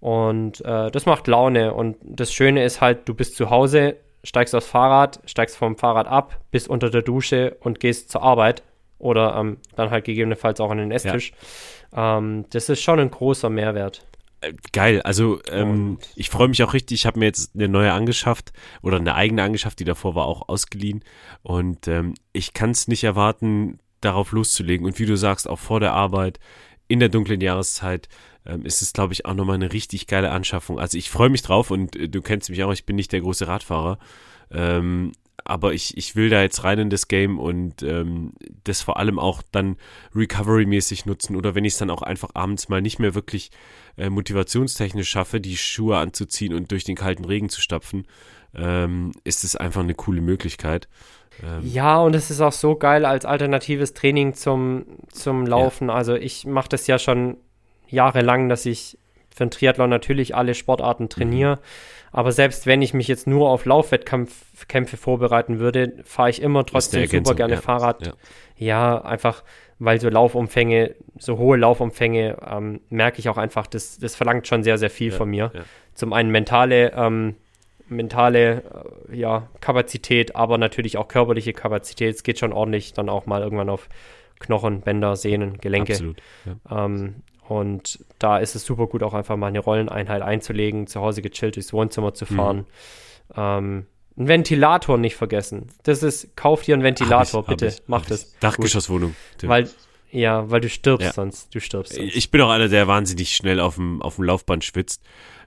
[0.00, 1.74] Und äh, das macht Laune.
[1.74, 6.06] Und das Schöne ist halt, du bist zu Hause, steigst aufs Fahrrad, steigst vom Fahrrad
[6.08, 8.62] ab, bist unter der Dusche und gehst zur Arbeit.
[8.98, 11.32] Oder ähm, dann halt gegebenenfalls auch an den Esstisch.
[11.96, 14.04] Ähm, das ist schon ein großer Mehrwert.
[14.72, 17.00] Geil, also ähm, ich freue mich auch richtig.
[17.00, 20.48] Ich habe mir jetzt eine neue angeschafft oder eine eigene angeschafft, die davor war auch
[20.48, 21.04] ausgeliehen.
[21.42, 24.86] Und ähm, ich kann es nicht erwarten, darauf loszulegen.
[24.86, 26.40] Und wie du sagst, auch vor der Arbeit,
[26.88, 28.08] in der dunklen Jahreszeit,
[28.46, 30.78] ähm, ist es, glaube ich, auch nochmal eine richtig geile Anschaffung.
[30.78, 33.20] Also ich freue mich drauf und äh, du kennst mich auch, ich bin nicht der
[33.20, 33.98] große Radfahrer.
[34.50, 35.12] Ähm,
[35.44, 38.32] aber ich, ich will da jetzt rein in das Game und ähm,
[38.64, 39.76] das vor allem auch dann
[40.14, 43.50] recovery-mäßig nutzen oder wenn ich es dann auch einfach abends mal nicht mehr wirklich
[43.96, 48.06] äh, motivationstechnisch schaffe, die Schuhe anzuziehen und durch den kalten Regen zu stapfen,
[48.54, 50.88] ähm, ist es einfach eine coole Möglichkeit.
[51.42, 55.90] Ähm, Ja, und es ist auch so geil als alternatives Training zum, zum Laufen.
[55.90, 57.36] Also ich mache das ja schon
[57.88, 58.98] jahrelang, dass ich
[59.34, 61.56] für den Triathlon natürlich alle Sportarten trainiere.
[61.56, 61.60] Mhm.
[62.12, 67.06] Aber selbst wenn ich mich jetzt nur auf Laufwettkämpfe vorbereiten würde, fahre ich immer trotzdem
[67.08, 67.60] super gerne ja.
[67.60, 68.06] Fahrrad.
[68.06, 68.12] Ja.
[68.56, 69.44] Ja, einfach,
[69.80, 74.62] weil so Laufumfänge, so hohe Laufumfänge, ähm, merke ich auch einfach, das, das verlangt schon
[74.62, 75.50] sehr, sehr viel Ja, von mir.
[75.52, 75.62] ja.
[75.94, 77.34] Zum einen mentale, ähm,
[77.88, 78.62] mentale
[79.10, 82.14] äh, ja, Kapazität, aber natürlich auch körperliche Kapazität.
[82.14, 83.88] Es geht schon ordentlich dann auch mal irgendwann auf
[84.38, 85.94] Knochen, Bänder, Sehnen, Gelenke.
[85.94, 86.22] Absolut.
[86.70, 86.84] Ja.
[86.86, 87.16] Ähm,
[87.48, 91.56] und da ist es super gut, auch einfach mal eine Rolleneinheit einzulegen, zu Hause gechillt
[91.56, 92.14] durchs Wohnzimmer Mhm.
[92.14, 92.66] zu fahren.
[93.36, 93.86] Ähm,
[94.20, 95.68] einen Ventilator nicht vergessen.
[95.82, 98.38] Das ist, kauf dir einen Ventilator, ich, bitte, ich, mach das.
[98.38, 99.16] Dachgeschosswohnung.
[99.38, 99.48] Tim.
[99.48, 99.68] Weil,
[100.12, 101.12] ja, weil du stirbst Ja.
[101.14, 101.54] sonst.
[101.54, 102.14] Du stirbst sonst.
[102.14, 105.02] Ich bin auch einer, der wahnsinnig schnell auf dem, auf dem Laufband schwitzt.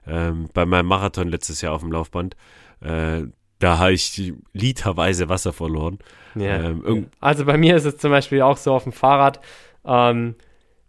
[0.08, 2.34] Ähm, bei meinem Marathon letztes Jahr auf dem Laufband,
[2.80, 3.22] äh,
[3.60, 6.00] da habe ich literweise Wasser verloren.
[6.34, 6.56] Ja.
[6.70, 9.40] Ähm, Also bei mir ist es zum Beispiel auch so auf dem Fahrrad.
[9.86, 10.34] Ähm,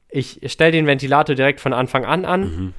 [0.09, 2.41] ich stelle den Ventilator direkt von Anfang an an.
[2.41, 2.73] Mhm.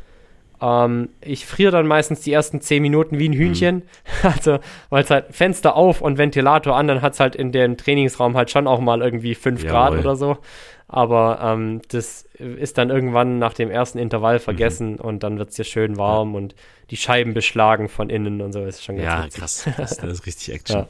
[0.60, 3.76] Ähm, ich friere dann meistens die ersten zehn Minuten wie ein Hühnchen.
[3.76, 3.82] Mhm.
[4.22, 4.58] Also,
[4.90, 8.36] weil es halt Fenster auf und Ventilator an, dann hat es halt in dem Trainingsraum
[8.36, 10.38] halt schon auch mal irgendwie fünf Grad oder so.
[10.88, 15.00] Aber ähm, das ist dann irgendwann nach dem ersten Intervall vergessen mhm.
[15.00, 16.38] und dann wird es hier schön warm ja.
[16.38, 16.54] und
[16.90, 18.64] die Scheiben beschlagen von innen und so.
[18.64, 19.40] ist schon ganz Ja, witzig.
[19.40, 19.68] krass.
[19.76, 20.80] Das, das ist richtig Action.
[20.80, 20.86] Ja.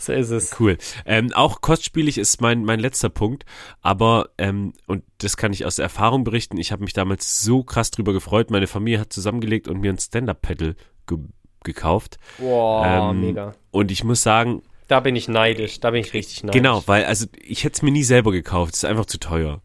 [0.00, 0.58] So ist es.
[0.58, 0.78] Cool.
[1.04, 3.44] Ähm, auch kostspielig ist mein, mein letzter Punkt,
[3.82, 7.90] aber, ähm, und das kann ich aus Erfahrung berichten, ich habe mich damals so krass
[7.90, 8.50] drüber gefreut.
[8.50, 10.74] Meine Familie hat zusammengelegt und mir ein Stand-Up-Pedal
[11.06, 11.18] ge
[11.62, 12.16] gekauft.
[12.38, 13.52] Boah, ähm, mega.
[13.70, 16.58] Und ich muss sagen, da bin ich neidisch, da bin ich richtig neidisch.
[16.58, 19.60] Genau, weil, also ich hätte es mir nie selber gekauft, es ist einfach zu teuer.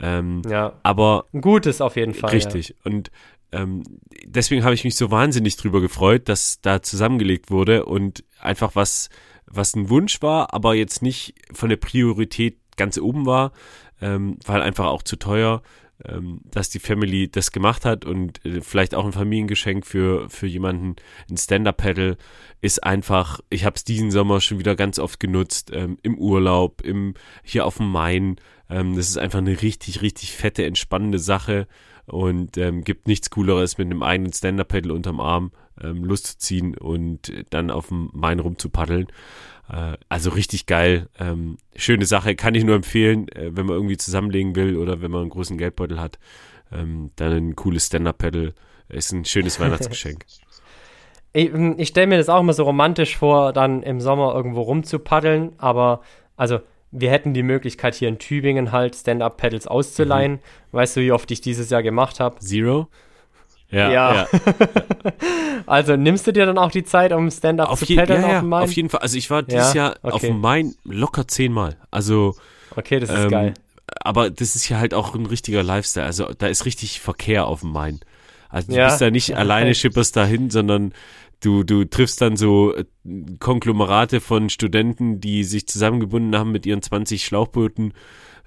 [0.00, 0.72] Ähm, ja.
[0.82, 1.26] Aber.
[1.34, 2.30] Ein gutes auf jeden Fall.
[2.30, 2.70] Richtig.
[2.70, 2.74] Ja.
[2.84, 3.10] Und
[3.52, 3.84] ähm,
[4.24, 9.10] deswegen habe ich mich so wahnsinnig drüber gefreut, dass da zusammengelegt wurde und einfach was
[9.46, 13.52] was ein Wunsch war, aber jetzt nicht von der Priorität ganz oben war,
[14.00, 15.62] ähm, weil einfach auch zu teuer,
[16.04, 20.46] ähm, dass die Family das gemacht hat und äh, vielleicht auch ein Familiengeschenk für, für
[20.46, 20.96] jemanden,
[21.30, 22.16] ein Stand-Up-Pedal
[22.60, 26.80] ist einfach, ich habe es diesen Sommer schon wieder ganz oft genutzt, ähm, im Urlaub,
[26.82, 27.14] im,
[27.44, 28.36] hier auf dem Main.
[28.68, 31.68] Ähm, das ist einfach eine richtig, richtig fette, entspannende Sache
[32.06, 35.52] und ähm, gibt nichts Cooleres mit einem eigenen Stand-Up-Pedal unterm Arm
[35.82, 39.08] ähm, loszuziehen und dann auf dem Main rumzupaddeln.
[39.68, 41.08] Äh, also richtig geil.
[41.18, 45.10] Ähm, schöne Sache, kann ich nur empfehlen, äh, wenn man irgendwie zusammenlegen will oder wenn
[45.10, 46.18] man einen großen Geldbeutel hat.
[46.72, 48.54] Ähm, dann ein cooles Stand-Up-Pedal
[48.88, 50.24] ist ein schönes Weihnachtsgeschenk.
[51.32, 54.62] Ich, hm, ich stelle mir das auch immer so romantisch vor, dann im Sommer irgendwo
[54.62, 56.02] rumzupaddeln, aber
[56.36, 56.60] also
[56.96, 60.32] wir hätten die Möglichkeit hier in Tübingen halt Stand-Up-Pedals auszuleihen.
[60.32, 60.38] Mhm.
[60.70, 62.38] Weißt du, wie oft ich dieses Jahr gemacht habe?
[62.38, 62.88] Zero?
[63.74, 63.90] Ja.
[63.90, 64.14] ja.
[64.14, 64.26] ja.
[65.66, 68.48] also nimmst du dir dann auch die Zeit, um Stand-up zu paddeln ja, auf dem
[68.48, 68.62] Main?
[68.62, 69.00] Auf jeden Fall.
[69.00, 70.14] Also ich war dieses Jahr okay.
[70.14, 71.76] auf dem Main locker zehnmal.
[71.90, 72.36] Also
[72.76, 73.54] Okay, das ist ähm, geil.
[74.00, 76.06] Aber das ist ja halt auch ein richtiger Lifestyle.
[76.06, 78.00] Also da ist richtig Verkehr auf dem Main.
[78.48, 80.92] Also du bist da nicht alleine, schipperst dahin, sondern
[81.40, 82.84] du, du triffst dann so äh,
[83.40, 87.94] Konglomerate von Studenten, die sich zusammengebunden haben mit ihren 20 Schlauchbooten.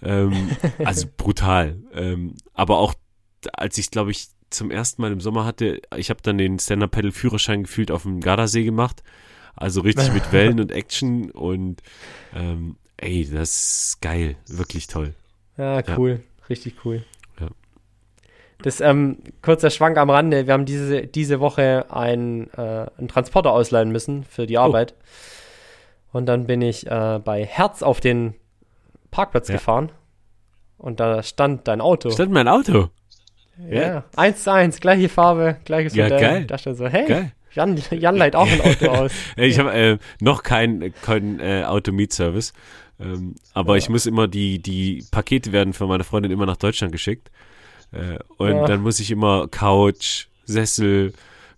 [0.02, 0.50] Ähm,
[0.84, 1.78] also brutal.
[1.94, 2.94] Ähm, aber auch
[3.54, 7.64] als ich, glaube ich, zum ersten Mal im Sommer hatte, ich habe dann den Stand-Up-Pedal-Führerschein
[7.64, 9.04] gefühlt auf dem Gardasee gemacht.
[9.56, 11.82] Also richtig mit Wellen und Action und
[12.36, 13.50] ähm, ey, das
[13.90, 15.14] ist geil, wirklich toll.
[15.58, 16.46] Ja, cool, ja.
[16.50, 17.04] richtig cool.
[17.40, 17.48] Ja.
[18.62, 23.52] Das, ähm, kurzer Schwank am Rande, wir haben diese, diese Woche ein, äh, einen Transporter
[23.52, 24.62] ausleihen müssen für die oh.
[24.62, 24.94] Arbeit.
[26.14, 26.18] Oh.
[26.20, 28.36] Und dann bin ich äh, bei Herz auf den
[29.12, 29.56] Parkplatz ja.
[29.56, 29.92] gefahren
[30.78, 32.12] und da stand dein Auto.
[32.12, 32.90] Stand mein Auto?
[33.70, 36.20] Ja, eins zu eins, gleiche Farbe, gleiches ja, Modell.
[36.20, 36.42] Geil.
[36.42, 37.32] Ich dachte so, hey, geil.
[37.54, 39.12] Jan, Jan leiht auch ein Auto aus.
[39.36, 42.54] ich habe äh, noch keinen kein, äh, Auto-Miet-Service,
[43.00, 43.78] ähm, aber ja.
[43.80, 47.32] ich muss immer, die, die Pakete werden von meiner Freundin immer nach Deutschland geschickt.
[47.92, 48.66] Äh, und ja.
[48.66, 51.14] dann muss ich immer Couch, Sessel,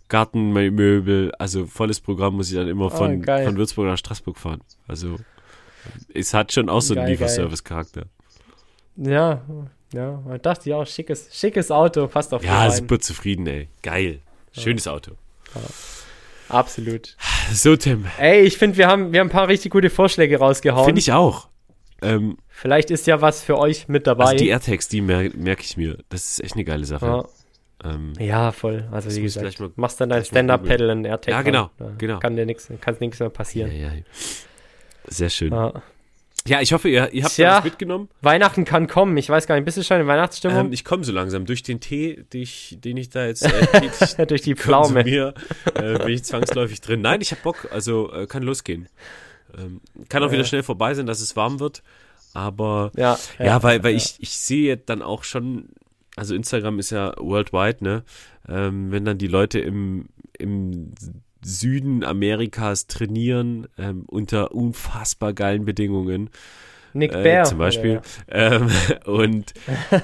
[0.07, 4.37] Gartenmöbel, also volles Programm muss ich dann immer ah, von, oh, von Würzburg nach Straßburg
[4.37, 4.61] fahren.
[4.87, 5.17] Also
[6.13, 8.05] es hat schon auch so einen Lieferservice-Charakter.
[8.95, 9.41] Ja,
[9.93, 13.67] ja, man dachte ja, schickes, schickes Auto, passt auf Ja, super zufrieden, ey.
[13.81, 14.19] Geil.
[14.51, 14.93] Schönes ja.
[14.93, 15.11] Auto.
[15.55, 15.61] Ja.
[16.49, 17.15] Absolut.
[17.51, 18.05] So, Tim.
[18.17, 20.85] Ey, ich finde, wir haben, wir haben ein paar richtig gute Vorschläge rausgehauen.
[20.85, 21.47] Finde ich auch.
[22.01, 24.25] Ähm, Vielleicht ist ja was für euch mit dabei.
[24.25, 25.97] Also die AirTags, die mer merke ich mir.
[26.09, 27.05] Das ist echt eine geile Sache.
[27.05, 27.25] Ja.
[27.83, 28.87] Ähm, ja, voll.
[28.91, 31.31] Also wie gesagt, mal, machst dann dein Stand-Up-Pedal in AirTag.
[31.31, 32.19] Ja, genau, genau.
[32.19, 33.71] Kann dir nichts, kann nichts mehr passieren.
[33.71, 34.01] Ja, ja.
[35.07, 35.53] Sehr schön.
[35.53, 35.81] Ja.
[36.49, 38.09] Ja, ich hoffe, ihr, ihr habt Tja, was mitgenommen.
[38.21, 39.15] Weihnachten kann kommen.
[39.17, 40.65] Ich weiß gar nicht, bist du schon in Weihnachtsstimmung?
[40.65, 41.45] Ähm, ich komme so langsam.
[41.45, 45.33] Durch den Tee, den ich, den ich da jetzt äh, durch die Pflaume äh,
[45.75, 47.01] bin ich zwangsläufig drin.
[47.01, 47.67] Nein, ich habe Bock.
[47.71, 48.89] Also äh, kann losgehen.
[49.55, 51.83] Ähm, kann auch wieder schnell vorbei sein, dass es warm wird.
[52.33, 55.69] Aber ja, ja, ja weil, weil ich, ich sehe dann auch schon,
[56.15, 58.03] also Instagram ist ja worldwide, ne?
[58.47, 60.09] Ähm, wenn dann die Leute im,
[60.39, 60.93] im
[61.41, 66.29] Süden Amerikas trainieren ähm, unter unfassbar geilen Bedingungen.
[66.93, 67.45] Nick äh, Bear.
[67.45, 68.01] Zum Beispiel.
[68.29, 68.55] Ja, ja.
[68.55, 68.69] Ähm,
[69.05, 69.53] und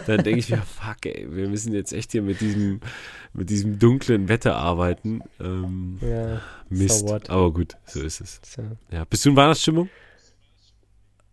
[0.08, 2.80] dann denke ich mir, fuck, ey, wir müssen jetzt echt hier mit diesem,
[3.34, 5.22] mit diesem dunklen Wetter arbeiten.
[5.40, 7.08] Ähm, ja, Mist.
[7.08, 8.42] So Aber gut, so ist es.
[8.46, 8.62] So.
[8.92, 9.06] Ja.
[9.06, 9.90] Bist du in Weihnachtsstimmung?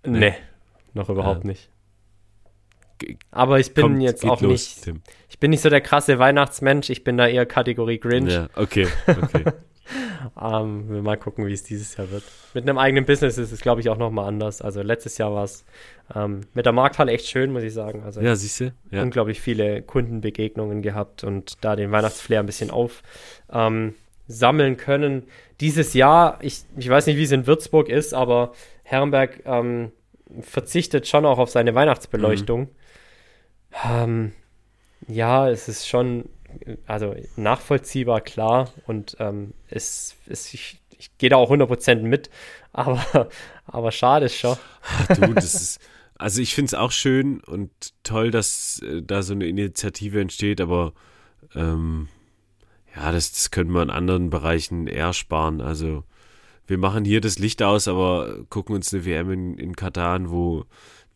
[0.04, 0.34] Nee, nee
[0.94, 1.68] noch überhaupt nicht.
[3.30, 4.84] Aber ich bin Kommt, jetzt auch los, nicht.
[4.84, 5.02] Tim.
[5.28, 8.32] Ich bin nicht so der krasse Weihnachtsmensch, ich bin da eher Kategorie Grinch.
[8.32, 9.44] Ja, okay, okay.
[10.40, 12.24] ähm, wir mal gucken, wie es dieses Jahr wird.
[12.54, 14.62] Mit einem eigenen Business ist es, glaube ich, auch nochmal anders.
[14.62, 15.64] Also letztes Jahr war es
[16.14, 18.02] ähm, mit der Markthalle echt schön, muss ich sagen.
[18.04, 18.72] Also ja, siehst du?
[18.90, 19.02] Ja.
[19.02, 23.02] Unglaublich viele Kundenbegegnungen gehabt und da den Weihnachtsflair ein bisschen auf.
[23.50, 23.94] Ähm,
[24.28, 25.24] sammeln können.
[25.60, 28.52] Dieses Jahr, ich, ich weiß nicht, wie es in Würzburg ist, aber
[28.84, 29.92] Herrenberg ähm,
[30.40, 32.60] verzichtet schon auch auf seine Weihnachtsbeleuchtung.
[32.60, 32.68] Mhm.
[33.84, 34.32] Ähm,
[35.08, 36.28] ja, es ist schon
[36.86, 38.72] also nachvollziehbar, klar.
[38.86, 42.30] Und ähm, es, es, ich, ich gehe da auch 100% mit.
[42.74, 43.28] Aber,
[43.66, 44.56] aber schade ist schon.
[44.80, 45.80] Ach, du, das ist,
[46.14, 47.70] also ich finde es auch schön und
[48.02, 50.94] toll, dass äh, da so eine Initiative entsteht, aber
[51.54, 52.08] ähm,
[52.96, 55.60] ja, das, das können wir in anderen Bereichen eher sparen.
[55.60, 56.04] Also
[56.66, 60.30] wir machen hier das Licht aus, aber gucken uns eine WM in, in Katar an,
[60.30, 60.64] wo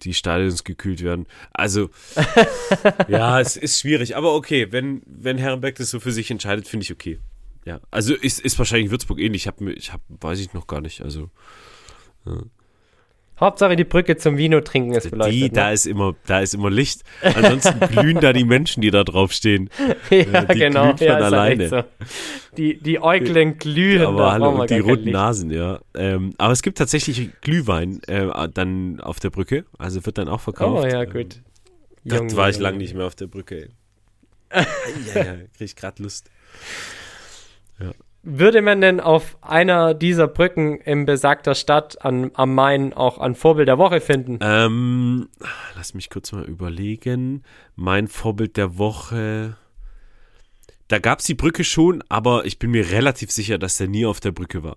[0.02, 1.26] die Stadions gekühlt werden.
[1.52, 1.90] Also,
[3.08, 4.16] ja, es ist schwierig.
[4.16, 7.18] Aber okay, wenn, wenn Herrenbeck das so für sich entscheidet, finde ich okay.
[7.64, 9.42] Ja, also ist, ist wahrscheinlich Würzburg ähnlich.
[9.42, 11.02] Ich habe, ich hab, weiß ich noch gar nicht.
[11.02, 11.30] Also,
[12.24, 12.42] ja.
[13.38, 15.34] Hauptsache die Brücke zum Vino trinken ist beleuchtet.
[15.34, 15.50] Die, ne?
[15.50, 17.02] da ist immer, da ist immer Licht.
[17.22, 19.68] Ansonsten glühen da die Menschen, die da drauf stehen.
[20.10, 20.94] ja, die genau.
[20.94, 21.68] Glühen ja, alleine.
[21.68, 21.84] So.
[22.56, 24.06] Die, die Äuglein glühen.
[24.06, 25.80] Aber hallo, die roten Nasen, ja.
[25.94, 29.66] Ähm, aber es gibt tatsächlich Glühwein äh, dann auf der Brücke.
[29.78, 30.84] Also wird dann auch verkauft.
[30.84, 31.42] Oh ja, gut.
[32.06, 33.68] Ähm, Gott, war ich lang nicht mehr auf der Brücke.
[34.54, 36.30] ja, ja, krieg ich gerade Lust.
[37.78, 37.92] Ja.
[38.28, 43.36] Würde man denn auf einer dieser Brücken in besagter Stadt an, am Main auch ein
[43.36, 44.40] Vorbild der Woche finden?
[44.42, 45.28] Ähm,
[45.76, 47.44] lass mich kurz mal überlegen.
[47.76, 49.56] Mein Vorbild der Woche.
[50.88, 54.06] Da gab es die Brücke schon, aber ich bin mir relativ sicher, dass der nie
[54.06, 54.76] auf der Brücke war.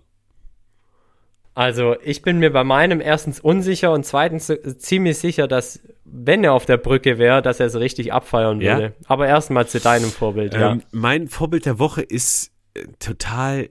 [1.54, 4.46] Also, ich bin mir bei meinem erstens unsicher und zweitens
[4.78, 8.82] ziemlich sicher, dass, wenn er auf der Brücke wäre, dass er es richtig abfeiern würde.
[8.82, 9.06] Ja?
[9.06, 10.78] Aber erstmal zu deinem Vorbild, ähm, ja.
[10.92, 12.52] Mein Vorbild der Woche ist
[12.98, 13.70] total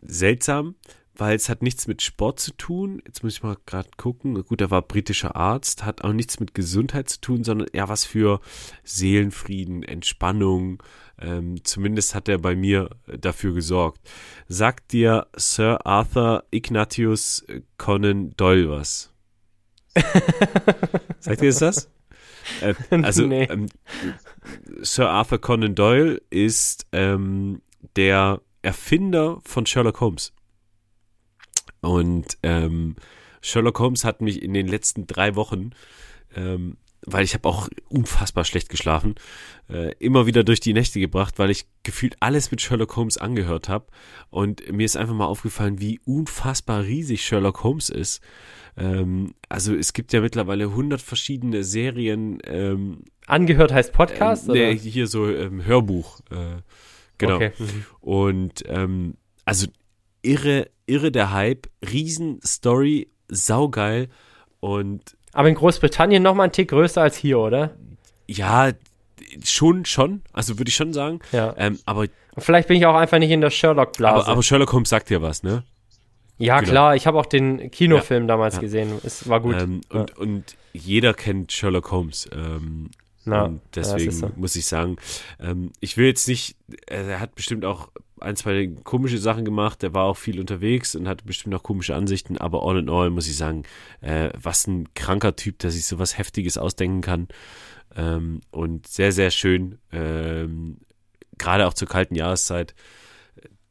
[0.00, 0.74] seltsam,
[1.14, 3.02] weil es hat nichts mit Sport zu tun.
[3.06, 4.42] Jetzt muss ich mal gerade gucken.
[4.44, 8.04] Gut, er war britischer Arzt, hat auch nichts mit Gesundheit zu tun, sondern eher was
[8.04, 8.40] für
[8.82, 10.82] Seelenfrieden, Entspannung.
[11.20, 14.00] Ähm, zumindest hat er bei mir dafür gesorgt.
[14.48, 17.44] Sagt dir Sir Arthur Ignatius
[17.78, 19.12] Conan Doyle was?
[21.20, 21.90] Sagt ihr das?
[22.60, 23.44] Äh, also nee.
[23.44, 23.66] ähm,
[24.80, 27.60] Sir Arthur Conan Doyle ist ähm,
[27.96, 30.32] der Erfinder von Sherlock Holmes.
[31.80, 32.96] Und ähm,
[33.40, 35.70] Sherlock Holmes hat mich in den letzten drei Wochen,
[36.34, 39.16] ähm, weil ich habe auch unfassbar schlecht geschlafen,
[39.68, 43.68] äh, immer wieder durch die Nächte gebracht, weil ich gefühlt alles mit Sherlock Holmes angehört
[43.68, 43.86] habe.
[44.30, 48.22] Und mir ist einfach mal aufgefallen, wie unfassbar riesig Sherlock Holmes ist.
[48.76, 52.38] Ähm, also es gibt ja mittlerweile 100 verschiedene Serien.
[52.44, 54.48] Ähm, Angehört heißt Podcast?
[54.48, 56.20] Äh, nee, hier so Hörbuch.
[56.30, 56.62] Äh,
[57.18, 57.36] Genau.
[57.36, 57.52] Okay.
[57.58, 57.84] Mhm.
[58.00, 59.14] Und ähm,
[59.44, 59.66] also
[60.22, 64.08] irre, irre der Hype, Riesen-Story, saugeil
[64.60, 67.74] und aber in Großbritannien noch mal ein Tick größer als hier, oder?
[68.28, 68.72] Ja,
[69.44, 70.22] schon, schon.
[70.32, 71.20] Also würde ich schon sagen.
[71.32, 71.54] Ja.
[71.56, 72.06] Ähm, aber
[72.38, 74.24] vielleicht bin ich auch einfach nicht in der Sherlock-Blase.
[74.24, 75.64] Aber, aber, Sherlock Holmes sagt ja was, ne?
[76.38, 76.70] Ja, genau.
[76.70, 76.96] klar.
[76.96, 78.28] Ich habe auch den Kinofilm ja.
[78.28, 78.60] damals ja.
[78.60, 79.00] gesehen.
[79.04, 79.60] Es war gut.
[79.60, 82.28] Ähm, und, und jeder kennt Sherlock Holmes.
[82.32, 82.90] Ähm,
[83.24, 84.30] na, und deswegen so.
[84.36, 84.96] muss ich sagen,
[85.40, 87.90] ähm, ich will jetzt nicht, er hat bestimmt auch
[88.20, 91.94] ein, zwei komische Sachen gemacht, er war auch viel unterwegs und hatte bestimmt auch komische
[91.94, 93.64] Ansichten, aber all in all muss ich sagen,
[94.00, 97.28] äh, was ein kranker Typ, der sich so was Heftiges ausdenken kann.
[97.94, 100.78] Ähm, und sehr, sehr schön, ähm,
[101.36, 102.74] gerade auch zur kalten Jahreszeit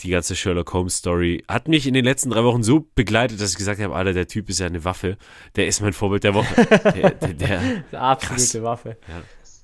[0.04, 3.52] die ganze Sherlock Holmes Story hat mich in den letzten drei Wochen so begleitet, dass
[3.52, 5.18] ich gesagt habe, Alter, der Typ ist ja eine Waffe.
[5.56, 6.56] Der ist mein Vorbild der Woche.
[6.92, 7.62] Der, der,
[7.92, 8.64] der absolute krass.
[8.64, 8.98] Waffe.
[9.08, 9.22] Ja.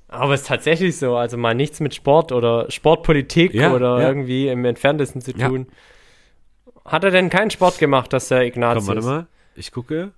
[0.09, 4.07] Aber es ist tatsächlich so, also mal nichts mit Sport oder Sportpolitik ja, oder ja.
[4.07, 5.67] irgendwie im Entferntesten zu tun.
[5.69, 6.91] Ja.
[6.91, 8.85] Hat er denn keinen Sport gemacht, dass der Ignatius?
[8.85, 10.13] Komm, warte mal, ich gucke.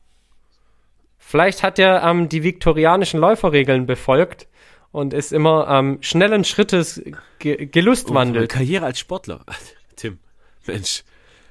[1.18, 4.48] Vielleicht hat er ähm, die viktorianischen Läuferregeln befolgt
[4.92, 7.02] und ist immer ähm, schnellen Schrittes
[7.40, 8.52] ge gelustwandelt.
[8.54, 9.44] Oh, Karriere als Sportler.
[9.96, 10.20] Tim,
[10.66, 11.04] Mensch.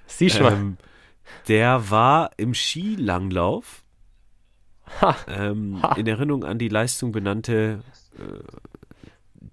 [0.07, 0.53] Siehst du mal.
[0.53, 0.77] Ähm,
[1.49, 3.83] der war im Skilanglauf
[5.29, 7.81] ähm, in Erinnerung an die Leistung benannte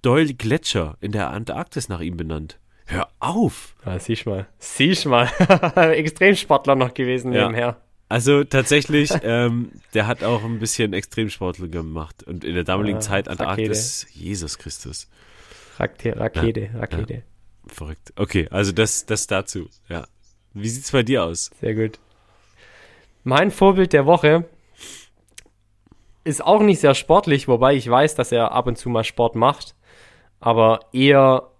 [0.01, 2.59] Doyle Gletscher in der Antarktis nach ihm benannt.
[2.85, 3.75] Hör auf!
[3.85, 4.47] Ja, siehst mal.
[4.59, 5.25] Siehst mal.
[5.75, 7.47] Extremsportler noch gewesen ja.
[7.47, 7.77] nebenher.
[8.07, 12.23] Also tatsächlich, ähm, der hat auch ein bisschen Extremsportler gemacht.
[12.23, 14.19] Und in der damaligen ah, Zeit Antarktis, Rakete.
[14.19, 15.09] Jesus Christus.
[15.77, 17.13] Rakete, Rakete, ja, Rakete.
[17.13, 17.21] Ja.
[17.67, 18.13] Verrückt.
[18.15, 19.69] Okay, also das, das dazu.
[19.89, 20.05] Ja.
[20.53, 21.49] Wie sieht's bei dir aus?
[21.59, 21.99] Sehr gut.
[23.23, 24.45] Mein Vorbild der Woche
[26.25, 29.35] ist auch nicht sehr sportlich, wobei ich weiß, dass er ab und zu mal Sport
[29.35, 29.75] macht,
[30.41, 31.51] aber eher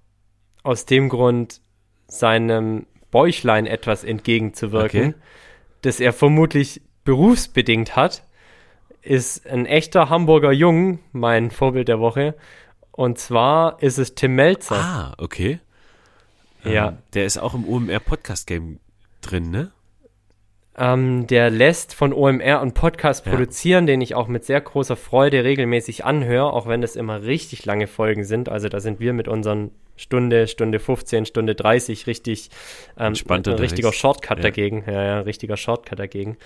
[0.63, 1.61] aus dem Grund,
[2.07, 5.15] seinem Bäuchlein etwas entgegenzuwirken, okay.
[5.81, 8.23] das er vermutlich berufsbedingt hat,
[9.01, 12.35] ist ein echter Hamburger Jung, mein Vorbild der Woche.
[12.91, 14.75] Und zwar ist es Tim Melzer.
[14.75, 15.59] Ah, okay.
[16.63, 16.89] Ja.
[16.89, 18.79] Ähm, der ist auch im OMR Podcast Game
[19.21, 19.71] drin, ne?
[20.77, 23.31] Ähm, der lässt von OMR einen Podcast Ja.
[23.31, 27.65] produzieren, den ich auch mit sehr großer Freude regelmäßig anhöre, auch wenn das immer richtig
[27.65, 28.49] lange Folgen sind.
[28.49, 32.49] Also da sind wir mit unseren Stunde, Stunde 15, Stunde 30 richtig
[32.99, 34.43] ähm, ein richtiger Shortcut Ja.
[34.43, 34.83] dagegen.
[34.85, 36.37] Ja, ja, richtiger Shortcut dagegen.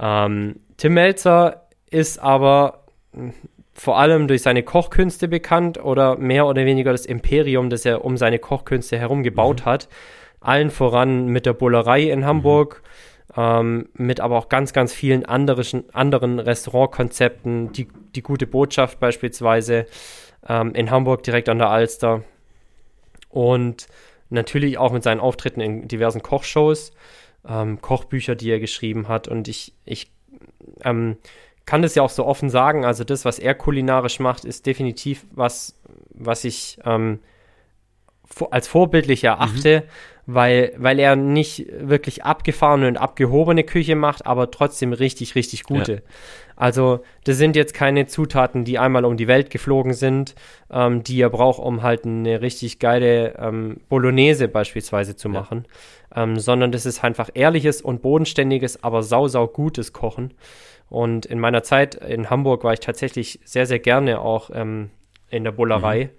[0.00, 3.32] Ähm, Tim Melzer ist aber mh,
[3.74, 8.16] vor allem durch seine Kochkünste bekannt oder mehr oder weniger das Imperium, das er um
[8.16, 9.88] seine Kochkünste herum gebaut hat.
[10.40, 12.82] Allen voran mit der Bullerei in Hamburg,
[13.36, 19.86] ähm, mit aber auch ganz, ganz vielen anderen, anderen Restaurantkonzepten, die, die gute Botschaft beispielsweise
[20.48, 22.22] ähm, in Hamburg direkt an der Alster.
[23.28, 23.86] Und
[24.30, 26.92] natürlich auch mit seinen Auftritten in diversen Kochshows,
[27.46, 29.28] ähm, Kochbücher, die er geschrieben hat.
[29.28, 30.10] Und ich, ich
[30.84, 31.16] ähm,
[31.66, 35.26] kann das ja auch so offen sagen, also das, was er kulinarisch macht, ist definitiv
[35.32, 35.78] was,
[36.10, 37.20] was ich ähm,
[38.50, 39.84] als vorbildlich erachte,
[40.26, 46.02] weil, weil er nicht wirklich abgefahrene und abgehobene Küche macht, aber trotzdem richtig, richtig gute.
[46.54, 50.34] Also das sind jetzt keine Zutaten, die einmal um die Welt geflogen sind,
[50.70, 55.66] ähm, die er braucht, um halt eine richtig geile ähm, Bolognese beispielsweise zu machen,
[56.14, 60.34] ähm, sondern das ist einfach ehrliches und bodenständiges, aber sau, sau gutes Kochen.
[60.90, 64.90] Und in meiner Zeit in Hamburg war ich tatsächlich sehr, sehr gerne auch ähm,
[65.30, 66.10] in der Bullerei.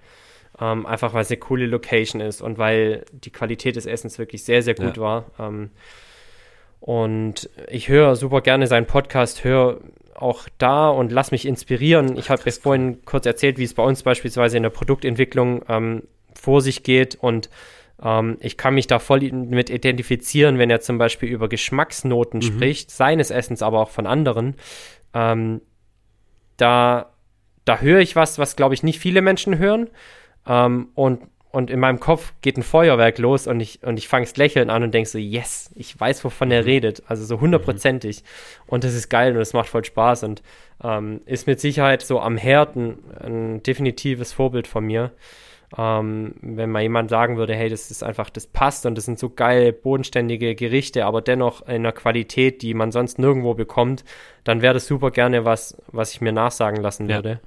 [0.61, 4.43] Ähm, einfach weil es eine coole Location ist und weil die Qualität des Essens wirklich
[4.43, 5.03] sehr, sehr gut Ja.
[5.03, 5.25] war.
[5.39, 5.69] Ähm,
[6.79, 9.79] und ich höre super gerne seinen Podcast, höre
[10.15, 12.17] auch da und lass mich inspirieren.
[12.17, 16.03] Ich habe jetzt vorhin kurz erzählt, wie es bei uns beispielsweise in der Produktentwicklung ähm,
[16.33, 17.49] vor sich geht und
[18.03, 22.91] ähm, ich kann mich da voll mit identifizieren, wenn er zum Beispiel über Geschmacksnoten spricht,
[22.91, 24.55] seines Essens, aber auch von anderen.
[25.13, 25.61] Ähm,
[26.57, 27.11] da,
[27.65, 29.89] da höre ich was, was glaube ich nicht viele Menschen hören.
[30.47, 31.21] Ähm, und,
[31.51, 34.69] und in meinem Kopf geht ein Feuerwerk los und ich, und ich fange es lächeln
[34.69, 37.03] an und denke so, yes, ich weiß, wovon er redet.
[37.07, 38.23] Also so hundertprozentig.
[38.67, 40.41] Und das ist geil und es macht voll Spaß und
[40.83, 45.11] ähm, ist mit Sicherheit so am Herd ein, ein definitives Vorbild von mir.
[45.77, 49.19] Ähm, wenn mal jemand sagen würde, hey, das ist einfach, das passt und das sind
[49.19, 54.03] so geil bodenständige Gerichte, aber dennoch in einer Qualität, die man sonst nirgendwo bekommt,
[54.43, 57.17] dann wäre das super gerne was, was ich mir nachsagen lassen Ja.
[57.17, 57.39] würde.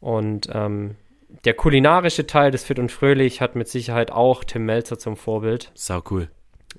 [0.00, 0.96] Und ähm,
[1.44, 5.70] der kulinarische Teil des Fit und Fröhlich hat mit Sicherheit auch Tim Melzer zum Vorbild.
[5.74, 6.28] Sau cool.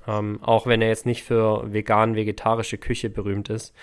[0.08, 3.74] Ähm, auch wenn er jetzt nicht für vegan-vegetarische Küche berühmt ist,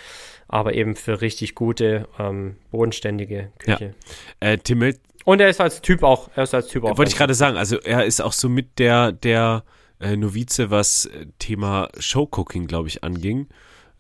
[0.48, 3.94] aber eben für richtig gute, ähm, bodenständige Küche.
[4.40, 6.96] Äh, Tim Mel Und er ist als Typ auch, er ist als Typ auch.
[6.96, 9.64] wollte ich gerade sagen, also er ist auch so mit der, der
[10.00, 13.48] äh, Novize, was äh, Thema Showcooking, glaube ich, anging.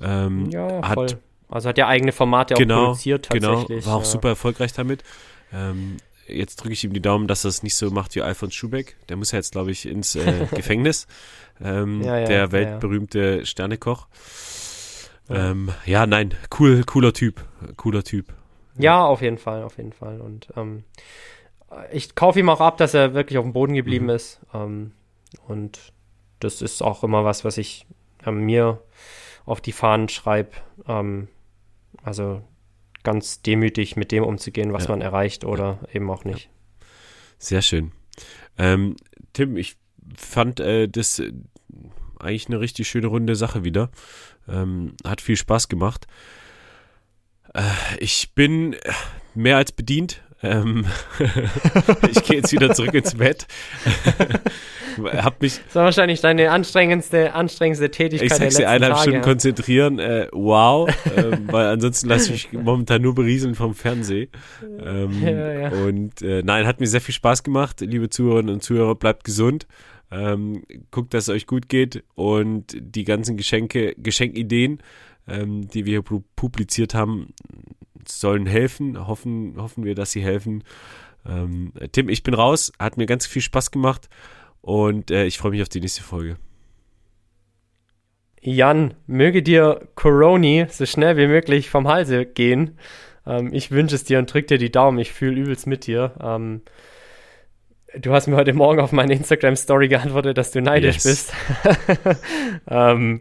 [0.00, 1.08] Ähm, ja, hat, voll.
[1.48, 3.86] Also hat er eigene Formate auch genau, produziert genau, tatsächlich.
[3.86, 4.06] war auch ja.
[4.06, 5.04] super erfolgreich damit.
[5.52, 5.98] Ähm,
[6.28, 8.96] jetzt drücke ich ihm die Daumen, dass er es nicht so macht wie Alfons Schubeck.
[9.08, 11.06] Der muss ja jetzt, glaube ich, ins äh, Gefängnis.
[11.62, 14.08] Ähm, Ja, ja, der ja, weltberühmte Sternekoch.
[15.28, 15.50] Ja.
[15.50, 17.42] Ähm, ja, nein, cool, cooler Typ,
[17.76, 18.32] cooler Typ.
[18.76, 20.20] Ja, auf jeden Fall, auf jeden Fall.
[20.20, 20.84] Und ähm,
[21.92, 24.10] ich kaufe ihm auch ab, dass er wirklich auf dem Boden geblieben Mhm.
[24.10, 24.40] ist.
[24.52, 24.92] Ähm,
[25.48, 25.92] und
[26.40, 27.86] das ist auch immer was, was ich
[28.26, 28.82] ähm, mir
[29.46, 30.50] auf die Fahnen schreibe.
[30.86, 31.28] Ähm,
[32.02, 32.42] also
[33.04, 34.90] ganz demütig mit dem umzugehen, was Ja.
[34.90, 36.48] man erreicht oder eben auch nicht.
[37.38, 37.92] Sehr schön.
[38.58, 38.96] Ähm,
[39.32, 39.76] Tim, ich
[40.16, 41.32] fand äh, das äh,
[42.18, 43.90] eigentlich eine richtig schöne runde Sache wieder.
[44.48, 46.06] Ähm, hat viel Spaß gemacht.
[47.54, 47.62] Äh,
[47.98, 48.78] ich bin äh,
[49.34, 50.22] mehr als bedient.
[50.42, 50.86] Ähm,
[52.10, 53.46] ich gehe jetzt wieder zurück ins Bett.
[55.02, 59.02] Hab mich, Das war wahrscheinlich deine anstrengendste, anstrengendste Tätigkeit ich dir, eineinhalb Tage.
[59.10, 59.98] Stunden konzentrieren.
[59.98, 60.88] Äh, wow.
[61.16, 64.30] ähm, weil ansonsten lasse ich mich momentan nur berieseln vom Fernsehen.
[64.62, 65.68] Ähm, Ja, ja.
[65.70, 67.80] Und äh, nein, hat mir sehr viel Spaß gemacht.
[67.80, 69.66] Liebe Zuhörerinnen und Zuhörer, bleibt gesund.
[70.10, 74.78] Ähm, guckt, dass es euch gut geht und die ganzen Geschenke, Geschenkideen,
[75.26, 77.32] ähm, die wir hier pu- publiziert haben,
[78.06, 79.06] sollen helfen.
[79.08, 80.62] Hoffen, hoffen wir, dass sie helfen.
[81.26, 82.70] Ähm, Tim, ich bin raus.
[82.78, 84.08] Hat mir ganz viel Spaß gemacht
[84.64, 86.36] und äh, ich freue mich auf die nächste Folge.
[88.40, 92.78] Jan, möge dir Coroni so schnell wie möglich vom Halse gehen.
[93.26, 94.98] Ähm, ich wünsche es dir und drück dir die Daumen.
[94.98, 96.12] Ich fühle übelst mit dir.
[96.22, 96.60] Ähm,
[97.98, 101.04] du hast mir heute Morgen auf meine Instagram-Story geantwortet, dass du neidisch Yes.
[101.04, 101.32] bist.
[102.68, 103.20] ähm,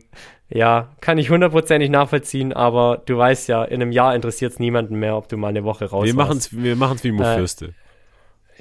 [0.49, 4.97] ja, kann ich hundertprozentig nachvollziehen, aber du weißt ja, in einem Jahr interessiert es niemanden
[4.97, 6.61] mehr, ob du mal eine Woche raus wir warst.
[6.61, 7.45] wir machen's wie Mo Äh.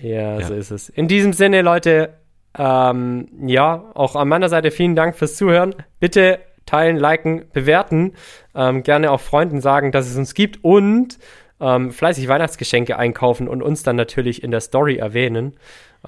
[0.01, 0.47] Ja, Ja.
[0.47, 0.89] so ist es.
[0.89, 2.15] In diesem Sinne, Leute,
[2.59, 5.75] ähm, ja, auch an meiner Seite vielen Dank fürs Zuhören.
[6.01, 8.15] Bitte teilen, liken, bewerten.
[8.55, 11.19] Ähm, gerne auch Freunden sagen, dass es uns gibt und
[11.61, 15.55] ähm, fleißig Weihnachtsgeschenke einkaufen und uns dann natürlich in der Story erwähnen.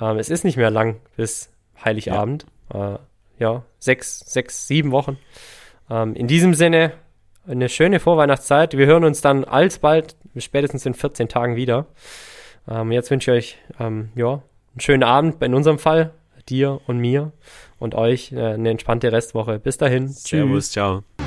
[0.01, 1.51] Ähm, es ist nicht mehr lang bis
[1.83, 2.47] Heiligabend.
[2.73, 2.99] Ja, äh,
[3.39, 5.19] ja sechs, sechs, sieben Wochen.
[5.91, 6.93] Ähm, in diesem Sinne,
[7.47, 8.77] eine schöne Vorweihnachtszeit.
[8.77, 11.87] Wir hören uns dann alsbald, spätestens in 14 Tagen wieder.
[12.69, 13.59] Ähm, jetzt wünsche ich euch
[14.15, 16.13] ja, einen schönen Abend in unserem Fall
[16.49, 17.33] dir und mir
[17.79, 19.59] und euch äh, eine entspannte Restwoche.
[19.59, 20.09] Bis dahin.
[20.09, 20.73] Servus, Tschüss.
[20.73, 21.24] ciao.